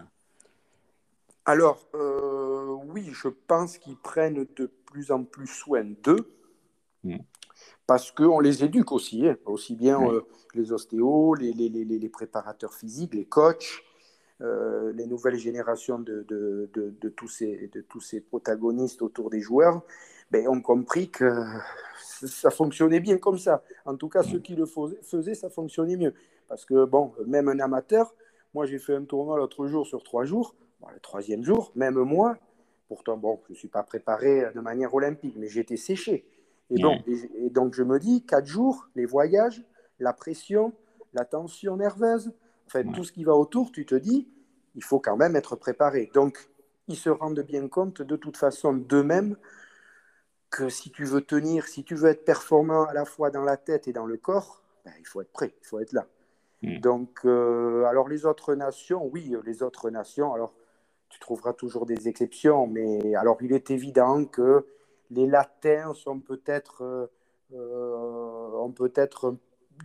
alors, 1.45 1.85
euh, 1.93 2.77
oui, 2.87 3.09
je 3.11 3.27
pense 3.27 3.77
qu'ils 3.77 3.97
prennent 3.97 4.47
de 4.55 4.65
plus 4.85 5.11
en 5.11 5.23
plus 5.23 5.47
soin 5.47 5.83
d'eux, 6.03 6.31
mm. 7.03 7.17
parce 7.85 8.11
qu'on 8.11 8.39
les 8.39 8.63
éduque 8.63 8.93
aussi, 8.93 9.27
hein. 9.27 9.37
aussi 9.45 9.75
bien 9.75 10.01
euh, 10.01 10.21
les 10.53 10.71
ostéos, 10.71 11.35
les, 11.35 11.51
les, 11.51 11.69
les, 11.69 12.09
préparateurs 12.09 12.73
physiques, 12.73 13.13
les 13.13 13.25
coachs, 13.25 13.83
euh, 14.39 14.93
les 14.93 15.05
nouvelles 15.05 15.35
générations 15.35 15.99
de, 15.99 16.25
de, 16.29 16.69
de, 16.73 17.09
tous 17.09 17.27
ces, 17.27 17.67
de 17.73 17.81
tous 17.81 17.99
ces 17.99 18.21
protagonistes 18.21 19.01
autour 19.01 19.29
des 19.29 19.41
joueurs, 19.41 19.81
ben, 20.31 20.47
ont 20.47 20.61
compris 20.61 21.09
que 21.09 21.43
ça 21.99 22.51
fonctionnait 22.51 23.01
bien 23.01 23.17
comme 23.17 23.37
ça. 23.37 23.63
En 23.83 23.97
tout 23.97 24.07
cas, 24.07 24.23
ceux 24.23 24.37
mm. 24.37 24.43
qui 24.43 24.55
le 24.55 24.65
faisaient, 24.65 25.35
ça 25.35 25.49
fonctionnait 25.49 25.97
mieux. 25.97 26.13
Parce 26.47 26.63
que, 26.63 26.85
bon, 26.85 27.13
même 27.27 27.49
un 27.49 27.59
amateur, 27.59 28.15
moi 28.53 28.65
j'ai 28.65 28.79
fait 28.79 28.95
un 28.95 29.03
tournoi 29.03 29.37
l'autre 29.37 29.67
jour 29.67 29.85
sur 29.85 30.03
trois 30.03 30.23
jours, 30.23 30.55
le 30.91 30.99
troisième 30.99 31.43
jour, 31.43 31.71
même 31.75 31.95
moi, 31.95 32.37
pourtant, 32.87 33.17
bon, 33.17 33.39
je 33.47 33.53
ne 33.53 33.57
suis 33.57 33.67
pas 33.67 33.83
préparé 33.83 34.51
de 34.53 34.59
manière 34.59 34.93
olympique, 34.93 35.35
mais 35.37 35.47
j'étais 35.47 35.77
séché. 35.77 36.25
Et, 36.69 36.75
et, 36.75 37.49
donc, 37.49 37.73
je 37.73 37.83
me 37.83 37.99
dis, 37.99 38.25
quatre 38.25 38.47
jours, 38.47 38.87
les 38.95 39.05
voyages, 39.05 39.63
la 39.99 40.13
pression, 40.13 40.73
la 41.13 41.25
tension 41.25 41.77
nerveuse, 41.77 42.31
enfin, 42.67 42.83
tout 42.91 43.03
ce 43.03 43.11
qui 43.11 43.23
va 43.23 43.35
autour, 43.35 43.71
tu 43.71 43.85
te 43.85 43.95
dis, 43.95 44.27
il 44.75 44.83
faut 44.83 44.99
quand 44.99 45.17
même 45.17 45.35
être 45.35 45.55
préparé. 45.55 46.09
Donc, 46.13 46.49
ils 46.87 46.95
se 46.95 47.09
rendent 47.09 47.41
bien 47.41 47.67
compte 47.67 48.01
de 48.01 48.15
toute 48.15 48.37
façon 48.37 48.73
d'eux-mêmes 48.73 49.37
que 50.49 50.69
si 50.69 50.91
tu 50.91 51.05
veux 51.05 51.21
tenir, 51.21 51.67
si 51.67 51.83
tu 51.83 51.95
veux 51.95 52.09
être 52.09 52.25
performant 52.25 52.85
à 52.85 52.93
la 52.93 53.05
fois 53.05 53.31
dans 53.31 53.43
la 53.43 53.57
tête 53.57 53.87
et 53.87 53.93
dans 53.93 54.05
le 54.05 54.17
corps, 54.17 54.63
ben, 54.85 54.93
il 54.99 55.07
faut 55.07 55.21
être 55.21 55.31
prêt, 55.31 55.53
il 55.61 55.65
faut 55.65 55.79
être 55.79 55.93
là. 55.93 56.07
Hmm. 56.61 56.79
Donc, 56.79 57.19
euh, 57.25 57.85
alors 57.85 58.07
les 58.07 58.25
autres 58.25 58.53
nations, 58.53 59.05
oui, 59.05 59.35
les 59.45 59.63
autres 59.63 59.89
nations, 59.89 60.33
alors 60.33 60.53
tu 61.13 61.19
trouveras 61.19 61.53
toujours 61.53 61.85
des 61.85 62.07
exceptions, 62.07 62.65
mais 62.65 63.13
alors 63.13 63.37
il 63.41 63.53
est 63.53 63.69
évident 63.69 64.25
que 64.25 64.65
les 65.11 65.27
latins 65.27 65.93
sont 65.93 66.19
peut-être 66.19 66.81
euh, 66.81 67.05
euh, 67.53 68.57
ont 68.57 68.71
peut-être 68.71 69.35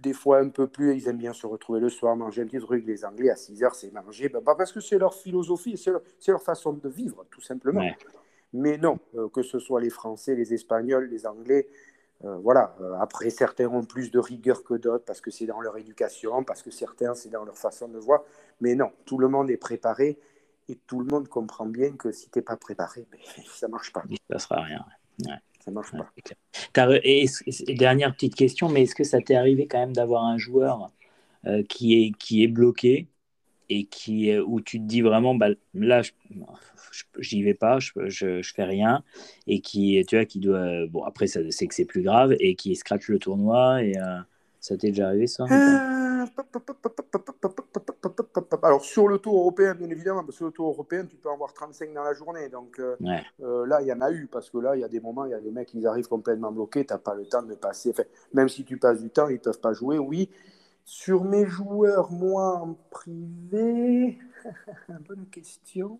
des 0.02 0.14
fois 0.14 0.38
un 0.38 0.48
peu 0.48 0.66
plus, 0.66 0.96
ils 0.96 1.06
aiment 1.08 1.18
bien 1.18 1.34
se 1.34 1.46
retrouver 1.46 1.80
le 1.80 1.90
soir, 1.90 2.16
manger 2.16 2.42
un 2.42 2.46
petit 2.46 2.58
truc. 2.58 2.86
Les 2.86 3.04
Anglais, 3.04 3.30
à 3.30 3.36
6 3.36 3.62
heures, 3.62 3.74
c'est 3.74 3.92
manger. 3.92 4.30
Ben, 4.30 4.40
parce 4.42 4.72
que 4.72 4.80
c'est 4.80 4.98
leur 4.98 5.14
philosophie, 5.14 5.76
c'est 5.76 6.30
leur, 6.30 6.42
façon 6.42 6.72
de 6.72 6.88
vivre, 6.88 7.26
tout 7.30 7.42
simplement. 7.42 7.84
Mais 8.54 8.78
non, 8.78 8.98
euh, 9.16 9.28
que 9.28 9.42
ce 9.42 9.58
soit 9.58 9.80
les 9.82 9.90
Français, 9.90 10.34
les 10.34 10.54
Espagnols, 10.54 11.08
les 11.10 11.26
Anglais, 11.26 11.68
euh, 12.24 12.36
voilà. 12.38 12.74
Euh, 12.80 12.94
après, 13.00 13.30
certains 13.30 13.68
ont 13.68 13.84
plus 13.84 14.10
de 14.10 14.18
rigueur 14.18 14.64
que 14.64 14.74
d'autres 14.74 15.04
parce 15.04 15.20
que 15.20 15.30
c'est 15.30 15.46
dans 15.46 15.60
leur 15.60 15.76
éducation, 15.76 16.42
parce 16.42 16.62
que 16.62 16.70
certains, 16.70 17.14
c'est 17.14 17.28
dans 17.28 17.44
leur 17.44 17.56
façon 17.56 17.88
de 17.88 17.98
voir. 17.98 18.22
Mais 18.60 18.74
non, 18.74 18.90
tout 19.04 19.18
le 19.18 19.28
monde 19.28 19.50
est 19.50 19.56
préparé 19.56 20.18
et 20.68 20.78
tout 20.86 21.00
le 21.00 21.06
monde 21.06 21.28
comprend 21.28 21.66
bien 21.66 21.92
que 21.92 22.12
si 22.12 22.30
tu 22.30 22.38
n'es 22.38 22.42
pas 22.42 22.56
préparé, 22.56 23.06
ça 23.46 23.66
ne 23.66 23.72
marche 23.72 23.92
pas. 23.92 24.02
Il 24.08 24.12
ne 24.30 24.34
passera 24.34 24.62
rien. 24.62 24.84
Ça 25.64 25.70
marche 25.70 25.92
pas. 25.92 26.10
Et, 27.04 27.26
dernière 27.74 28.14
petite 28.14 28.34
question, 28.34 28.68
mais 28.68 28.82
est-ce 28.82 28.94
que 28.94 29.04
ça 29.04 29.20
t'est 29.20 29.34
arrivé 29.34 29.66
quand 29.66 29.78
même 29.78 29.92
d'avoir 29.92 30.24
un 30.24 30.38
joueur 30.38 30.90
qui, 31.68 32.04
est, 32.04 32.12
qui 32.18 32.42
est 32.44 32.48
bloqué 32.48 33.08
et 33.68 33.84
qui, 33.84 34.36
où 34.38 34.60
tu 34.60 34.78
te 34.78 34.84
dis 34.84 35.02
vraiment, 35.02 35.34
bah, 35.34 35.48
là, 35.74 36.02
je, 36.02 36.12
j'y 37.18 37.42
vais 37.42 37.54
pas, 37.54 37.78
je, 37.80 38.08
je, 38.08 38.52
fais 38.54 38.64
rien, 38.64 39.02
et 39.46 39.60
qui, 39.60 40.02
tu 40.08 40.16
vois, 40.16 40.24
qui 40.24 40.40
doit, 40.40 40.86
bon, 40.86 41.04
après, 41.04 41.26
c'est 41.26 41.66
que 41.66 41.74
c'est 41.74 41.84
plus 41.84 42.02
grave, 42.02 42.34
et 42.40 42.54
qui 42.54 42.74
scratch 42.76 43.08
le 43.08 43.18
tournoi, 43.18 43.82
et 43.82 43.94
ça 44.68 44.76
t'est 44.76 44.88
déjà 44.88 45.08
arrivé, 45.08 45.26
ça 45.26 45.46
Alors, 48.62 48.84
sur 48.84 49.08
le 49.08 49.18
tour 49.18 49.40
européen, 49.40 49.74
bien 49.74 49.88
évidemment, 49.88 50.20
parce 50.20 50.32
que 50.32 50.36
sur 50.36 50.46
le 50.46 50.52
tour 50.52 50.68
européen, 50.68 51.06
tu 51.06 51.16
peux 51.16 51.28
en 51.30 51.34
avoir 51.34 51.52
35 51.54 51.94
dans 51.94 52.02
la 52.02 52.12
journée, 52.12 52.48
donc 52.48 52.80
là, 53.00 53.80
il 53.80 53.86
y 53.86 53.92
en 53.92 54.00
a 54.00 54.10
eu, 54.10 54.26
parce 54.30 54.50
que 54.50 54.58
là, 54.58 54.76
il 54.76 54.80
y 54.80 54.84
a 54.84 54.88
des 54.88 55.00
moments, 55.00 55.24
il 55.24 55.30
y 55.30 55.34
a 55.34 55.40
des 55.40 55.50
mecs, 55.50 55.72
ils 55.74 55.86
arrivent 55.86 56.08
complètement 56.08 56.52
bloqués, 56.52 56.84
tu 56.84 56.92
n'as 56.92 56.98
pas 56.98 57.14
le 57.14 57.24
temps 57.26 57.42
de 57.42 57.54
passer, 57.54 57.90
enfin, 57.90 58.04
même 58.34 58.48
si 58.48 58.64
tu 58.64 58.76
passes 58.76 59.00
du 59.00 59.10
temps, 59.10 59.28
ils 59.28 59.34
ne 59.34 59.38
peuvent 59.38 59.60
pas 59.60 59.72
jouer, 59.72 59.98
oui. 59.98 60.28
Sur 60.84 61.24
mes 61.24 61.46
joueurs, 61.46 62.10
moi, 62.10 62.56
en 62.56 62.74
privé, 62.90 64.18
bonne 65.08 65.26
question. 65.30 65.98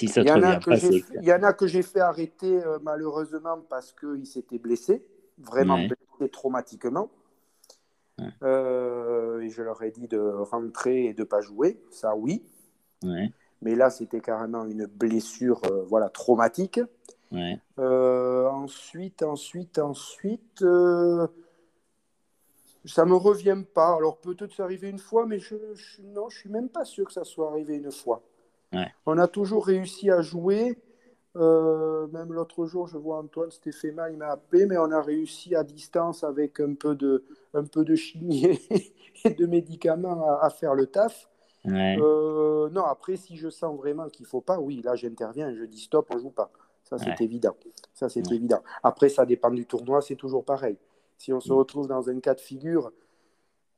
Il, 0.00 0.08
y 0.24 0.30
en 0.30 0.42
a 0.42 0.56
que 0.56 1.16
il 1.16 1.24
y 1.24 1.32
en 1.32 1.42
a 1.42 1.52
que 1.52 1.66
j'ai 1.66 1.82
fait 1.82 2.00
arrêter 2.00 2.62
euh, 2.64 2.78
malheureusement 2.82 3.58
parce 3.68 3.92
qu'il 3.92 4.24
s'était 4.24 4.58
blessé, 4.58 5.04
vraiment 5.40 5.76
blessé 5.76 6.30
traumatiquement. 6.30 7.10
Euh, 8.42 9.40
et 9.40 9.48
je 9.48 9.62
leur 9.62 9.82
ai 9.82 9.90
dit 9.90 10.06
de 10.06 10.18
rentrer 10.18 11.06
et 11.06 11.14
de 11.14 11.22
ne 11.22 11.24
pas 11.24 11.40
jouer, 11.40 11.80
ça 11.90 12.14
oui. 12.14 12.44
Mais 13.62 13.74
là, 13.74 13.90
c'était 13.90 14.20
carrément 14.20 14.64
une 14.64 14.86
blessure 14.86 15.60
euh, 15.64 15.84
voilà, 15.84 16.08
traumatique. 16.08 16.80
ensuite, 18.48 19.22
ensuite, 19.22 19.78
ensuite, 19.78 20.64
ça 22.84 23.04
me 23.04 23.14
revient 23.14 23.62
pas. 23.74 23.94
Alors 23.94 24.18
peut-être 24.18 24.52
c'est 24.54 24.62
arrivé 24.62 24.88
une 24.88 24.98
fois, 24.98 25.26
mais 25.26 25.38
je, 25.38 25.56
je, 25.74 26.02
non, 26.02 26.28
je 26.28 26.38
suis 26.38 26.50
même 26.50 26.68
pas 26.68 26.84
sûr 26.84 27.06
que 27.06 27.12
ça 27.12 27.24
soit 27.24 27.50
arrivé 27.50 27.76
une 27.76 27.92
fois. 27.92 28.22
On 29.06 29.18
a 29.18 29.28
toujours 29.28 29.66
réussi 29.66 30.10
à 30.10 30.22
jouer. 30.22 30.78
Euh, 31.36 32.08
même 32.08 32.32
l'autre 32.32 32.66
jour, 32.66 32.88
je 32.88 32.98
vois 32.98 33.18
Antoine 33.18 33.50
Stéphema, 33.50 34.10
il 34.10 34.16
m'a 34.16 34.30
appelé, 34.30 34.66
mais 34.66 34.76
on 34.78 34.90
a 34.90 35.00
réussi 35.00 35.54
à 35.54 35.62
distance 35.62 36.24
avec 36.24 36.58
un 36.58 36.74
peu 36.74 36.96
de, 36.96 37.24
un 37.54 37.64
peu 37.64 37.84
de 37.84 37.94
chimie 37.94 38.58
et 39.24 39.30
de 39.30 39.46
médicaments 39.46 40.40
à, 40.40 40.50
faire 40.50 40.74
le 40.74 40.86
taf. 40.86 41.28
Euh, 41.66 42.68
non, 42.70 42.84
après, 42.84 43.16
si 43.16 43.36
je 43.36 43.48
sens 43.48 43.76
vraiment 43.76 44.08
qu'il 44.08 44.26
faut 44.26 44.40
pas, 44.40 44.58
oui, 44.58 44.80
là 44.82 44.96
j'interviens, 44.96 45.54
je 45.54 45.64
dis 45.64 45.80
stop, 45.80 46.10
on 46.12 46.18
joue 46.18 46.30
pas. 46.30 46.50
Ça, 46.82 46.98
c'est 46.98 47.20
évident. 47.20 47.54
Ça, 47.94 48.08
c'est 48.08 48.32
évident. 48.32 48.62
Après, 48.82 49.08
ça 49.08 49.24
dépend 49.24 49.50
du 49.50 49.66
tournoi, 49.66 50.02
c'est 50.02 50.16
toujours 50.16 50.44
pareil. 50.44 50.76
Si 51.18 51.32
on 51.32 51.38
se 51.38 51.52
mm. 51.52 51.56
retrouve 51.56 51.86
dans 51.86 52.10
un 52.10 52.18
cas 52.18 52.34
de 52.34 52.40
figure 52.40 52.90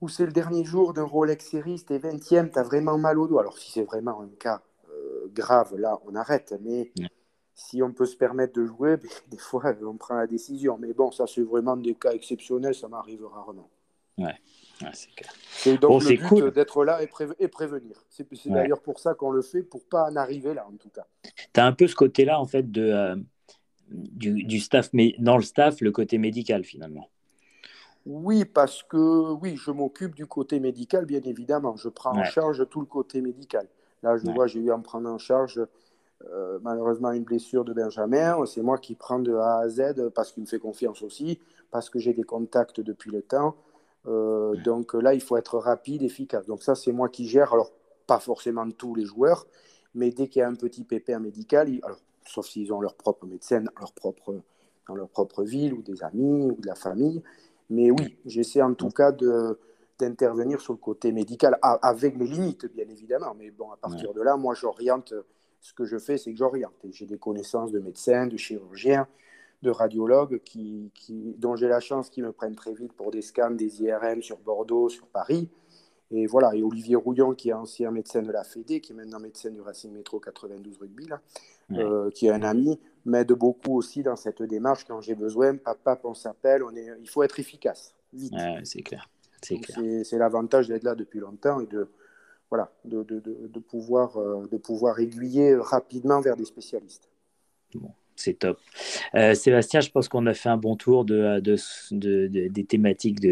où 0.01 0.09
c'est 0.09 0.25
le 0.25 0.33
dernier 0.33 0.65
jour 0.65 0.95
d'un 0.95 1.05
Rolex 1.05 1.51
Series, 1.51 1.85
t'es 1.87 1.99
20e, 1.99 2.51
tu 2.51 2.59
as 2.59 2.63
vraiment 2.63 2.97
mal 2.97 3.19
au 3.19 3.29
dos. 3.29 3.39
Alors, 3.39 3.59
si 3.59 3.71
c'est 3.71 3.85
vraiment 3.85 4.23
un 4.23 4.31
cas 4.39 4.63
grave, 5.33 5.77
là, 5.77 5.99
on 6.07 6.15
arrête. 6.15 6.55
Mais 6.63 6.93
si 7.55 7.83
on 7.83 7.93
peut 7.93 8.07
se 8.07 8.17
permettre 8.17 8.55
de 8.55 8.65
jouer, 8.65 8.97
ben, 8.99 9.09
des 9.31 9.39
fois, 9.39 9.75
on 9.83 9.97
prend 9.97 10.17
la 10.17 10.27
décision. 10.27 10.79
Mais 10.79 10.93
bon, 10.93 11.11
ça, 11.11 11.27
c'est 11.27 11.43
vraiment 11.43 11.77
des 11.77 11.95
cas 11.95 12.13
exceptionnels, 12.13 12.75
ça 12.75 12.89
m'arrive 12.89 13.25
rarement. 13.25 13.69
Ouais, 14.19 14.35
c'est 14.93 15.15
clair. 15.15 15.33
C'est 15.51 15.79
donc 15.79 16.05
le 16.05 16.17
but 16.17 16.55
d'être 16.55 16.85
là 16.85 17.03
et, 17.03 17.49
prévenir. 17.49 17.97
C'est 18.11 18.29
d'ailleurs 18.47 18.83
pour 18.83 18.99
ça 18.99 19.15
qu'on 19.15 19.31
le 19.31 19.43
fait, 19.43 19.63
pour 19.63 19.85
pas 19.85 20.11
en 20.11 20.17
arriver 20.17 20.55
là, 20.55 20.67
en 20.67 20.77
tout 20.77 20.91
cas. 20.91 21.07
Tu 21.53 21.61
as 21.61 21.67
un 21.67 21.73
peu 21.73 21.87
ce 21.87 21.95
côté-là, 21.95 22.39
en 22.39 22.47
fait, 22.47 22.71
de, 22.71 22.83
euh, 22.83 23.17
du, 23.89 24.61
staff, 24.61 24.91
mais 24.93 25.15
dans 25.19 25.37
le 25.37 25.43
staff, 25.43 25.81
le 25.81 25.93
côté 25.93 26.19
médical, 26.19 26.65
finalement. 26.65 27.09
Oui, 28.05 28.45
parce 28.45 28.83
que 28.83 29.33
oui, 29.33 29.57
je 29.57 29.71
m'occupe 29.71 30.15
du 30.15 30.27
côté 30.27 30.59
médical, 30.61 31.07
bien 31.07 31.21
évidemment. 31.25 31.77
Je 31.77 31.89
prends 31.89 32.19
en 32.19 32.25
charge 32.25 32.69
tout 32.69 32.81
le 32.81 32.87
côté 32.87 33.21
médical. 33.21 33.69
Là, 34.03 34.17
je 34.17 34.29
vois, 34.31 34.49
j'ai 34.49 34.59
eu 34.59 34.73
à 34.73 34.77
me 34.77 34.83
prendre 34.83 35.09
en 35.09 35.19
charge 35.19 35.61
euh, 36.31 36.59
malheureusement 36.63 37.13
une 37.13 37.25
blessure 37.25 37.65
de 37.65 37.73
Benjamin. 37.73 38.45
C'est 38.47 38.63
moi 38.63 38.79
qui 38.79 38.95
prends 38.95 39.19
de 39.19 39.35
A 39.35 39.59
à 39.59 39.69
Z 39.69 40.11
parce 40.15 40.33
qu'il 40.33 40.43
me 40.43 40.49
fait 40.49 40.59
confiance 40.59 41.03
aussi, 41.03 41.41
parce 41.71 41.91
que 41.91 41.99
j'ai 41.99 42.15
des 42.15 42.23
contacts 42.23 42.81
depuis 42.81 43.11
le 43.11 43.23
temps. 43.23 43.57
Euh, 44.07 44.55
donc 44.65 44.95
là, 44.95 45.15
il 45.15 45.23
faut 45.23 45.37
être 45.37 45.59
rapide, 45.59 46.03
efficace. 46.03 46.47
Donc 46.47 46.63
ça, 46.63 46.75
c'est 46.75 46.93
moi 46.93 47.09
qui 47.09 47.27
gère. 47.27 47.53
Alors, 47.53 47.73
pas 48.07 48.19
forcément 48.19 48.69
tous 48.71 48.95
les 48.95 49.05
joueurs, 49.05 49.47
mais 49.95 50.11
dès 50.11 50.29
qu'il 50.29 50.41
y 50.41 50.43
a 50.43 50.49
un 50.49 50.55
petit 50.55 50.85
pépin 50.85 51.19
médical, 51.19 51.69
alors, 51.83 51.99
sauf 52.27 52.47
s'ils 52.47 52.73
ont 52.73 52.81
leur 52.81 52.95
propre 52.95 53.27
médecin 53.27 53.61
dans 53.61 53.73
leur 53.79 53.93
propre, 53.93 54.35
dans 54.89 54.95
leur 54.95 55.09
propre 55.09 55.45
ville, 55.45 55.73
ou 55.75 55.83
des 55.83 56.03
amis, 56.03 56.51
ou 56.51 56.61
de 56.61 56.67
la 56.67 56.75
famille. 56.75 57.23
Mais 57.71 57.91
oui, 57.91 58.19
j'essaie 58.27 58.61
en 58.61 58.75
tout 58.75 58.91
cas 58.91 59.13
de, 59.13 59.59
d'intervenir 59.99 60.61
sur 60.61 60.73
le 60.73 60.79
côté 60.79 61.13
médical, 61.13 61.59
avec 61.63 62.17
mes 62.17 62.27
limites, 62.27 62.67
bien 62.75 62.89
évidemment. 62.89 63.35
Mais 63.39 63.51
bon, 63.51 63.71
à 63.71 63.77
partir 63.77 64.13
de 64.13 64.21
là, 64.21 64.37
moi, 64.37 64.55
j'oriente. 64.55 65.15
Ce 65.63 65.73
que 65.73 65.85
je 65.85 65.97
fais, 65.97 66.19
c'est 66.19 66.33
que 66.33 66.37
j'oriente. 66.37 66.75
J'ai 66.91 67.07
des 67.07 67.19
connaissances 67.19 67.71
de 67.71 67.79
médecins, 67.79 68.27
de 68.27 68.37
chirurgiens, 68.37 69.07
de 69.63 69.71
radiologues 69.71 70.41
qui, 70.45 70.91
qui 70.93 71.37
dont 71.39 71.55
j'ai 71.55 71.69
la 71.69 71.79
chance 71.79 72.11
qu'ils 72.11 72.25
me 72.25 72.33
prennent 72.33 72.57
très 72.57 72.75
vite 72.75 72.93
pour 72.93 73.13
des 73.13 73.23
scans, 73.23 73.53
des 73.53 73.81
IRM 73.81 74.23
sur 74.23 74.39
Bordeaux, 74.39 74.89
sur 74.89 75.07
Paris. 75.07 75.49
Et 76.11 76.27
voilà, 76.27 76.55
et 76.55 76.63
Olivier 76.63 76.97
Rouillon, 76.97 77.33
qui 77.35 77.51
est 77.51 77.55
ancien 77.55 77.91
médecin 77.93 78.23
de 78.23 78.31
la 78.33 78.43
Fédé, 78.43 78.81
qui 78.81 78.93
est 78.93 78.95
maintenant 78.95 79.21
médecin 79.21 79.51
du 79.51 79.61
Racing 79.61 79.93
Métro 79.93 80.19
92 80.19 80.79
Rugby, 80.79 81.07
là, 81.07 81.23
euh, 81.71 82.11
qui 82.11 82.27
est 82.27 82.31
un 82.31 82.43
ami, 82.43 82.79
m'aide 83.07 83.33
beaucoup 83.33 83.79
aussi 83.79 84.03
dans 84.03 84.17
cette 84.17 84.43
démarche 84.43 84.85
quand 84.85 85.01
j'ai 85.01 85.15
besoin. 85.15 85.57
Papa, 85.57 85.99
on 86.05 86.13
s'appelle, 86.13 86.65
on 86.65 86.75
est, 86.75 86.89
il 87.01 87.09
faut 87.09 87.23
être 87.23 87.39
efficace, 87.39 87.95
vite. 88.13 88.35
c'est 88.65 88.83
clair. 88.83 89.09
C'est 89.41 90.19
l'avantage 90.19 90.69
d'être 90.69 90.85
là 90.85 90.95
depuis 90.95 91.21
longtemps 91.21 91.61
et 91.61 91.67
de, 91.67 91.89
voilà, 92.53 92.71
de, 92.85 93.03
de, 93.03 93.19
de, 93.19 93.61
pouvoir, 93.61 94.19
euh, 94.19 94.47
de 94.53 94.59
pouvoir 94.59 95.01
aiguiller 95.01 95.57
rapidement 95.57 96.21
vers 96.21 96.37
des 96.37 96.45
spécialistes. 96.45 97.09
C'est 98.15 98.41
top. 98.41 98.59
Euh, 99.15 99.33
Sébastien, 99.33 99.81
je 99.81 99.89
pense 99.89 100.07
qu'on 100.07 100.27
a 100.27 100.35
fait 100.35 100.51
un 100.51 100.59
bon 100.59 100.77
tour 100.77 101.07
de, 101.07 101.41
des 101.41 102.65
thématiques 102.65 103.27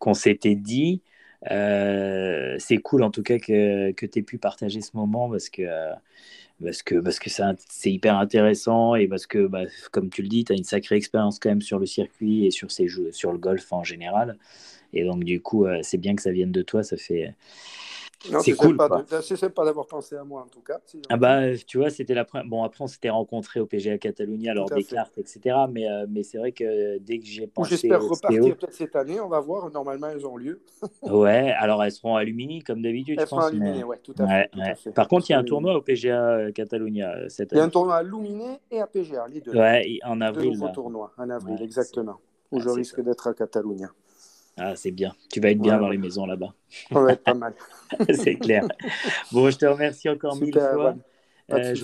qu'on 0.00 0.14
s'était 0.14 0.56
dit. 0.56 1.02
Euh, 1.52 2.56
c'est 2.58 2.78
cool 2.78 3.04
en 3.04 3.12
tout 3.12 3.22
cas 3.22 3.38
que, 3.38 3.92
que 3.92 4.06
tu 4.06 4.18
aies 4.18 4.22
pu 4.22 4.38
partager 4.38 4.80
ce 4.80 4.90
moment 4.96 5.30
parce 5.30 5.48
que, 5.48 5.62
parce 6.60 6.82
que, 6.82 6.96
parce 6.96 7.20
que 7.20 7.30
c'est 7.68 7.92
hyper 7.92 8.18
intéressant 8.18 8.96
et 8.96 9.06
parce 9.06 9.28
que, 9.28 9.46
bah, 9.46 9.66
comme 9.92 10.10
tu 10.10 10.22
le 10.22 10.28
dis, 10.28 10.44
tu 10.44 10.52
as 10.52 10.56
une 10.56 10.64
sacrée 10.64 10.96
expérience 10.96 11.38
quand 11.38 11.50
même 11.50 11.62
sur 11.62 11.78
le 11.78 11.86
circuit 11.86 12.44
et 12.44 12.50
sur, 12.50 12.72
ces 12.72 12.88
sur 13.12 13.30
le 13.30 13.38
golf 13.38 13.72
en 13.72 13.84
général. 13.84 14.36
Et 14.92 15.04
donc, 15.04 15.22
du 15.22 15.40
coup, 15.40 15.64
c'est 15.82 15.98
bien 15.98 16.16
que 16.16 16.22
ça 16.22 16.32
vienne 16.32 16.50
de 16.50 16.62
toi, 16.62 16.82
ça 16.82 16.96
fait. 16.96 17.36
C'est 18.40 18.52
cool. 18.52 18.78
C'est 19.22 19.36
sympa 19.36 19.64
d'avoir 19.64 19.86
pensé 19.86 20.16
à 20.16 20.24
moi, 20.24 20.42
en 20.42 20.48
tout 20.48 20.60
cas. 20.60 20.80
ah 21.08 21.16
bah, 21.16 21.56
tu 21.66 21.78
vois, 21.78 21.90
c'était 21.90 22.14
la 22.14 22.24
première. 22.24 22.46
Bon, 22.46 22.62
après, 22.62 22.84
on 22.84 22.86
s'était 22.86 23.10
rencontrés 23.10 23.60
au 23.60 23.66
PGA 23.66 23.98
Catalunya 23.98 24.54
lors 24.54 24.70
des 24.70 24.84
cartes, 24.84 25.18
etc. 25.18 25.56
Mais, 25.70 25.88
euh, 25.88 26.06
mais 26.08 26.22
c'est 26.22 26.38
vrai 26.38 26.52
que 26.52 26.98
dès 26.98 27.18
que 27.18 27.26
j'ai 27.26 27.46
pensé. 27.46 27.70
J'espère 27.70 28.02
repartir 28.02 28.56
peut-être 28.56 28.72
cette 28.72 28.96
année, 28.96 29.20
on 29.20 29.28
va 29.28 29.40
voir. 29.40 29.70
Normalement, 29.70 30.08
elles 30.08 30.26
ont 30.26 30.36
lieu. 30.36 30.62
ouais, 31.02 31.52
alors 31.58 31.82
elles 31.82 31.92
seront 31.92 32.16
à 32.16 32.24
Lumini, 32.24 32.62
comme 32.62 32.82
d'habitude. 32.82 33.18
Elles 33.20 33.26
seront 33.26 33.40
à 33.40 33.50
Lumini, 33.50 33.84
ouais, 33.84 33.98
tout 34.02 34.14
à, 34.18 34.74
fait, 34.74 34.92
Par 34.92 35.08
contre, 35.08 35.28
il 35.30 35.32
y 35.32 35.34
a 35.34 35.38
un 35.38 35.44
tournoi 35.44 35.74
au 35.74 35.82
PGA 35.82 36.52
Catalunya 36.52 37.14
euh, 37.14 37.28
cette 37.28 37.52
année. 37.52 37.58
Il 37.58 37.62
y 37.62 37.64
a 37.64 37.66
un 37.66 37.70
tournoi 37.70 37.96
à 37.96 38.02
Lumini 38.02 38.58
et 38.70 38.80
à 38.80 38.86
PGA, 38.86 39.26
les 39.28 39.40
deux. 39.40 39.52
Ouais, 39.52 39.98
en 40.04 40.20
avril. 40.20 40.58
Deux 40.58 40.72
tournois, 40.72 41.12
en 41.16 41.30
avril, 41.30 41.60
exactement. 41.62 42.18
Où 42.50 42.60
je 42.60 42.68
risque 42.68 43.00
d'être 43.00 43.26
à 43.26 43.34
Catalunya. 43.34 43.90
Ah, 44.58 44.76
c'est 44.76 44.90
bien. 44.90 45.14
Tu 45.32 45.40
vas 45.40 45.50
être 45.50 45.60
bien 45.60 45.78
dans 45.78 45.88
les 45.88 45.98
maisons 45.98 46.26
là-bas. 46.26 46.54
On 46.90 47.02
va 47.02 47.12
être 47.12 47.24
pas 47.24 47.34
mal. 47.34 47.54
c'est 48.14 48.36
clair. 48.36 48.66
Bon, 49.30 49.50
je 49.50 49.56
te 49.56 49.66
remercie 49.66 50.08
encore 50.08 50.36
mille 50.36 50.52
fois. 50.52 50.96
Euh, 51.50 51.74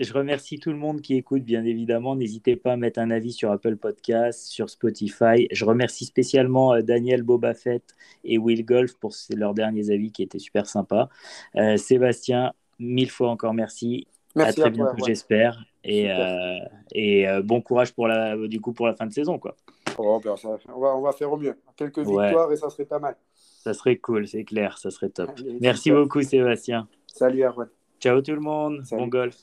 je, 0.00 0.12
remercie, 0.12 0.58
tout 0.58 0.70
le 0.70 0.76
monde 0.76 1.00
qui 1.00 1.14
écoute, 1.14 1.42
bien 1.42 1.64
évidemment. 1.64 2.14
N'hésitez 2.16 2.56
pas 2.56 2.72
à 2.72 2.76
mettre 2.76 3.00
un 3.00 3.10
avis 3.10 3.32
sur 3.32 3.50
Apple 3.50 3.76
Podcast, 3.76 4.46
sur 4.46 4.70
Spotify. 4.70 5.48
Je 5.50 5.64
remercie 5.64 6.04
spécialement 6.04 6.74
euh, 6.74 6.82
Daniel 6.82 7.22
Bobafett 7.22 7.82
et 8.22 8.38
Will 8.38 8.64
Golf 8.64 8.94
pour 8.94 9.12
leurs 9.34 9.54
derniers 9.54 9.90
avis 9.90 10.12
qui 10.12 10.22
étaient 10.22 10.38
super 10.38 10.66
sympas. 10.66 11.08
Euh, 11.56 11.76
Sébastien, 11.76 12.52
mille 12.78 13.10
fois 13.10 13.30
encore 13.30 13.54
merci. 13.54 14.06
Merci 14.36 14.60
à 14.60 14.62
très 14.64 14.70
bientôt, 14.70 15.04
j'espère. 15.06 15.64
Et, 15.84 16.08
et 16.92 17.26
bon 17.44 17.60
courage 17.60 17.92
pour 17.92 18.08
la, 18.08 18.36
du 18.48 18.60
coup, 18.60 18.72
pour 18.72 18.86
la 18.86 18.94
fin 18.94 19.06
de 19.06 19.12
saison. 19.12 19.38
Quoi. 19.38 19.54
Oh, 19.98 20.20
ben, 20.22 20.34
on, 20.74 20.80
va, 20.80 20.96
on 20.96 21.00
va 21.00 21.12
faire 21.12 21.32
au 21.32 21.36
mieux. 21.36 21.56
Quelques 21.76 21.98
victoires 21.98 22.50
et 22.52 22.56
ça 22.56 22.70
serait 22.70 22.84
pas 22.84 22.98
mal. 22.98 23.16
Ça 23.34 23.72
serait 23.72 23.96
cool, 23.96 24.26
c'est 24.28 24.44
clair, 24.44 24.76
ça 24.78 24.90
serait 24.90 25.08
top. 25.08 25.30
Merci 25.60 25.90
beaucoup, 25.90 26.22
Sébastien. 26.22 26.86
Salut, 27.06 27.44
Arwan. 27.44 27.68
Ciao 28.00 28.20
tout 28.20 28.32
le 28.32 28.40
monde. 28.40 28.82
Bon 28.90 29.06
golf. 29.06 29.36